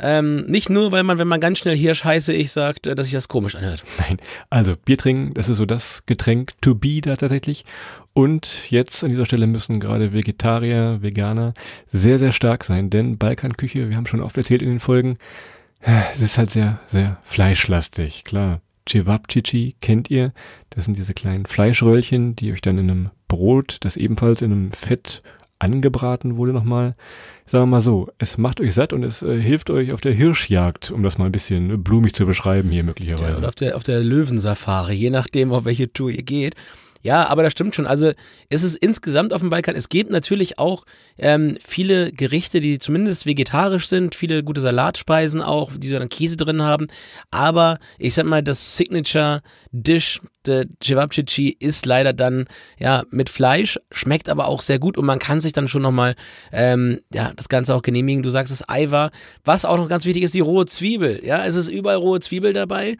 Ähm, 0.00 0.46
nicht 0.46 0.70
nur, 0.70 0.92
weil 0.92 1.02
man, 1.02 1.18
wenn 1.18 1.28
man 1.28 1.40
ganz 1.40 1.58
schnell 1.58 1.76
Hirsch 1.76 2.04
heiße, 2.04 2.32
ich 2.32 2.52
sagt, 2.52 2.86
äh, 2.86 2.94
dass 2.94 3.06
sich 3.06 3.14
das 3.14 3.28
komisch 3.28 3.54
anhört. 3.54 3.84
Nein, 3.98 4.18
also 4.48 4.74
Bier 4.76 4.96
trinken, 4.96 5.34
das 5.34 5.48
ist 5.48 5.58
so 5.58 5.66
das 5.66 6.04
Getränk 6.06 6.52
to 6.60 6.74
be 6.74 7.00
da 7.00 7.16
tatsächlich. 7.16 7.64
Und 8.12 8.70
jetzt 8.70 9.04
an 9.04 9.10
dieser 9.10 9.26
Stelle 9.26 9.46
müssen 9.46 9.80
gerade 9.80 10.12
Vegetarier, 10.12 10.98
Veganer 11.02 11.54
sehr, 11.92 12.18
sehr 12.18 12.32
stark 12.32 12.64
sein, 12.64 12.90
denn 12.90 13.18
Balkanküche, 13.18 13.88
wir 13.88 13.96
haben 13.96 14.06
schon 14.06 14.22
oft 14.22 14.36
erzählt 14.36 14.62
in 14.62 14.68
den 14.70 14.80
Folgen, 14.80 15.18
äh, 15.82 16.02
es 16.12 16.20
ist 16.20 16.38
halt 16.38 16.50
sehr, 16.50 16.80
sehr 16.86 17.18
fleischlastig, 17.24 18.24
klar. 18.24 18.60
Cevapcici 18.88 19.76
kennt 19.80 20.10
ihr, 20.10 20.32
das 20.70 20.86
sind 20.86 20.98
diese 20.98 21.14
kleinen 21.14 21.46
Fleischröllchen, 21.46 22.34
die 22.34 22.52
euch 22.52 22.60
dann 22.60 22.78
in 22.78 22.90
einem 22.90 23.10
Brot, 23.28 23.78
das 23.80 23.96
ebenfalls 23.96 24.42
in 24.42 24.52
einem 24.52 24.72
Fett 24.72 25.22
angebraten 25.60 26.36
wurde 26.36 26.52
nochmal. 26.52 26.94
Sagen 27.46 27.62
wir 27.62 27.66
mal 27.66 27.80
so, 27.80 28.08
es 28.18 28.38
macht 28.38 28.60
euch 28.60 28.74
satt 28.74 28.92
und 28.92 29.02
es 29.04 29.22
äh, 29.22 29.40
hilft 29.40 29.70
euch 29.70 29.92
auf 29.92 30.00
der 30.00 30.12
Hirschjagd, 30.12 30.90
um 30.90 31.02
das 31.02 31.18
mal 31.18 31.26
ein 31.26 31.32
bisschen 31.32 31.82
blumig 31.82 32.14
zu 32.14 32.26
beschreiben 32.26 32.70
hier 32.70 32.78
Ja, 32.78 32.84
möglicherweise. 32.84 33.38
oder 33.38 33.48
auf 33.48 33.54
der, 33.54 33.76
auf 33.76 33.82
der 33.82 34.00
Löwensafari, 34.02 34.94
je 34.94 35.10
nachdem, 35.10 35.52
auf 35.52 35.64
welche 35.64 35.92
Tour 35.92 36.10
ihr 36.10 36.22
geht. 36.22 36.54
Ja, 37.02 37.28
aber 37.28 37.42
das 37.42 37.52
stimmt 37.52 37.74
schon. 37.74 37.86
Also 37.86 38.12
es 38.50 38.62
ist 38.62 38.76
insgesamt 38.76 39.32
auf 39.32 39.40
dem 39.40 39.48
Balkan, 39.50 39.74
es 39.74 39.88
gibt 39.88 40.10
natürlich 40.10 40.58
auch 40.58 40.84
ähm, 41.16 41.56
viele 41.64 42.12
Gerichte, 42.12 42.60
die 42.60 42.78
zumindest 42.78 43.24
vegetarisch 43.24 43.88
sind, 43.88 44.14
viele 44.14 44.44
gute 44.44 44.60
Salatspeisen 44.60 45.40
auch, 45.40 45.72
die 45.76 45.88
so 45.88 45.98
dann 45.98 46.10
Käse 46.10 46.36
drin 46.36 46.62
haben. 46.62 46.88
Aber 47.30 47.78
ich 47.98 48.14
sag 48.14 48.26
mal, 48.26 48.42
das 48.42 48.76
Signature 48.76 49.40
Dish, 49.72 50.20
der 50.44 50.66
Cevapcici, 50.82 51.56
ist 51.58 51.86
leider 51.86 52.12
dann 52.12 52.46
ja 52.78 53.04
mit 53.10 53.30
Fleisch, 53.30 53.78
schmeckt 53.90 54.28
aber 54.28 54.46
auch 54.46 54.60
sehr 54.60 54.78
gut 54.78 54.98
und 54.98 55.06
man 55.06 55.18
kann 55.18 55.40
sich 55.40 55.54
dann 55.54 55.68
schon 55.68 55.82
nochmal 55.82 56.16
ähm, 56.52 57.00
ja, 57.14 57.32
das 57.34 57.48
Ganze 57.48 57.74
auch 57.74 57.82
genehmigen. 57.82 58.22
Du 58.22 58.30
sagst 58.30 58.52
es 58.52 58.68
Ei 58.68 58.90
war. 58.90 59.10
Was 59.42 59.64
auch 59.64 59.78
noch 59.78 59.88
ganz 59.88 60.04
wichtig 60.04 60.22
ist, 60.22 60.34
die 60.34 60.40
rohe 60.40 60.66
Zwiebel. 60.66 61.24
Ja, 61.24 61.46
es 61.46 61.54
ist 61.54 61.68
überall 61.68 61.96
rohe 61.96 62.20
Zwiebel 62.20 62.52
dabei. 62.52 62.96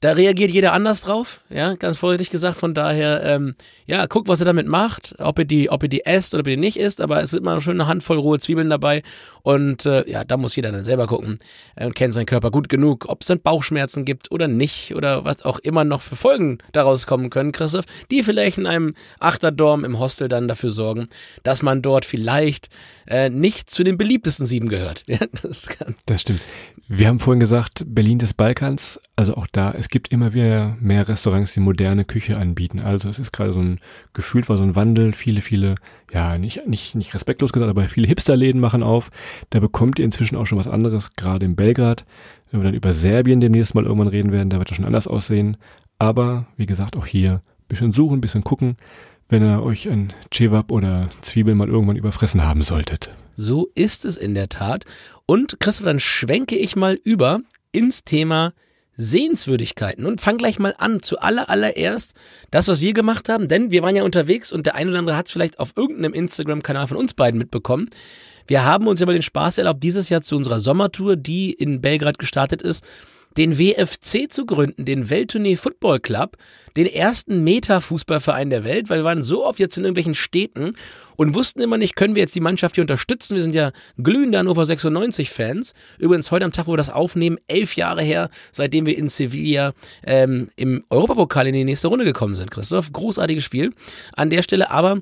Da 0.00 0.12
reagiert 0.12 0.50
jeder 0.50 0.72
anders 0.72 1.02
drauf, 1.02 1.42
ja, 1.50 1.74
ganz 1.74 1.98
vorsichtig 1.98 2.30
gesagt. 2.30 2.56
Von 2.56 2.72
daher, 2.72 3.22
ähm, 3.22 3.54
ja, 3.84 4.06
guckt, 4.06 4.28
was 4.28 4.40
ihr 4.40 4.46
damit 4.46 4.66
macht, 4.66 5.14
ob 5.18 5.38
ihr 5.38 5.44
die, 5.44 5.68
ob 5.68 5.82
ihr 5.82 5.90
die 5.90 6.06
esst 6.06 6.32
oder 6.32 6.40
ob 6.40 6.46
ihr 6.46 6.56
die 6.56 6.60
nicht 6.60 6.80
esst, 6.80 7.02
aber 7.02 7.22
es 7.22 7.34
ist 7.34 7.40
immer 7.40 7.58
eine 7.68 7.86
Handvoll 7.86 8.18
rohe 8.18 8.38
Zwiebeln 8.38 8.70
dabei 8.70 9.02
und 9.42 9.86
äh, 9.86 10.08
ja, 10.10 10.24
da 10.24 10.36
muss 10.36 10.56
jeder 10.56 10.72
dann 10.72 10.84
selber 10.84 11.06
gucken 11.06 11.38
äh, 11.76 11.86
und 11.86 11.94
kennt 11.94 12.14
seinen 12.14 12.26
Körper 12.26 12.50
gut 12.50 12.68
genug, 12.68 13.06
ob 13.08 13.22
es 13.22 13.28
dann 13.28 13.40
Bauchschmerzen 13.40 14.04
gibt 14.04 14.30
oder 14.30 14.48
nicht 14.48 14.94
oder 14.94 15.24
was 15.24 15.44
auch 15.44 15.58
immer 15.58 15.84
noch 15.84 16.02
für 16.02 16.16
Folgen 16.16 16.58
daraus 16.72 17.06
kommen 17.06 17.30
können, 17.30 17.52
Christoph, 17.52 17.84
die 18.10 18.22
vielleicht 18.22 18.58
in 18.58 18.66
einem 18.66 18.94
Achterdorm 19.18 19.84
im 19.84 19.98
Hostel 19.98 20.28
dann 20.28 20.48
dafür 20.48 20.70
sorgen, 20.70 21.08
dass 21.42 21.62
man 21.62 21.82
dort 21.82 22.04
vielleicht 22.04 22.68
äh, 23.06 23.28
nicht 23.28 23.70
zu 23.70 23.84
den 23.84 23.98
beliebtesten 23.98 24.46
sieben 24.46 24.68
gehört. 24.68 25.04
Ja, 25.10 25.18
das 25.42 25.66
Das 26.06 26.20
stimmt. 26.20 26.40
Wir 26.86 27.08
haben 27.08 27.18
vorhin 27.18 27.40
gesagt, 27.40 27.84
Berlin 27.86 28.18
des 28.18 28.32
Balkans, 28.34 29.00
also 29.16 29.36
auch 29.36 29.46
da, 29.50 29.72
es 29.72 29.88
gibt 29.88 30.08
immer 30.08 30.34
wieder 30.34 30.76
mehr 30.80 31.08
Restaurants, 31.08 31.52
die 31.52 31.60
moderne 31.60 32.04
Küche 32.04 32.36
anbieten. 32.36 32.80
Also 32.80 33.08
es 33.08 33.18
ist 33.18 33.32
gerade 33.32 33.52
so 33.52 33.60
ein, 33.60 33.80
gefühlt 34.12 34.48
war 34.48 34.56
so 34.56 34.64
ein 34.64 34.76
Wandel, 34.76 35.12
viele, 35.12 35.40
viele, 35.40 35.74
ja, 36.12 36.38
nicht, 36.38 36.66
nicht, 36.66 36.94
nicht 36.94 37.14
respektlos 37.14 37.52
gesagt, 37.52 37.70
aber 37.70 37.84
viele 37.88 38.06
Hipsterläden 38.06 38.60
machen 38.60 38.82
auf. 38.82 39.10
Da 39.50 39.60
bekommt 39.60 39.98
ihr 39.98 40.04
inzwischen 40.04 40.36
auch 40.36 40.46
schon 40.46 40.58
was 40.58 40.68
anderes, 40.68 41.14
gerade 41.16 41.46
in 41.46 41.56
Belgrad. 41.56 42.04
Wenn 42.50 42.60
wir 42.60 42.64
dann 42.64 42.74
über 42.74 42.92
Serbien 42.92 43.40
demnächst 43.40 43.74
mal 43.74 43.84
irgendwann 43.84 44.08
reden 44.08 44.32
werden, 44.32 44.50
da 44.50 44.58
wird 44.58 44.70
das 44.70 44.76
schon 44.76 44.86
anders 44.86 45.06
aussehen. 45.06 45.56
Aber, 45.98 46.46
wie 46.56 46.66
gesagt, 46.66 46.96
auch 46.96 47.06
hier, 47.06 47.42
bisschen 47.68 47.92
suchen, 47.92 48.20
bisschen 48.20 48.44
gucken, 48.44 48.76
wenn 49.28 49.44
ihr 49.44 49.62
euch 49.62 49.88
ein 49.88 50.12
Cevap 50.34 50.72
oder 50.72 51.10
Zwiebeln 51.22 51.56
mal 51.56 51.68
irgendwann 51.68 51.96
überfressen 51.96 52.44
haben 52.44 52.62
solltet. 52.62 53.12
So 53.36 53.70
ist 53.74 54.04
es 54.04 54.16
in 54.16 54.34
der 54.34 54.48
Tat. 54.48 54.84
Und 55.26 55.60
Christoph, 55.60 55.86
dann 55.86 56.00
schwenke 56.00 56.56
ich 56.56 56.76
mal 56.76 56.98
über 57.04 57.40
ins 57.72 58.04
Thema 58.04 58.52
Sehenswürdigkeiten 58.96 60.04
und 60.04 60.20
fang 60.20 60.36
gleich 60.36 60.58
mal 60.58 60.74
an 60.76 61.02
zu 61.02 61.20
aller 61.20 61.46
das, 62.50 62.68
was 62.68 62.80
wir 62.82 62.92
gemacht 62.92 63.30
haben, 63.30 63.48
denn 63.48 63.70
wir 63.70 63.82
waren 63.82 63.96
ja 63.96 64.02
unterwegs 64.02 64.52
und 64.52 64.66
der 64.66 64.74
eine 64.74 64.90
oder 64.90 64.98
andere 64.98 65.16
hat 65.16 65.26
es 65.26 65.32
vielleicht 65.32 65.58
auf 65.58 65.72
irgendeinem 65.74 66.12
Instagram-Kanal 66.12 66.86
von 66.86 66.98
uns 66.98 67.14
beiden 67.14 67.38
mitbekommen. 67.38 67.88
Wir 68.50 68.64
haben 68.64 68.88
uns 68.88 68.98
ja 68.98 69.06
mal 69.06 69.12
den 69.12 69.22
Spaß 69.22 69.58
erlaubt, 69.58 69.80
dieses 69.80 70.08
Jahr 70.08 70.22
zu 70.22 70.34
unserer 70.34 70.58
Sommertour, 70.58 71.14
die 71.14 71.52
in 71.52 71.80
Belgrad 71.80 72.18
gestartet 72.18 72.62
ist, 72.62 72.84
den 73.36 73.60
WFC 73.60 74.26
zu 74.28 74.44
gründen, 74.44 74.84
den 74.84 75.08
Welttournee 75.08 75.54
Football 75.54 76.00
Club, 76.00 76.36
den 76.76 76.86
ersten 76.86 77.44
Meta-Fußballverein 77.44 78.50
der 78.50 78.64
Welt, 78.64 78.88
weil 78.88 78.98
wir 78.98 79.04
waren 79.04 79.22
so 79.22 79.46
oft 79.46 79.60
jetzt 79.60 79.76
in 79.78 79.84
irgendwelchen 79.84 80.16
Städten 80.16 80.74
und 81.14 81.32
wussten 81.36 81.60
immer 81.60 81.78
nicht, 81.78 81.94
können 81.94 82.16
wir 82.16 82.22
jetzt 82.22 82.34
die 82.34 82.40
Mannschaft 82.40 82.74
hier 82.74 82.82
unterstützen. 82.82 83.36
Wir 83.36 83.42
sind 83.44 83.54
ja 83.54 83.70
glühende 84.02 84.38
Hannover 84.38 84.64
96-Fans. 84.64 85.72
Übrigens 86.00 86.32
heute 86.32 86.44
am 86.44 86.50
Tag, 86.50 86.66
wo 86.66 86.72
wir 86.72 86.76
das 86.76 86.90
aufnehmen, 86.90 87.38
elf 87.46 87.76
Jahre 87.76 88.02
her, 88.02 88.30
seitdem 88.50 88.84
wir 88.84 88.98
in 88.98 89.08
Sevilla 89.08 89.74
ähm, 90.04 90.50
im 90.56 90.84
Europapokal 90.90 91.46
in 91.46 91.54
die 91.54 91.62
nächste 91.62 91.86
Runde 91.86 92.04
gekommen 92.04 92.34
sind. 92.34 92.50
Christoph, 92.50 92.92
großartiges 92.92 93.44
Spiel. 93.44 93.72
An 94.14 94.28
der 94.28 94.42
Stelle 94.42 94.72
aber 94.72 94.98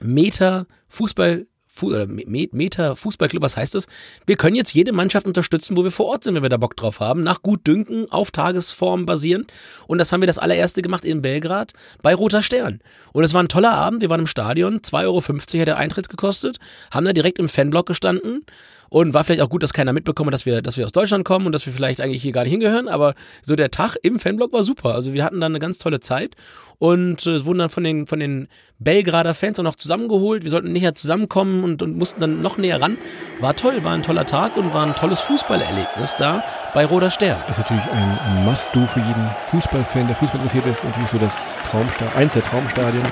Meta 0.00 0.66
Fußball 0.88 1.46
Fu 1.76 1.88
oder 1.88 2.06
Me- 2.06 2.48
Meta 2.52 2.94
Fußballclub, 2.94 3.42
was 3.42 3.56
heißt 3.56 3.74
das? 3.74 3.86
Wir 4.26 4.36
können 4.36 4.54
jetzt 4.54 4.72
jede 4.74 4.92
Mannschaft 4.92 5.26
unterstützen, 5.26 5.76
wo 5.76 5.82
wir 5.82 5.90
vor 5.90 6.06
Ort 6.06 6.22
sind, 6.22 6.36
wenn 6.36 6.42
wir 6.42 6.48
da 6.48 6.56
Bock 6.56 6.76
drauf 6.76 7.00
haben, 7.00 7.24
nach 7.24 7.42
Gutdünken, 7.42 8.06
auf 8.12 8.30
Tagesform 8.30 9.06
basierend. 9.06 9.52
Und 9.88 9.98
das 9.98 10.12
haben 10.12 10.20
wir 10.22 10.28
das 10.28 10.38
allererste 10.38 10.82
gemacht 10.82 11.04
in 11.04 11.20
Belgrad 11.20 11.72
bei 12.00 12.14
Roter 12.14 12.42
Stern. 12.42 12.80
Und 13.12 13.24
es 13.24 13.34
war 13.34 13.42
ein 13.42 13.48
toller 13.48 13.72
Abend, 13.72 14.02
wir 14.02 14.10
waren 14.10 14.20
im 14.20 14.26
Stadion, 14.28 14.78
2,50 14.82 15.02
Euro 15.04 15.20
hat 15.62 15.66
der 15.68 15.76
Eintritt 15.78 16.08
gekostet, 16.08 16.58
haben 16.92 17.06
da 17.06 17.12
direkt 17.12 17.40
im 17.40 17.48
Fanblock 17.48 17.86
gestanden 17.86 18.46
und 18.88 19.12
war 19.12 19.24
vielleicht 19.24 19.40
auch 19.40 19.48
gut, 19.50 19.64
dass 19.64 19.72
keiner 19.72 19.92
mitbekommen 19.92 20.28
hat, 20.28 20.34
dass 20.34 20.46
wir, 20.46 20.62
dass 20.62 20.76
wir 20.76 20.84
aus 20.84 20.92
Deutschland 20.92 21.24
kommen 21.24 21.46
und 21.46 21.52
dass 21.52 21.66
wir 21.66 21.72
vielleicht 21.72 22.00
eigentlich 22.00 22.22
hier 22.22 22.30
gar 22.30 22.44
nicht 22.44 22.52
hingehören, 22.52 22.86
aber 22.86 23.14
so 23.42 23.56
der 23.56 23.72
Tag 23.72 23.96
im 24.02 24.20
Fanblock 24.20 24.52
war 24.52 24.62
super. 24.62 24.94
Also 24.94 25.12
wir 25.12 25.24
hatten 25.24 25.40
dann 25.40 25.50
eine 25.50 25.58
ganz 25.58 25.78
tolle 25.78 25.98
Zeit 25.98 26.36
und 26.78 27.26
äh, 27.26 27.30
es 27.30 27.44
wurden 27.44 27.58
dann 27.58 27.70
von 27.70 27.82
den, 27.82 28.06
von 28.06 28.20
den 28.20 28.46
Belgrader 28.78 29.34
Fans 29.34 29.58
auch 29.58 29.64
noch 29.64 29.74
zusammengeholt. 29.76 30.44
Wir 30.44 30.50
sollten 30.50 30.72
näher 30.72 30.94
zusammenkommen 30.94 31.63
und, 31.64 31.82
und 31.82 31.98
mussten 31.98 32.20
dann 32.20 32.42
noch 32.42 32.58
näher 32.58 32.80
ran. 32.80 32.96
War 33.40 33.56
toll, 33.56 33.82
war 33.82 33.92
ein 33.92 34.02
toller 34.02 34.26
Tag 34.26 34.56
und 34.56 34.72
war 34.72 34.86
ein 34.86 34.94
tolles 34.94 35.20
Fußballerlebnis 35.20 36.14
da 36.16 36.44
bei 36.72 36.86
Roter 36.86 37.10
Stern. 37.10 37.38
Ist 37.48 37.58
natürlich 37.58 37.84
ein, 37.90 38.18
ein 38.18 38.44
Must-Do 38.44 38.86
für 38.86 39.00
jeden 39.00 39.30
Fußballfan, 39.50 40.06
der 40.06 40.16
Fußball 40.16 40.40
interessiert 40.40 40.66
ist. 40.66 40.84
Natürlich 40.84 41.10
so 41.10 41.18
das 41.18 41.34
Traumstadion, 41.70 42.16
eins 42.16 42.32
der 42.34 42.44
Traumstadien. 42.44 43.02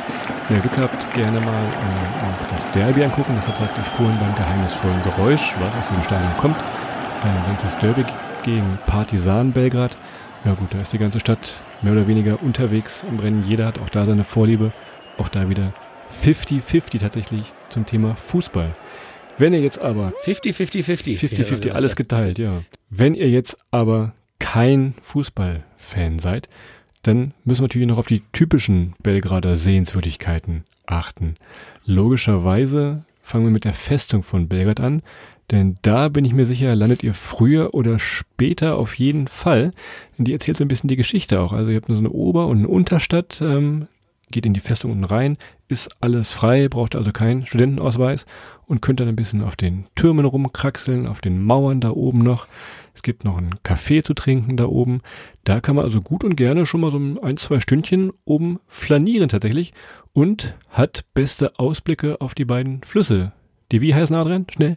Ihr 0.51 0.59
Glück 0.59 0.79
habt, 0.79 1.15
gerne 1.15 1.41
mal 1.41 1.63
äh, 1.63 2.25
auch 2.27 2.53
das 2.53 2.71
Derby 2.73 3.05
angucken. 3.05 3.35
Deshalb 3.39 3.59
sagte 3.59 3.81
ich 3.81 3.89
vorhin 3.89 4.19
beim 4.19 4.35
geheimnisvollen 4.35 5.03
Geräusch, 5.03 5.55
was 5.61 5.77
aus 5.77 5.89
diesem 5.89 6.05
Stadion 6.05 6.37
kommt. 6.37 6.59
Äh, 6.59 7.49
Wenn 7.49 7.57
es 7.57 7.63
das 7.63 7.79
Derby 7.79 8.05
gegen 8.43 8.79
Partisan 8.87 9.53
Belgrad. 9.53 9.97
Ja 10.45 10.55
gut, 10.55 10.75
da 10.75 10.81
ist 10.81 10.93
die 10.93 10.99
ganze 10.99 11.21
Stadt 11.21 11.63
mehr 11.83 11.93
oder 11.93 12.07
weniger 12.07 12.43
unterwegs 12.43 13.05
im 13.09 13.21
Rennen. 13.21 13.45
Jeder 13.47 13.67
hat 13.67 13.79
auch 13.79 13.89
da 13.89 14.05
seine 14.05 14.25
Vorliebe. 14.25 14.73
Auch 15.19 15.29
da 15.29 15.49
wieder 15.49 15.73
50-50 16.25 17.01
tatsächlich 17.01 17.53
zum 17.69 17.87
Thema 17.87 18.15
Fußball. 18.15 18.73
Wenn 19.39 19.55
ihr 19.55 19.61
jetzt 19.61 19.81
aber 19.81 20.13
50-50-50. 20.25 21.19
50-50, 21.19 21.71
alles 21.71 21.97
geteilt, 21.97 22.39
ja. 22.39 22.63
Wenn 22.91 23.15
ihr 23.15 23.31
jetzt 23.31 23.57
aber 23.71 24.13
kein 24.39 24.95
Fußballfan 25.03 26.19
seid, 26.19 26.49
dann 27.03 27.35
müssen 27.45 27.61
wir 27.61 27.69
natürlich 27.69 27.89
noch 27.89 27.99
auf 27.99 28.07
die 28.07 28.23
typischen 28.33 28.95
Belgrader 29.03 29.57
Sehenswürdigkeiten 29.57 30.65
achten. 30.87 31.37
Logischerweise 31.85 33.05
fangen 33.23 33.45
wir 33.45 33.51
mit 33.51 33.65
der 33.65 33.75
Festung 33.75 34.23
von 34.23 34.49
Belgrad 34.49 34.81
an, 34.81 35.03
denn 35.51 35.77
da 35.83 36.09
bin 36.09 36.25
ich 36.25 36.33
mir 36.33 36.47
sicher, 36.47 36.75
landet 36.75 37.03
ihr 37.03 37.15
früher 37.15 37.75
oder 37.75 37.99
später 37.99 38.77
auf 38.77 38.95
jeden 38.95 39.29
Fall. 39.29 39.71
Denn 40.17 40.25
die 40.25 40.33
erzählt 40.33 40.57
so 40.57 40.65
ein 40.65 40.69
bisschen 40.69 40.89
die 40.89 40.97
Geschichte 40.97 41.41
auch. 41.41 41.53
Also 41.53 41.71
ihr 41.71 41.77
habt 41.77 41.89
so 41.89 41.97
eine 41.97 42.11
Ober- 42.11 42.47
und 42.47 42.59
eine 42.59 42.69
Unterstadt, 42.69 43.41
ähm, 43.43 43.87
geht 44.33 44.47
in 44.47 44.55
die 44.55 44.61
Festung 44.61 44.91
unten 44.91 45.05
rein, 45.05 45.37
ist 45.69 45.97
alles 46.01 46.33
frei, 46.33 46.69
braucht 46.69 46.97
also 46.97 47.13
keinen 47.13 47.47
Studentenausweis 47.47 48.27
und 48.67 48.83
könnt 48.83 48.99
dann 48.99 49.09
ein 49.09 49.17
bisschen 49.17 49.45
auf 49.45 49.55
den 49.55 49.85
Türmen 49.95 50.25
rumkraxeln, 50.25 51.07
auf 51.07 51.21
den 51.21 51.43
Mauern 51.43 51.81
da 51.81 51.91
oben 51.91 52.19
noch. 52.19 52.49
Es 52.95 53.03
gibt 53.03 53.25
noch 53.25 53.39
einen 53.39 53.63
Kaffee 53.63 54.03
zu 54.03 54.15
trinken 54.15 54.57
da 54.57 54.67
oben. 54.67 55.01
Da 55.45 55.61
kann 55.61 55.77
man 55.77 55.85
also 55.85 56.01
gut 56.01 56.25
und 56.25 56.37
gerne 56.37 56.67
schon 56.67 56.81
mal 56.81 56.91
so 56.91 56.99
ein, 56.99 57.37
zwei 57.37 57.61
Stündchen 57.61 58.13
oben 58.25 58.59
flanieren 58.67 59.29
tatsächlich 59.29 59.73
und 60.13 60.57
hat 60.69 61.05
beste 61.15 61.59
Ausblicke 61.59 62.21
auf 62.21 62.35
die 62.35 62.45
beiden 62.45 62.83
Flüsse. 62.83 63.33
Die 63.71 63.81
wie 63.81 63.95
heißen, 63.95 64.17
Adrian? 64.17 64.47
Schnell. 64.53 64.77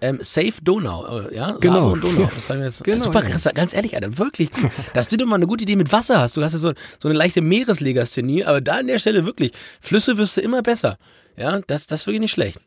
Ähm, 0.00 0.18
Safe 0.22 0.52
Donau, 0.62 1.20
äh, 1.20 1.34
ja? 1.34 1.52
Genau. 1.60 1.92
Und 1.92 2.04
Donau. 2.04 2.30
Das 2.34 2.48
haben 2.48 2.58
wir 2.58 2.66
jetzt. 2.66 2.84
Genau, 2.88 3.04
Super, 3.04 3.24
ja. 3.24 3.30
krass, 3.30 3.48
ganz 3.54 3.74
ehrlich, 3.74 3.94
Alter, 3.94 4.16
wirklich 4.16 4.52
gut. 4.52 4.70
Dass 4.94 5.08
du 5.08 5.16
doch 5.16 5.26
mal 5.26 5.36
eine 5.36 5.46
gute 5.46 5.64
Idee 5.64 5.76
mit 5.76 5.90
Wasser 5.92 6.20
hast. 6.20 6.36
Du 6.36 6.42
hast 6.42 6.52
ja 6.52 6.58
so, 6.58 6.72
so 7.00 7.08
eine 7.08 7.18
leichte 7.18 7.40
Meereslegasthenie, 7.40 8.44
aber 8.44 8.60
da 8.60 8.76
an 8.76 8.86
der 8.86 8.98
Stelle 8.98 9.26
wirklich, 9.26 9.52
Flüsse 9.80 10.16
wirst 10.16 10.36
du 10.36 10.40
immer 10.40 10.62
besser. 10.62 10.98
Ja, 11.36 11.60
das, 11.66 11.86
das 11.86 12.02
ist 12.02 12.06
wirklich 12.06 12.20
nicht 12.20 12.32
schlecht. 12.32 12.60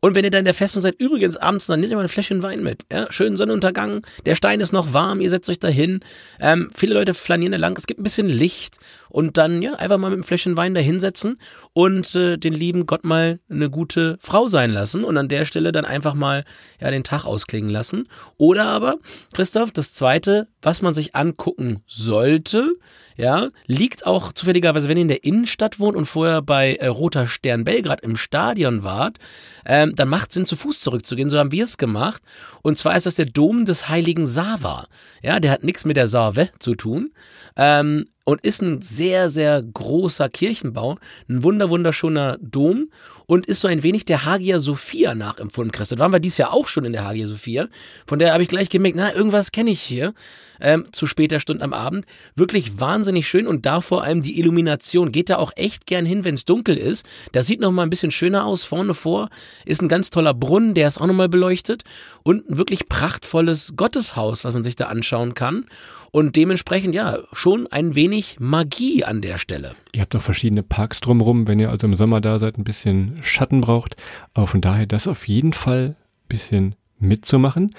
Und 0.00 0.14
wenn 0.14 0.24
ihr 0.24 0.30
dann 0.30 0.40
in 0.40 0.44
der 0.44 0.54
Festung 0.54 0.82
seid, 0.82 0.94
übrigens 0.98 1.36
abends, 1.36 1.66
dann 1.66 1.80
nehmt 1.80 1.90
ihr 1.90 1.96
mal 1.96 2.04
ein 2.04 2.08
Fläschchen 2.08 2.42
Wein 2.42 2.62
mit. 2.62 2.84
Ja, 2.92 3.10
schönen 3.10 3.36
Sonnenuntergang, 3.36 4.06
der 4.26 4.36
Stein 4.36 4.60
ist 4.60 4.72
noch 4.72 4.92
warm, 4.92 5.20
ihr 5.20 5.30
setzt 5.30 5.48
euch 5.50 5.58
dahin. 5.58 6.00
Ähm, 6.40 6.70
viele 6.74 6.94
Leute 6.94 7.14
flanieren 7.14 7.52
da 7.52 7.58
lang, 7.58 7.76
es 7.76 7.86
gibt 7.86 8.00
ein 8.00 8.04
bisschen 8.04 8.28
Licht 8.28 8.78
und 9.08 9.36
dann 9.36 9.62
ja 9.62 9.74
einfach 9.74 9.98
mal 9.98 10.08
mit 10.10 10.18
einem 10.18 10.24
Fläschchen 10.24 10.56
Wein 10.56 10.74
da 10.74 10.80
hinsetzen 10.80 11.38
und 11.78 12.16
äh, 12.16 12.38
den 12.38 12.54
lieben 12.54 12.86
Gott 12.86 13.04
mal 13.04 13.38
eine 13.48 13.70
gute 13.70 14.18
Frau 14.20 14.48
sein 14.48 14.72
lassen 14.72 15.04
und 15.04 15.16
an 15.16 15.28
der 15.28 15.44
Stelle 15.44 15.70
dann 15.70 15.84
einfach 15.84 16.14
mal 16.14 16.44
ja 16.80 16.90
den 16.90 17.04
Tag 17.04 17.24
ausklingen 17.24 17.70
lassen. 17.70 18.08
Oder 18.36 18.64
aber, 18.64 18.96
Christoph, 19.32 19.70
das 19.70 19.92
zweite, 19.92 20.48
was 20.60 20.82
man 20.82 20.92
sich 20.92 21.14
angucken 21.14 21.84
sollte, 21.86 22.72
ja, 23.16 23.50
liegt 23.66 24.06
auch 24.06 24.32
zufälligerweise, 24.32 24.88
wenn 24.88 24.96
ihr 24.96 25.02
in 25.02 25.08
der 25.08 25.22
Innenstadt 25.24 25.78
wohnt 25.78 25.96
und 25.96 26.06
vorher 26.06 26.42
bei 26.42 26.74
äh, 26.74 26.88
Roter 26.88 27.28
Stern 27.28 27.62
Belgrad 27.62 28.00
im 28.00 28.16
Stadion 28.16 28.82
wart, 28.82 29.18
ähm, 29.64 29.94
dann 29.94 30.08
macht 30.08 30.32
Sinn, 30.32 30.46
zu 30.46 30.56
Fuß 30.56 30.80
zurückzugehen. 30.80 31.30
So 31.30 31.38
haben 31.38 31.52
wir 31.52 31.64
es 31.64 31.78
gemacht. 31.78 32.22
Und 32.62 32.78
zwar 32.78 32.96
ist 32.96 33.06
das 33.06 33.16
der 33.16 33.26
Dom 33.26 33.66
des 33.66 33.88
heiligen 33.88 34.26
Sava. 34.26 34.86
Ja, 35.22 35.38
der 35.38 35.52
hat 35.52 35.62
nichts 35.62 35.84
mit 35.84 35.96
der 35.96 36.08
Save 36.08 36.50
zu 36.58 36.74
tun. 36.74 37.12
Ähm, 37.56 38.06
und 38.28 38.42
ist 38.42 38.60
ein 38.60 38.82
sehr, 38.82 39.30
sehr 39.30 39.62
großer 39.62 40.28
Kirchenbau. 40.28 40.98
Ein 41.28 41.42
wunder, 41.42 41.67
wunderschöner 41.70 42.38
Dom 42.40 42.88
und 43.26 43.44
ist 43.46 43.60
so 43.60 43.68
ein 43.68 43.82
wenig 43.82 44.06
der 44.06 44.24
Hagia 44.24 44.58
Sophia 44.58 45.14
nachempfunden, 45.14 45.70
Chris. 45.70 45.90
Da 45.90 45.98
waren 45.98 46.12
wir 46.12 46.18
dieses 46.18 46.38
Jahr 46.38 46.54
auch 46.54 46.66
schon 46.66 46.84
in 46.84 46.92
der 46.92 47.04
Hagia 47.04 47.28
Sophia. 47.28 47.68
Von 48.06 48.18
der 48.18 48.32
habe 48.32 48.42
ich 48.42 48.48
gleich 48.48 48.70
gemerkt, 48.70 48.96
na, 48.96 49.14
irgendwas 49.14 49.52
kenne 49.52 49.70
ich 49.70 49.82
hier. 49.82 50.14
Ähm, 50.60 50.86
zu 50.90 51.06
später 51.06 51.38
Stunde 51.38 51.62
am 51.62 51.72
Abend. 51.72 52.04
Wirklich 52.34 52.80
wahnsinnig 52.80 53.28
schön 53.28 53.46
und 53.46 53.64
da 53.64 53.80
vor 53.80 54.02
allem 54.02 54.22
die 54.22 54.40
Illumination. 54.40 55.12
Geht 55.12 55.30
da 55.30 55.36
auch 55.36 55.52
echt 55.54 55.86
gern 55.86 56.04
hin, 56.04 56.24
wenn 56.24 56.34
es 56.34 56.46
dunkel 56.46 56.76
ist. 56.76 57.06
Das 57.32 57.46
sieht 57.46 57.60
noch 57.60 57.70
mal 57.70 57.82
ein 57.82 57.90
bisschen 57.90 58.10
schöner 58.10 58.44
aus. 58.44 58.64
Vorne 58.64 58.94
vor 58.94 59.28
ist 59.66 59.82
ein 59.82 59.88
ganz 59.88 60.10
toller 60.10 60.34
Brunnen, 60.34 60.74
der 60.74 60.88
ist 60.88 61.00
auch 61.00 61.06
noch 61.06 61.14
mal 61.14 61.28
beleuchtet. 61.28 61.84
Und 62.22 62.50
ein 62.50 62.58
wirklich 62.58 62.88
prachtvolles 62.88 63.74
Gotteshaus, 63.76 64.42
was 64.42 64.54
man 64.54 64.64
sich 64.64 64.74
da 64.74 64.86
anschauen 64.86 65.34
kann. 65.34 65.66
Und 66.10 66.36
dementsprechend, 66.36 66.94
ja, 66.94 67.18
schon 67.32 67.66
ein 67.66 67.94
wenig 67.94 68.38
Magie 68.40 69.04
an 69.04 69.20
der 69.20 69.38
Stelle. 69.38 69.72
Ihr 69.92 70.00
habt 70.00 70.16
auch 70.16 70.22
verschiedene 70.22 70.62
Parks 70.62 71.00
drumherum, 71.00 71.46
wenn 71.46 71.60
ihr 71.60 71.70
also 71.70 71.86
im 71.86 71.96
Sommer 71.96 72.20
da 72.20 72.38
seid, 72.38 72.58
ein 72.58 72.64
bisschen 72.64 73.16
Schatten 73.22 73.60
braucht. 73.60 73.96
Aber 74.34 74.46
von 74.46 74.60
daher 74.60 74.86
das 74.86 75.06
auf 75.06 75.28
jeden 75.28 75.52
Fall 75.52 75.96
ein 75.96 76.28
bisschen 76.28 76.74
mitzumachen. 76.98 77.70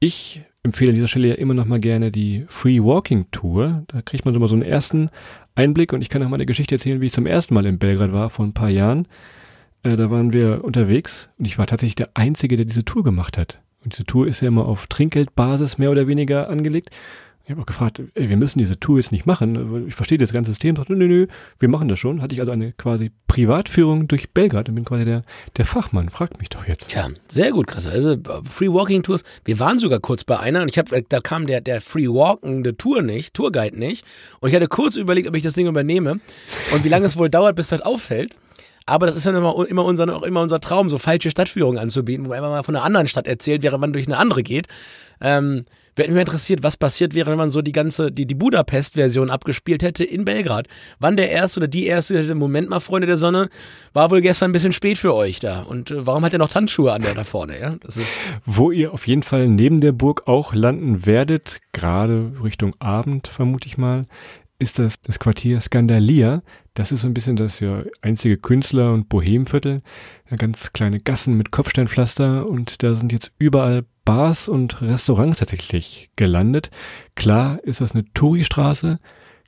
Ich 0.00 0.42
empfehle 0.62 0.90
an 0.90 0.94
dieser 0.96 1.08
Stelle 1.08 1.28
ja 1.28 1.34
immer 1.34 1.54
noch 1.54 1.66
mal 1.66 1.80
gerne 1.80 2.10
die 2.10 2.44
Free 2.48 2.82
Walking 2.82 3.26
Tour. 3.30 3.84
Da 3.88 4.02
kriegt 4.02 4.24
man 4.24 4.34
so 4.34 4.40
mal 4.40 4.48
so 4.48 4.54
einen 4.54 4.62
ersten 4.62 5.10
Einblick 5.54 5.92
und 5.92 6.02
ich 6.02 6.08
kann 6.08 6.22
auch 6.22 6.28
mal 6.28 6.36
eine 6.36 6.46
Geschichte 6.46 6.74
erzählen, 6.74 7.00
wie 7.00 7.06
ich 7.06 7.12
zum 7.12 7.26
ersten 7.26 7.54
Mal 7.54 7.66
in 7.66 7.78
Belgrad 7.78 8.12
war, 8.12 8.30
vor 8.30 8.44
ein 8.44 8.54
paar 8.54 8.70
Jahren. 8.70 9.08
Äh, 9.82 9.96
da 9.96 10.10
waren 10.10 10.32
wir 10.32 10.64
unterwegs 10.64 11.30
und 11.38 11.46
ich 11.46 11.58
war 11.58 11.66
tatsächlich 11.66 11.96
der 11.96 12.10
Einzige, 12.14 12.56
der 12.56 12.66
diese 12.66 12.84
Tour 12.84 13.02
gemacht 13.02 13.38
hat. 13.38 13.60
Und 13.84 13.94
diese 13.94 14.04
Tour 14.04 14.26
ist 14.26 14.40
ja 14.40 14.48
immer 14.48 14.66
auf 14.66 14.86
Trinkgeldbasis 14.86 15.78
mehr 15.78 15.90
oder 15.90 16.06
weniger 16.06 16.48
angelegt. 16.50 16.90
Ich 17.48 17.52
habe 17.52 17.62
auch 17.62 17.66
gefragt, 17.66 18.02
ey, 18.12 18.28
wir 18.28 18.36
müssen 18.36 18.58
diese 18.58 18.78
Tour 18.78 18.98
jetzt 18.98 19.10
nicht 19.10 19.24
machen. 19.24 19.86
Ich 19.88 19.94
verstehe 19.94 20.18
das 20.18 20.34
ganze 20.34 20.50
System. 20.50 20.76
Sagte, 20.76 20.92
nö, 20.92 21.08
nö, 21.08 21.28
wir 21.58 21.70
machen 21.70 21.88
das 21.88 21.98
schon. 21.98 22.20
Hatte 22.20 22.34
ich 22.34 22.40
also 22.40 22.52
eine 22.52 22.72
quasi 22.72 23.10
Privatführung 23.26 24.06
durch 24.06 24.34
Belgrad 24.34 24.68
und 24.68 24.74
bin 24.74 24.84
quasi 24.84 25.06
der, 25.06 25.22
der 25.56 25.64
Fachmann. 25.64 26.10
Fragt 26.10 26.38
mich 26.40 26.50
doch 26.50 26.66
jetzt. 26.66 26.88
Tja, 26.88 27.08
sehr 27.26 27.52
gut, 27.52 27.66
Chris. 27.66 27.86
Also 27.86 28.12
äh, 28.12 28.18
Free 28.44 28.68
Walking 28.68 29.02
Tours. 29.02 29.22
Wir 29.46 29.58
waren 29.58 29.78
sogar 29.78 29.98
kurz 29.98 30.24
bei 30.24 30.38
einer 30.38 30.60
und 30.60 30.68
ich 30.68 30.76
habe, 30.76 31.02
da 31.08 31.20
kam 31.20 31.46
der 31.46 31.62
der 31.62 31.80
Free 31.80 32.08
Walkende 32.08 32.76
Tour 32.76 33.00
nicht, 33.00 33.32
Tourguide 33.32 33.78
nicht. 33.78 34.04
Und 34.40 34.50
ich 34.50 34.54
hatte 34.54 34.68
kurz 34.68 34.96
überlegt, 34.96 35.26
ob 35.26 35.34
ich 35.34 35.42
das 35.42 35.54
Ding 35.54 35.68
übernehme 35.68 36.20
und 36.74 36.84
wie 36.84 36.90
lange 36.90 37.06
es 37.06 37.16
wohl 37.16 37.30
dauert, 37.30 37.56
bis 37.56 37.68
das 37.68 37.80
auffällt. 37.80 38.36
Aber 38.84 39.06
das 39.06 39.16
ist 39.16 39.24
ja 39.24 39.34
immer, 39.34 39.66
immer, 39.66 39.86
unser, 39.86 40.14
auch 40.14 40.22
immer 40.22 40.42
unser 40.42 40.60
Traum, 40.60 40.90
so 40.90 40.98
falsche 40.98 41.30
Stadtführungen 41.30 41.78
anzubieten, 41.78 42.26
wo 42.26 42.30
man 42.30 42.42
mal 42.42 42.62
von 42.62 42.76
einer 42.76 42.84
anderen 42.84 43.08
Stadt 43.08 43.26
erzählt, 43.26 43.62
während 43.62 43.80
man 43.80 43.94
durch 43.94 44.06
eine 44.06 44.18
andere 44.18 44.42
geht. 44.42 44.68
Ähm, 45.22 45.64
Wäre 45.98 46.10
mich 46.12 46.20
interessiert, 46.20 46.62
was 46.62 46.76
passiert 46.76 47.12
wäre, 47.14 47.30
wenn 47.30 47.38
man 47.38 47.50
so 47.50 47.60
die 47.60 47.72
ganze, 47.72 48.12
die, 48.12 48.24
die 48.24 48.36
Budapest-Version 48.36 49.30
abgespielt 49.30 49.82
hätte 49.82 50.04
in 50.04 50.24
Belgrad. 50.24 50.68
Wann 51.00 51.16
der 51.16 51.30
erste 51.30 51.58
oder 51.60 51.66
die 51.66 51.86
erste, 51.86 52.34
Moment 52.36 52.70
mal, 52.70 52.78
Freunde 52.78 53.08
der 53.08 53.16
Sonne, 53.16 53.48
war 53.92 54.10
wohl 54.12 54.20
gestern 54.20 54.50
ein 54.50 54.52
bisschen 54.52 54.72
spät 54.72 54.96
für 54.96 55.12
euch 55.12 55.40
da. 55.40 55.62
Und 55.62 55.90
äh, 55.90 56.06
warum 56.06 56.24
hat 56.24 56.32
er 56.32 56.38
noch 56.38 56.48
Tanzschuhe 56.48 56.92
an 56.92 57.02
der 57.02 57.14
da 57.14 57.24
vorne, 57.24 57.60
ja? 57.60 57.76
Das 57.82 57.96
ist, 57.96 58.16
Wo 58.46 58.70
ihr 58.70 58.94
auf 58.94 59.08
jeden 59.08 59.24
Fall 59.24 59.48
neben 59.48 59.80
der 59.80 59.92
Burg 59.92 60.28
auch 60.28 60.54
landen 60.54 61.04
werdet, 61.04 61.60
gerade 61.72 62.32
Richtung 62.42 62.72
Abend 62.78 63.26
vermute 63.26 63.66
ich 63.66 63.76
mal, 63.76 64.06
ist 64.58 64.78
das 64.78 65.00
das 65.00 65.18
Quartier 65.18 65.60
Skandalia. 65.60 66.42
Das 66.74 66.92
ist 66.92 67.02
so 67.02 67.08
ein 67.08 67.14
bisschen 67.14 67.36
das 67.36 67.60
ja 67.60 67.82
einzige 68.02 68.36
Künstler- 68.36 68.92
und 68.92 69.08
Bohemviertel. 69.08 69.82
Ja, 70.30 70.36
ganz 70.36 70.72
kleine 70.72 70.98
Gassen 70.98 71.36
mit 71.36 71.50
Kopfsteinpflaster 71.50 72.46
und 72.46 72.82
da 72.82 72.94
sind 72.94 73.12
jetzt 73.12 73.32
überall 73.38 73.84
Bars 74.04 74.48
und 74.48 74.80
Restaurants 74.80 75.38
tatsächlich 75.38 76.10
gelandet. 76.16 76.70
Klar 77.14 77.62
ist 77.62 77.80
das 77.80 77.92
eine 77.92 78.04
Touri-Straße. 78.14 78.98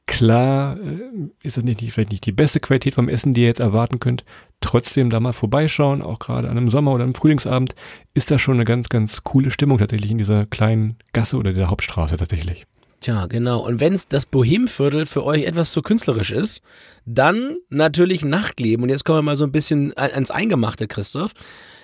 Klar 0.07 0.77
äh, 0.79 1.31
ist 1.43 1.57
das 1.57 1.65
nicht, 1.65 1.81
vielleicht 1.81 2.11
nicht 2.11 2.27
die 2.27 2.33
beste 2.33 2.61
Qualität 2.61 2.95
vom 2.95 3.09
Essen, 3.09 3.33
die 3.33 3.43
ihr 3.43 3.47
jetzt 3.47 3.61
erwarten 3.61 4.01
könnt. 4.01 4.25
Trotzdem 4.61 5.09
da 5.09 5.21
mal 5.21 5.33
vorbeischauen, 5.33 6.03
auch 6.03 6.19
gerade 6.19 6.49
an 6.49 6.57
einem 6.57 6.69
Sommer- 6.69 6.93
oder 6.93 7.05
einem 7.05 7.15
Frühlingsabend, 7.15 7.75
ist 8.13 8.31
da 8.31 8.39
schon 8.39 8.55
eine 8.55 8.65
ganz, 8.65 8.89
ganz 8.89 9.23
coole 9.23 9.51
Stimmung 9.51 9.79
tatsächlich 9.79 10.11
in 10.11 10.19
dieser 10.19 10.47
kleinen 10.47 10.97
Gasse 11.13 11.37
oder 11.37 11.53
der 11.53 11.71
Hauptstraße 11.71 12.17
tatsächlich. 12.17 12.67
Tja, 13.01 13.27
genau. 13.27 13.61
Und 13.61 13.81
wenn 13.81 13.99
das 14.11 14.27
Bohemviertel 14.27 15.07
für 15.07 15.25
euch 15.25 15.45
etwas 15.45 15.73
zu 15.73 15.81
künstlerisch 15.81 16.33
ist, 16.33 16.61
dann 17.07 17.57
natürlich 17.71 18.25
Nachtleben. 18.25 18.83
Und 18.83 18.91
jetzt 18.91 19.07
kommen 19.07 19.19
wir 19.19 19.23
mal 19.23 19.37
so 19.37 19.45
ein 19.45 19.53
bisschen 19.53 19.97
ans 19.97 20.31
Eingemachte, 20.31 20.87
Christoph. 20.87 21.33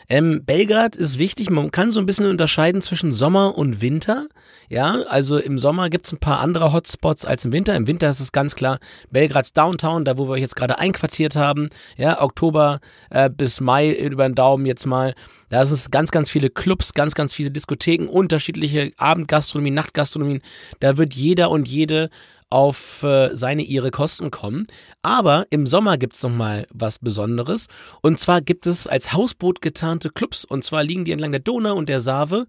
Ähm, 0.08 0.44
Belgrad 0.44 0.94
ist 0.94 1.18
wichtig, 1.18 1.50
man 1.50 1.72
kann 1.72 1.90
so 1.90 1.98
ein 1.98 2.06
bisschen 2.06 2.26
unterscheiden 2.26 2.80
zwischen 2.80 3.12
Sommer 3.12 3.58
und 3.58 3.80
Winter. 3.80 4.26
Ja, 4.68 5.02
also 5.08 5.38
im 5.38 5.58
Sommer 5.58 5.90
gibt's 5.90 6.12
ein 6.12 6.18
paar 6.18 6.40
andere 6.40 6.72
Hotspots 6.72 7.24
als 7.24 7.44
im 7.44 7.52
Winter. 7.52 7.74
Im 7.74 7.86
Winter 7.86 8.08
ist 8.08 8.20
es 8.20 8.32
ganz 8.32 8.56
klar 8.56 8.78
Belgrads 9.10 9.52
Downtown, 9.52 10.04
da 10.04 10.18
wo 10.18 10.26
wir 10.26 10.32
euch 10.32 10.40
jetzt 10.40 10.56
gerade 10.56 10.78
einquartiert 10.78 11.36
haben. 11.36 11.70
Ja, 11.96 12.20
Oktober 12.20 12.80
äh, 13.10 13.30
bis 13.30 13.60
Mai 13.60 13.92
über 13.92 14.28
den 14.28 14.34
Daumen 14.34 14.66
jetzt 14.66 14.86
mal. 14.86 15.14
Da 15.48 15.64
sind 15.64 15.76
es 15.76 15.90
ganz, 15.90 16.10
ganz 16.10 16.30
viele 16.30 16.50
Clubs, 16.50 16.94
ganz, 16.94 17.14
ganz 17.14 17.32
viele 17.34 17.52
Diskotheken, 17.52 18.08
unterschiedliche 18.08 18.92
Abendgastronomien, 18.96 19.74
Nachtgastronomien. 19.74 20.42
Da 20.80 20.96
wird 20.96 21.14
jeder 21.14 21.50
und 21.50 21.68
jede 21.68 22.10
auf 22.50 23.02
äh, 23.02 23.34
seine 23.34 23.62
ihre 23.62 23.90
Kosten 23.90 24.30
kommen. 24.30 24.66
Aber 25.02 25.46
im 25.50 25.66
Sommer 25.66 25.98
gibt 25.98 26.14
es 26.14 26.22
nochmal 26.22 26.66
was 26.72 26.98
Besonderes. 26.98 27.66
Und 28.02 28.18
zwar 28.18 28.40
gibt 28.40 28.66
es 28.66 28.86
als 28.86 29.12
Hausboot 29.12 29.60
getarnte 29.60 30.10
Clubs. 30.10 30.44
Und 30.44 30.64
zwar 30.64 30.84
liegen 30.84 31.04
die 31.04 31.12
entlang 31.12 31.32
der 31.32 31.40
Donau 31.40 31.74
und 31.74 31.88
der 31.88 32.00
Save. 32.00 32.46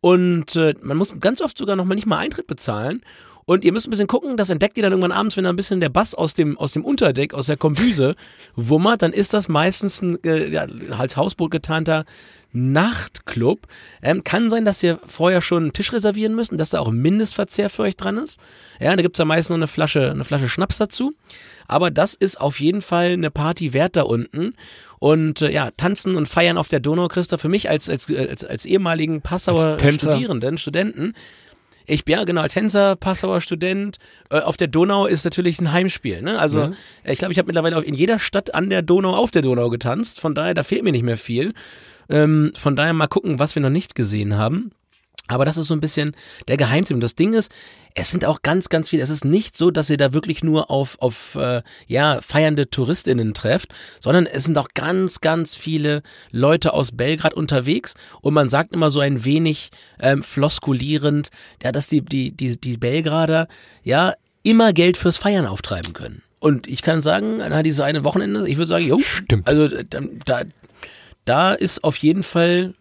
Und 0.00 0.56
äh, 0.56 0.74
man 0.82 0.96
muss 0.96 1.18
ganz 1.20 1.40
oft 1.40 1.58
sogar 1.58 1.76
nochmal 1.76 1.96
nicht 1.96 2.06
mal 2.06 2.18
Eintritt 2.18 2.46
bezahlen. 2.46 3.02
Und 3.44 3.64
ihr 3.64 3.72
müsst 3.72 3.88
ein 3.88 3.90
bisschen 3.90 4.06
gucken, 4.06 4.36
das 4.36 4.50
entdeckt 4.50 4.76
ihr 4.76 4.84
dann 4.84 4.92
irgendwann 4.92 5.10
abends, 5.10 5.36
wenn 5.36 5.42
da 5.42 5.50
ein 5.50 5.56
bisschen 5.56 5.80
der 5.80 5.88
Bass 5.88 6.14
aus 6.14 6.34
dem, 6.34 6.56
aus 6.56 6.72
dem 6.72 6.84
Unterdeck, 6.84 7.34
aus 7.34 7.46
der 7.46 7.56
Kombüse 7.56 8.14
wummert, 8.54 9.02
dann 9.02 9.12
ist 9.12 9.34
das 9.34 9.48
meistens 9.48 10.00
ein 10.02 10.22
äh, 10.22 10.48
ja, 10.48 10.66
als 10.96 11.16
Hausboot 11.16 11.50
getarnter 11.50 12.04
Nachtclub. 12.52 13.66
Ähm, 14.02 14.24
kann 14.24 14.50
sein, 14.50 14.64
dass 14.64 14.82
ihr 14.82 14.98
vorher 15.06 15.40
schon 15.42 15.64
einen 15.64 15.72
Tisch 15.72 15.92
reservieren 15.92 16.34
müsst 16.34 16.52
und 16.52 16.58
dass 16.58 16.70
da 16.70 16.80
auch 16.80 16.90
Mindestverzehr 16.90 17.70
für 17.70 17.82
euch 17.82 17.96
dran 17.96 18.18
ist. 18.18 18.38
Ja, 18.78 18.94
da 18.94 19.02
gibt 19.02 19.16
es 19.16 19.18
ja 19.18 19.24
meist 19.24 19.50
noch 19.50 19.56
eine 19.56 19.66
Flasche, 19.68 20.10
eine 20.10 20.24
Flasche 20.24 20.48
Schnaps 20.48 20.78
dazu. 20.78 21.12
Aber 21.68 21.90
das 21.90 22.14
ist 22.14 22.40
auf 22.40 22.58
jeden 22.58 22.82
Fall 22.82 23.12
eine 23.12 23.30
Party 23.30 23.72
wert 23.72 23.96
da 23.96 24.02
unten. 24.02 24.54
Und 24.98 25.42
äh, 25.42 25.50
ja, 25.50 25.70
tanzen 25.76 26.16
und 26.16 26.28
feiern 26.28 26.58
auf 26.58 26.68
der 26.68 26.80
Donau, 26.80 27.08
Christa, 27.08 27.38
für 27.38 27.48
mich 27.48 27.70
als, 27.70 27.88
als, 27.88 28.10
als, 28.10 28.44
als 28.44 28.66
ehemaligen 28.66 29.22
Passauer 29.22 29.78
Studierenden, 29.78 30.58
Studenten, 30.58 31.14
ich 31.90 32.04
bin 32.04 32.16
ja 32.16 32.24
genau 32.24 32.46
Tänzer, 32.46 32.94
Passauer 32.94 33.40
Student. 33.40 33.98
Äh, 34.30 34.40
auf 34.40 34.56
der 34.56 34.68
Donau 34.68 35.06
ist 35.06 35.24
natürlich 35.24 35.60
ein 35.60 35.72
Heimspiel. 35.72 36.22
Ne? 36.22 36.38
Also 36.38 36.68
mhm. 36.68 36.74
ich 37.04 37.18
glaube, 37.18 37.32
ich 37.32 37.38
habe 37.38 37.46
mittlerweile 37.46 37.82
in 37.82 37.94
jeder 37.94 38.18
Stadt 38.18 38.54
an 38.54 38.70
der 38.70 38.82
Donau 38.82 39.14
auf 39.14 39.32
der 39.32 39.42
Donau 39.42 39.70
getanzt. 39.70 40.20
Von 40.20 40.34
daher, 40.34 40.54
da 40.54 40.62
fehlt 40.62 40.84
mir 40.84 40.92
nicht 40.92 41.02
mehr 41.02 41.18
viel. 41.18 41.52
Ähm, 42.10 42.52
von 42.56 42.76
daher 42.76 42.92
mal 42.92 43.06
gucken, 43.06 43.38
was 43.38 43.54
wir 43.54 43.62
noch 43.62 43.70
nicht 43.70 43.94
gesehen 43.94 44.36
haben. 44.36 44.72
Aber 45.30 45.44
das 45.44 45.56
ist 45.56 45.68
so 45.68 45.74
ein 45.74 45.80
bisschen 45.80 46.16
der 46.48 46.56
Geheimtipp. 46.56 46.94
Und 46.94 47.02
das 47.02 47.14
Ding 47.14 47.34
ist, 47.34 47.52
es 47.94 48.10
sind 48.10 48.24
auch 48.24 48.42
ganz, 48.42 48.68
ganz 48.68 48.88
viele. 48.88 49.02
Es 49.02 49.10
ist 49.10 49.24
nicht 49.24 49.56
so, 49.56 49.70
dass 49.70 49.88
ihr 49.88 49.96
da 49.96 50.12
wirklich 50.12 50.42
nur 50.42 50.70
auf, 50.70 50.96
auf 51.00 51.36
äh, 51.36 51.62
ja, 51.86 52.20
feiernde 52.20 52.68
TouristInnen 52.68 53.32
trefft, 53.32 53.72
sondern 54.00 54.26
es 54.26 54.44
sind 54.44 54.58
auch 54.58 54.68
ganz, 54.74 55.20
ganz 55.20 55.54
viele 55.54 56.02
Leute 56.32 56.72
aus 56.72 56.92
Belgrad 56.92 57.34
unterwegs. 57.34 57.94
Und 58.22 58.34
man 58.34 58.50
sagt 58.50 58.74
immer 58.74 58.90
so 58.90 59.00
ein 59.00 59.24
wenig 59.24 59.70
ähm, 60.00 60.24
floskulierend, 60.24 61.30
ja, 61.62 61.70
dass 61.70 61.86
die, 61.86 62.02
die, 62.02 62.32
die, 62.32 62.60
die 62.60 62.76
Belgrader 62.76 63.46
ja 63.84 64.14
immer 64.42 64.72
Geld 64.72 64.96
fürs 64.96 65.16
Feiern 65.16 65.46
auftreiben 65.46 65.92
können. 65.92 66.22
Und 66.40 66.66
ich 66.66 66.80
kann 66.80 67.02
sagen, 67.02 67.42
an 67.42 67.62
diese 67.62 67.84
eine 67.84 68.02
Wochenende, 68.02 68.48
ich 68.48 68.56
würde 68.56 68.66
sagen, 68.66 68.86
jo, 68.86 68.98
Stimmt. 68.98 69.46
also 69.46 69.68
da, 70.24 70.42
da, 71.24 71.52
ist 71.52 71.84
auf 71.84 71.96
jeden 71.96 72.22
Fall, 72.22 72.74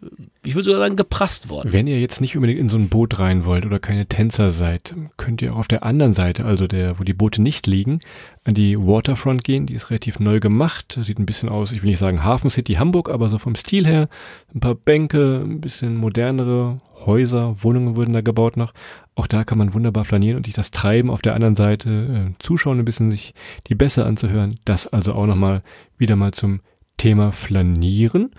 ich 0.44 0.56
würde 0.56 0.66
sogar 0.66 0.80
sagen, 0.80 0.96
geprasst 0.96 1.50
worden. 1.50 1.72
Wenn 1.72 1.88
ihr 1.88 2.00
jetzt 2.00 2.22
nicht 2.22 2.36
unbedingt 2.36 2.60
in 2.60 2.70
so 2.70 2.78
ein 2.78 2.90
Boot 2.90 3.20
rein 3.20 3.46
wollt 3.46 3.66
oder 3.66 3.80
keine 3.80 4.06
Tänzer 4.06 4.52
seid, 4.52 4.96
könnt 5.18 5.42
ihr 5.42 5.54
auch 5.54 5.60
auf 5.60 5.68
der 5.68 5.84
anderen 5.84 6.14
Seite, 6.14 6.46
also 6.46 6.68
der, 6.68 7.00
wo 7.00 7.04
die 7.04 7.14
Boote 7.14 7.42
nicht 7.42 7.68
liegen, 7.68 8.00
an 8.46 8.54
die 8.54 8.78
Waterfront 8.78 9.44
gehen. 9.44 9.66
Die 9.66 9.76
ist 9.76 9.90
relativ 9.90 10.20
neu 10.20 10.40
gemacht. 10.40 10.98
Sieht 11.02 11.20
ein 11.20 11.26
bisschen 11.26 11.50
aus, 11.50 11.72
ich 11.72 11.84
will 11.84 11.90
nicht 11.90 12.00
sagen 12.00 12.24
Hafen 12.24 12.50
City 12.50 12.76
Hamburg, 12.76 13.10
aber 13.10 13.30
so 13.30 13.38
vom 13.38 13.56
Stil 13.56 13.86
her. 13.86 14.08
Ein 14.54 14.62
paar 14.62 14.76
Bänke, 14.76 15.42
ein 15.44 15.62
bisschen 15.62 15.98
modernere 15.98 16.80
Häuser, 17.06 17.56
Wohnungen 17.62 17.96
wurden 17.96 18.14
da 18.14 18.22
gebaut 18.22 18.58
noch. 18.58 18.74
Auch 19.16 19.28
da 19.28 19.44
kann 19.44 19.58
man 19.58 19.74
wunderbar 19.74 20.06
flanieren 20.06 20.38
und 20.38 20.46
sich 20.46 20.56
das 20.56 20.72
Treiben 20.72 21.10
auf 21.10 21.22
der 21.22 21.36
anderen 21.36 21.56
Seite 21.56 21.90
äh, 21.90 22.44
zuschauen, 22.44 22.80
ein 22.80 22.86
bisschen 22.86 23.12
sich 23.12 23.34
die 23.68 23.76
Bässe 23.76 24.06
anzuhören. 24.06 24.60
Das 24.66 24.88
also 24.88 25.14
auch 25.14 25.26
nochmal 25.26 25.62
wieder 25.98 26.16
mal 26.16 26.32
zum 26.32 26.62
Thema 27.00 27.32
Flanieren. 27.32 28.30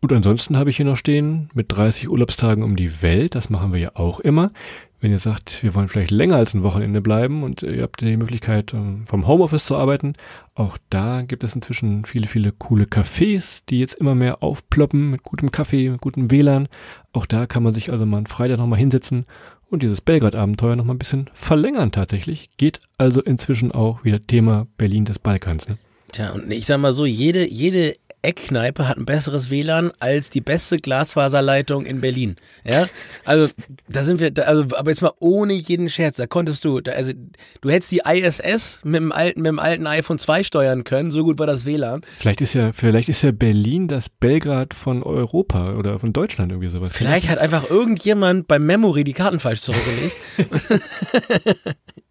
Und 0.00 0.14
ansonsten 0.14 0.56
habe 0.56 0.70
ich 0.70 0.78
hier 0.78 0.86
noch 0.86 0.96
stehen 0.96 1.50
mit 1.52 1.66
30 1.68 2.10
Urlaubstagen 2.10 2.64
um 2.64 2.74
die 2.74 3.02
Welt. 3.02 3.34
Das 3.34 3.50
machen 3.50 3.74
wir 3.74 3.80
ja 3.80 3.90
auch 3.96 4.20
immer. 4.20 4.50
Wenn 4.98 5.12
ihr 5.12 5.18
sagt, 5.18 5.62
wir 5.62 5.74
wollen 5.74 5.88
vielleicht 5.88 6.10
länger 6.10 6.36
als 6.36 6.54
ein 6.54 6.62
Wochenende 6.62 7.00
bleiben 7.00 7.42
und 7.42 7.62
ihr 7.62 7.82
habt 7.82 8.00
die 8.00 8.16
Möglichkeit, 8.16 8.72
ähm, 8.74 9.04
vom 9.06 9.26
Homeoffice 9.26 9.64
zu 9.64 9.76
arbeiten, 9.76 10.12
auch 10.54 10.78
da 10.90 11.22
gibt 11.22 11.42
es 11.42 11.54
inzwischen 11.54 12.04
viele, 12.04 12.26
viele 12.26 12.52
coole 12.52 12.84
Cafés, 12.84 13.62
die 13.68 13.80
jetzt 13.80 13.94
immer 13.94 14.14
mehr 14.14 14.42
aufploppen 14.42 15.10
mit 15.10 15.22
gutem 15.22 15.50
Kaffee, 15.50 15.88
mit 15.90 16.00
gutem 16.00 16.30
WLAN. 16.30 16.68
Auch 17.12 17.26
da 17.26 17.46
kann 17.46 17.62
man 17.62 17.74
sich 17.74 17.90
also 17.92 18.04
mal 18.06 18.18
einen 18.18 18.26
Freitag 18.26 18.58
nochmal 18.58 18.78
hinsetzen 18.78 19.26
und 19.70 19.82
dieses 19.82 20.00
Belgrad-Abenteuer 20.00 20.76
nochmal 20.76 20.96
ein 20.96 21.00
bisschen 21.00 21.30
verlängern 21.32 21.92
tatsächlich. 21.92 22.50
Geht 22.58 22.80
also 22.98 23.22
inzwischen 23.22 23.72
auch 23.72 24.04
wieder 24.04 24.26
Thema 24.26 24.66
Berlin 24.76 25.06
des 25.06 25.18
Balkans. 25.18 25.68
Ne? 25.68 25.78
Tja, 26.12 26.30
und 26.30 26.50
ich 26.50 26.66
sag 26.66 26.78
mal 26.78 26.92
so, 26.92 27.06
jede, 27.06 27.48
jede 27.48 27.94
Eckkneipe 28.22 28.86
hat 28.86 28.98
ein 28.98 29.06
besseres 29.06 29.50
WLAN 29.50 29.92
als 29.98 30.28
die 30.30 30.40
beste 30.40 30.78
Glasfaserleitung 30.78 31.86
in 31.86 32.00
Berlin. 32.00 32.36
Ja, 32.64 32.88
also 33.24 33.52
da 33.88 34.04
sind 34.04 34.20
wir, 34.20 34.30
also 34.46 34.76
aber 34.76 34.90
jetzt 34.90 35.00
mal 35.00 35.12
ohne 35.20 35.54
jeden 35.54 35.88
Scherz, 35.88 36.18
da 36.18 36.26
konntest 36.26 36.64
du, 36.64 36.80
da, 36.80 36.92
also 36.92 37.12
du 37.60 37.70
hättest 37.70 37.92
die 37.92 38.02
ISS 38.04 38.82
mit 38.84 39.00
dem 39.00 39.12
alten, 39.12 39.40
mit 39.40 39.48
dem 39.48 39.58
alten 39.58 39.86
iPhone 39.86 40.18
2 40.18 40.44
steuern 40.44 40.84
können, 40.84 41.10
so 41.10 41.24
gut 41.24 41.38
war 41.38 41.46
das 41.46 41.64
WLAN. 41.64 42.02
Vielleicht 42.18 42.42
ist 42.42 42.54
ja, 42.54 42.72
vielleicht 42.72 43.08
ist 43.08 43.22
ja 43.22 43.32
Berlin 43.32 43.88
das 43.88 44.08
Belgrad 44.08 44.74
von 44.74 45.02
Europa 45.02 45.74
oder 45.74 45.98
von 45.98 46.12
Deutschland 46.12 46.52
irgendwie 46.52 46.68
sowas. 46.68 46.92
Vielleicht 46.92 47.28
hat 47.28 47.38
einfach 47.38 47.70
irgendjemand 47.70 48.48
beim 48.48 48.66
Memory 48.66 49.04
die 49.04 49.14
Karten 49.14 49.40
falsch 49.40 49.60
zurückgelegt. 49.60 50.16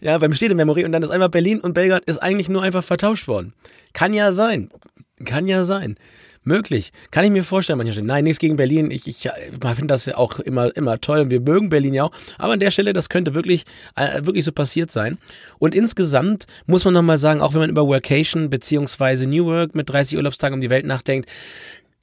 Ja, 0.00 0.18
beim 0.18 0.34
Städtememory 0.34 0.84
und 0.84 0.92
dann 0.92 1.02
ist 1.02 1.10
einfach 1.10 1.28
Berlin 1.28 1.60
und 1.60 1.74
Belgrad 1.74 2.04
ist 2.04 2.18
eigentlich 2.18 2.48
nur 2.48 2.62
einfach 2.62 2.84
vertauscht 2.84 3.28
worden. 3.28 3.54
Kann 3.92 4.14
ja 4.14 4.32
sein. 4.32 4.70
Kann 5.24 5.46
ja 5.46 5.64
sein. 5.64 5.96
Möglich. 6.42 6.92
Kann 7.10 7.26
ich 7.26 7.30
mir 7.30 7.44
vorstellen, 7.44 7.76
manche 7.76 7.92
Stellen. 7.92 8.06
Nein, 8.06 8.24
nichts 8.24 8.38
gegen 8.38 8.56
Berlin. 8.56 8.90
Ich, 8.90 9.06
ich, 9.06 9.28
finde 9.50 9.86
das 9.88 10.06
ja 10.06 10.16
auch 10.16 10.38
immer, 10.38 10.74
immer 10.74 10.98
toll 10.98 11.20
und 11.20 11.30
wir 11.30 11.40
mögen 11.40 11.68
Berlin 11.68 11.92
ja 11.92 12.04
auch. 12.04 12.12
Aber 12.38 12.54
an 12.54 12.60
der 12.60 12.70
Stelle, 12.70 12.94
das 12.94 13.10
könnte 13.10 13.34
wirklich, 13.34 13.64
äh, 13.94 14.24
wirklich 14.24 14.46
so 14.46 14.52
passiert 14.52 14.90
sein. 14.90 15.18
Und 15.58 15.74
insgesamt 15.74 16.46
muss 16.64 16.86
man 16.86 16.94
nochmal 16.94 17.18
sagen, 17.18 17.42
auch 17.42 17.52
wenn 17.52 17.60
man 17.60 17.70
über 17.70 17.86
Workation 17.86 18.48
beziehungsweise 18.48 19.26
New 19.26 19.44
Work 19.44 19.74
mit 19.74 19.90
30 19.90 20.16
Urlaubstagen 20.16 20.54
um 20.54 20.62
die 20.62 20.70
Welt 20.70 20.86
nachdenkt, 20.86 21.28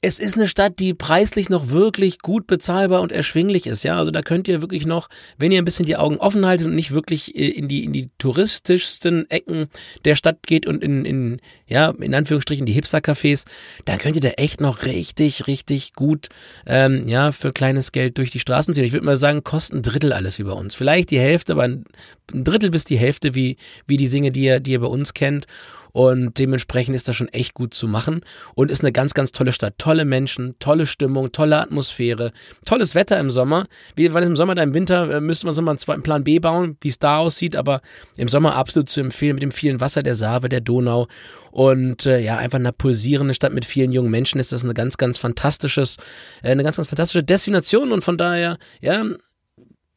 es 0.00 0.20
ist 0.20 0.36
eine 0.36 0.46
Stadt, 0.46 0.78
die 0.78 0.94
preislich 0.94 1.48
noch 1.48 1.70
wirklich 1.70 2.20
gut 2.20 2.46
bezahlbar 2.46 3.00
und 3.00 3.10
erschwinglich 3.10 3.66
ist. 3.66 3.82
Ja, 3.82 3.98
also 3.98 4.12
da 4.12 4.22
könnt 4.22 4.46
ihr 4.46 4.62
wirklich 4.62 4.86
noch, 4.86 5.08
wenn 5.38 5.50
ihr 5.50 5.60
ein 5.60 5.64
bisschen 5.64 5.86
die 5.86 5.96
Augen 5.96 6.18
offen 6.18 6.46
haltet 6.46 6.68
und 6.68 6.76
nicht 6.76 6.92
wirklich 6.92 7.34
äh, 7.34 7.48
in 7.48 7.66
die, 7.66 7.84
in 7.84 7.92
die 7.92 8.10
touristischsten 8.18 9.28
Ecken 9.28 9.66
der 10.04 10.14
Stadt 10.14 10.46
geht 10.46 10.66
und 10.66 10.84
in, 10.84 11.04
in 11.04 11.40
ja, 11.66 11.90
in 12.00 12.14
Anführungsstrichen 12.14 12.64
die 12.64 12.72
Hipster-Cafés, 12.72 13.44
dann 13.86 13.98
könnt 13.98 14.14
ihr 14.14 14.22
da 14.22 14.30
echt 14.30 14.60
noch 14.60 14.84
richtig, 14.84 15.48
richtig 15.48 15.94
gut, 15.94 16.28
ähm, 16.66 17.08
ja, 17.08 17.32
für 17.32 17.52
kleines 17.52 17.90
Geld 17.90 18.18
durch 18.18 18.30
die 18.30 18.40
Straßen 18.40 18.74
ziehen. 18.74 18.84
Ich 18.84 18.92
würde 18.92 19.04
mal 19.04 19.16
sagen, 19.16 19.42
kostet 19.42 19.78
ein 19.78 19.82
Drittel 19.82 20.12
alles 20.12 20.38
wie 20.38 20.44
bei 20.44 20.52
uns. 20.52 20.76
Vielleicht 20.76 21.10
die 21.10 21.18
Hälfte, 21.18 21.54
aber 21.54 21.64
ein 21.64 21.84
Drittel 22.32 22.70
bis 22.70 22.84
die 22.84 22.98
Hälfte 22.98 23.34
wie, 23.34 23.56
wie 23.86 23.96
die 23.96 24.08
Singe, 24.08 24.30
die 24.30 24.44
ihr, 24.44 24.60
die 24.60 24.72
ihr 24.72 24.80
bei 24.80 24.86
uns 24.86 25.12
kennt. 25.12 25.46
Und 25.92 26.38
dementsprechend 26.38 26.94
ist 26.94 27.08
das 27.08 27.16
schon 27.16 27.28
echt 27.28 27.54
gut 27.54 27.74
zu 27.74 27.88
machen. 27.88 28.20
Und 28.54 28.70
ist 28.70 28.82
eine 28.82 28.92
ganz, 28.92 29.14
ganz 29.14 29.32
tolle 29.32 29.52
Stadt. 29.52 29.74
Tolle 29.78 30.04
Menschen, 30.04 30.56
tolle 30.58 30.86
Stimmung, 30.86 31.32
tolle 31.32 31.58
Atmosphäre, 31.58 32.32
tolles 32.64 32.94
Wetter 32.94 33.18
im 33.18 33.30
Sommer. 33.30 33.66
Wie 33.96 34.12
war 34.12 34.22
es 34.22 34.28
im 34.28 34.36
Sommer, 34.36 34.54
da? 34.54 34.62
Im 34.62 34.74
Winter 34.74 35.10
äh, 35.16 35.20
müsste 35.20 35.46
man 35.46 35.54
so 35.54 35.62
mal 35.62 35.72
einen 35.72 35.78
zweiten 35.78 36.02
Plan 36.02 36.24
B 36.24 36.38
bauen, 36.38 36.76
wie 36.80 36.88
es 36.88 36.98
da 36.98 37.18
aussieht, 37.18 37.56
aber 37.56 37.80
im 38.16 38.28
Sommer 38.28 38.56
absolut 38.56 38.88
zu 38.88 39.00
empfehlen 39.00 39.34
mit 39.34 39.42
dem 39.42 39.52
vielen 39.52 39.80
Wasser 39.80 40.02
der 40.02 40.14
Save, 40.14 40.48
der 40.48 40.60
Donau. 40.60 41.08
Und 41.50 42.06
äh, 42.06 42.20
ja, 42.20 42.36
einfach 42.36 42.58
eine 42.58 42.72
pulsierende 42.72 43.34
Stadt 43.34 43.52
mit 43.52 43.64
vielen 43.64 43.92
jungen 43.92 44.10
Menschen 44.10 44.38
ist 44.40 44.52
das 44.52 44.64
eine 44.64 44.74
ganz, 44.74 44.96
ganz 44.96 45.18
fantastisches, 45.18 45.96
äh, 46.42 46.50
eine 46.50 46.62
ganz, 46.62 46.76
ganz 46.76 46.88
fantastische 46.88 47.24
Destination. 47.24 47.92
Und 47.92 48.04
von 48.04 48.18
daher, 48.18 48.58
ja, 48.80 49.04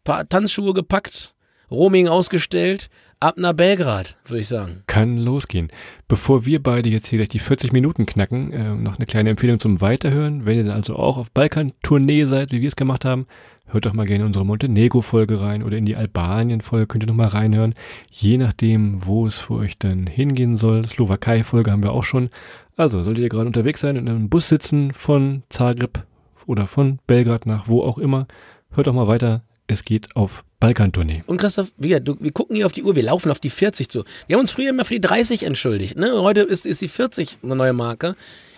paar 0.03 0.27
Tanzschuhe 0.27 0.73
gepackt, 0.73 1.33
Roaming 1.69 2.07
ausgestellt, 2.07 2.89
ab 3.21 3.37
nach 3.37 3.53
Belgrad, 3.53 4.17
würde 4.25 4.41
ich 4.41 4.47
sagen. 4.47 4.83
Kann 4.87 5.17
losgehen. 5.17 5.69
Bevor 6.07 6.45
wir 6.45 6.61
beide 6.61 6.89
jetzt 6.89 7.07
hier 7.07 7.19
gleich 7.19 7.29
die 7.29 7.39
40 7.39 7.71
Minuten 7.71 8.05
knacken, 8.05 8.51
äh, 8.51 8.75
noch 8.75 8.97
eine 8.97 9.05
kleine 9.05 9.29
Empfehlung 9.29 9.59
zum 9.59 9.79
Weiterhören. 9.79 10.45
Wenn 10.45 10.57
ihr 10.57 10.63
dann 10.65 10.75
also 10.75 10.95
auch 10.95 11.17
auf 11.17 11.31
Balkan-Tournee 11.31 12.25
seid, 12.25 12.51
wie 12.51 12.61
wir 12.61 12.67
es 12.67 12.75
gemacht 12.75 13.05
haben, 13.05 13.27
hört 13.67 13.85
doch 13.85 13.93
mal 13.93 14.05
gerne 14.05 14.21
in 14.21 14.27
unsere 14.27 14.45
Montenegro-Folge 14.45 15.39
rein 15.39 15.63
oder 15.63 15.77
in 15.77 15.85
die 15.85 15.95
Albanien-Folge, 15.95 16.87
könnt 16.87 17.03
ihr 17.03 17.07
noch 17.07 17.15
mal 17.15 17.27
reinhören. 17.27 17.75
Je 18.11 18.37
nachdem, 18.37 19.05
wo 19.05 19.27
es 19.27 19.39
für 19.39 19.53
euch 19.53 19.77
dann 19.77 20.07
hingehen 20.07 20.57
soll. 20.57 20.85
Slowakei-Folge 20.85 21.71
haben 21.71 21.83
wir 21.83 21.93
auch 21.93 22.03
schon. 22.03 22.29
Also, 22.75 23.03
solltet 23.03 23.23
ihr 23.23 23.29
gerade 23.29 23.47
unterwegs 23.47 23.81
sein 23.81 23.97
und 23.97 24.07
in 24.07 24.09
einem 24.09 24.29
Bus 24.29 24.49
sitzen 24.49 24.93
von 24.93 25.43
Zagreb 25.49 26.05
oder 26.47 26.67
von 26.67 26.99
Belgrad 27.07 27.45
nach 27.45 27.67
wo 27.67 27.83
auch 27.83 27.97
immer, 27.97 28.27
hört 28.71 28.87
doch 28.87 28.93
mal 28.93 29.07
weiter. 29.07 29.43
Es 29.67 29.85
geht 29.85 30.15
auf 30.15 30.43
Balkantournee. 30.61 31.23
Und 31.27 31.37
Christoph, 31.37 31.73
wir, 31.77 31.99
du, 31.99 32.15
wir 32.21 32.31
gucken 32.31 32.55
hier 32.55 32.65
auf 32.65 32.71
die 32.71 32.83
Uhr, 32.83 32.95
wir 32.95 33.03
laufen 33.03 33.29
auf 33.31 33.39
die 33.41 33.49
40 33.49 33.89
zu. 33.89 34.05
Wir 34.27 34.35
haben 34.37 34.41
uns 34.41 34.51
früher 34.51 34.69
immer 34.69 34.85
für 34.85 34.93
die 34.93 35.01
30 35.01 35.43
entschuldigt. 35.43 35.97
Ne? 35.97 36.13
Heute 36.13 36.41
ist, 36.41 36.65
ist 36.65 36.81
die 36.81 36.87
40 36.87 37.39
eine 37.43 37.55
neue 37.57 37.73
Marke. 37.73 38.15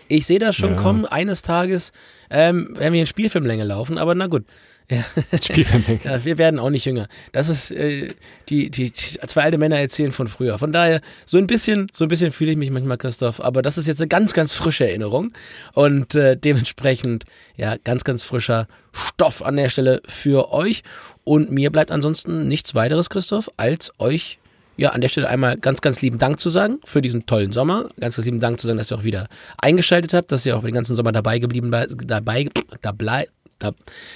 Ich 0.10 0.28
sehe 0.28 0.38
das 0.38 0.56
schon 0.56 0.72
Ja. 0.72 0.76
kommen, 0.76 1.06
eines 1.06 1.42
Tages 1.42 1.92
ähm, 2.30 2.76
werden 2.78 2.94
wir 2.94 3.00
in 3.00 3.08
Spielfilmlänge 3.08 3.64
laufen, 3.64 3.98
aber 3.98 4.14
na 4.14 4.28
gut. 4.28 4.44
Ja. 4.90 5.04
Spielfilm. 5.42 6.00
Ja, 6.04 6.24
wir 6.26 6.38
werden 6.38 6.60
auch 6.60 6.70
nicht 6.70 6.86
jünger. 6.86 7.08
Das 7.32 7.50
ist 7.50 7.72
äh, 7.72 8.14
die, 8.50 8.70
die, 8.70 8.92
die 8.92 9.20
zwei 9.28 9.44
alte 9.44 9.58
Männer 9.58 9.78
erzählen 9.80 10.12
von 10.12 10.28
früher. 10.28 10.60
Von 10.60 10.72
daher 10.72 11.02
so 11.26 11.38
ein 11.38 11.48
bisschen, 11.48 11.88
so 11.94 12.06
ein 12.06 12.10
bisschen 12.10 12.32
fühle 12.32 12.52
ich 12.52 12.58
mich 12.58 12.70
manchmal, 12.70 12.98
Christoph. 12.98 13.40
Aber 13.42 13.62
das 13.62 13.78
ist 13.78 13.88
jetzt 13.88 14.02
eine 14.02 14.08
ganz, 14.10 14.34
ganz 14.34 14.52
frische 14.54 14.88
Erinnerung 14.88 15.32
und 15.74 16.16
äh, 16.16 16.36
dementsprechend 16.38 17.24
ja 17.56 17.78
ganz, 17.84 18.04
ganz 18.04 18.24
frischer 18.24 18.68
Stoff 18.92 19.42
an 19.44 19.56
der 19.56 19.70
Stelle 19.70 20.02
für 20.08 20.52
euch. 20.54 20.84
Und 21.24 21.52
mir 21.52 21.72
bleibt 21.72 21.90
ansonsten 21.92 22.48
nichts 22.48 22.76
weiteres, 22.76 23.10
Christoph, 23.10 23.50
als 23.58 23.94
euch 24.00 24.40
ja, 24.76 24.90
an 24.90 25.02
der 25.02 25.08
Stelle 25.10 25.30
einmal 25.30 25.56
ganz, 25.58 25.82
ganz 25.82 26.02
lieben 26.02 26.18
Dank 26.18 26.40
zu 26.40 26.50
sagen 26.50 26.80
für 26.84 27.02
diesen 27.02 27.26
tollen 27.28 27.52
Sommer. 27.52 27.90
Ganz, 28.00 28.16
ganz 28.16 28.26
lieben 28.26 28.40
Dank 28.40 28.60
zu 28.60 28.66
sagen, 28.68 28.78
dass 28.80 28.92
ihr 28.92 28.98
auch 28.98 29.04
wieder 29.04 29.28
eingeschaltet 29.60 30.14
habt, 30.14 30.32
dass 30.32 30.46
ihr 30.48 30.58
auch 30.58 30.64
den 30.64 30.74
ganzen 30.74 30.96
Sommer 30.96 31.12
dabei 31.12 31.38
geblieben 31.40 31.70
bei- 31.72 31.86
dabei, 31.88 32.50
dabei, 32.82 33.28
da, 33.64 33.72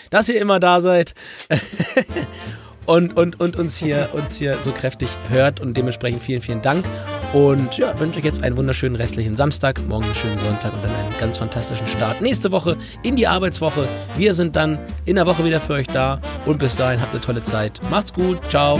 dass 0.10 0.30
ihr 0.30 0.40
immer 0.40 0.60
da 0.60 0.82
seid 0.82 1.14
und, 2.86 3.16
und, 3.16 3.40
und 3.40 3.58
uns, 3.58 3.78
hier, 3.78 4.10
uns 4.14 4.38
hier 4.38 4.58
so 4.62 4.72
kräftig 4.72 5.10
hört 5.30 5.60
und 5.60 5.76
dementsprechend 5.76 6.24
vielen, 6.24 6.42
vielen 6.42 6.62
Dank. 6.62 6.86
Und 7.34 7.78
ja, 7.78 8.00
wünsche 8.00 8.20
euch 8.20 8.26
jetzt 8.26 8.44
einen 8.44 8.56
wunderschönen 8.56 8.96
restlichen 8.96 9.36
Samstag, 9.36 9.80
morgen 9.88 10.06
einen 10.06 10.16
schönen 10.16 10.40
Sonntag 10.40 10.74
und 10.74 10.84
dann 10.84 10.96
einen 10.96 11.14
ganz 11.20 11.38
fantastischen 11.38 11.88
Start 11.88 12.22
nächste 12.22 12.52
Woche 12.52 12.78
in 13.04 13.16
die 13.16 13.28
Arbeitswoche. 13.28 13.88
Wir 14.16 14.34
sind 14.34 14.56
dann 14.56 14.80
in 15.06 15.16
der 15.16 15.28
Woche 15.28 15.44
wieder 15.44 15.60
für 15.60 15.74
euch 15.74 15.88
da 15.88 16.22
und 16.46 16.60
bis 16.60 16.78
dahin 16.78 17.02
habt 17.02 17.12
eine 17.12 17.22
tolle 17.22 17.44
Zeit. 17.44 17.80
Macht's 17.90 18.14
gut, 18.14 18.40
ciao. 18.50 18.80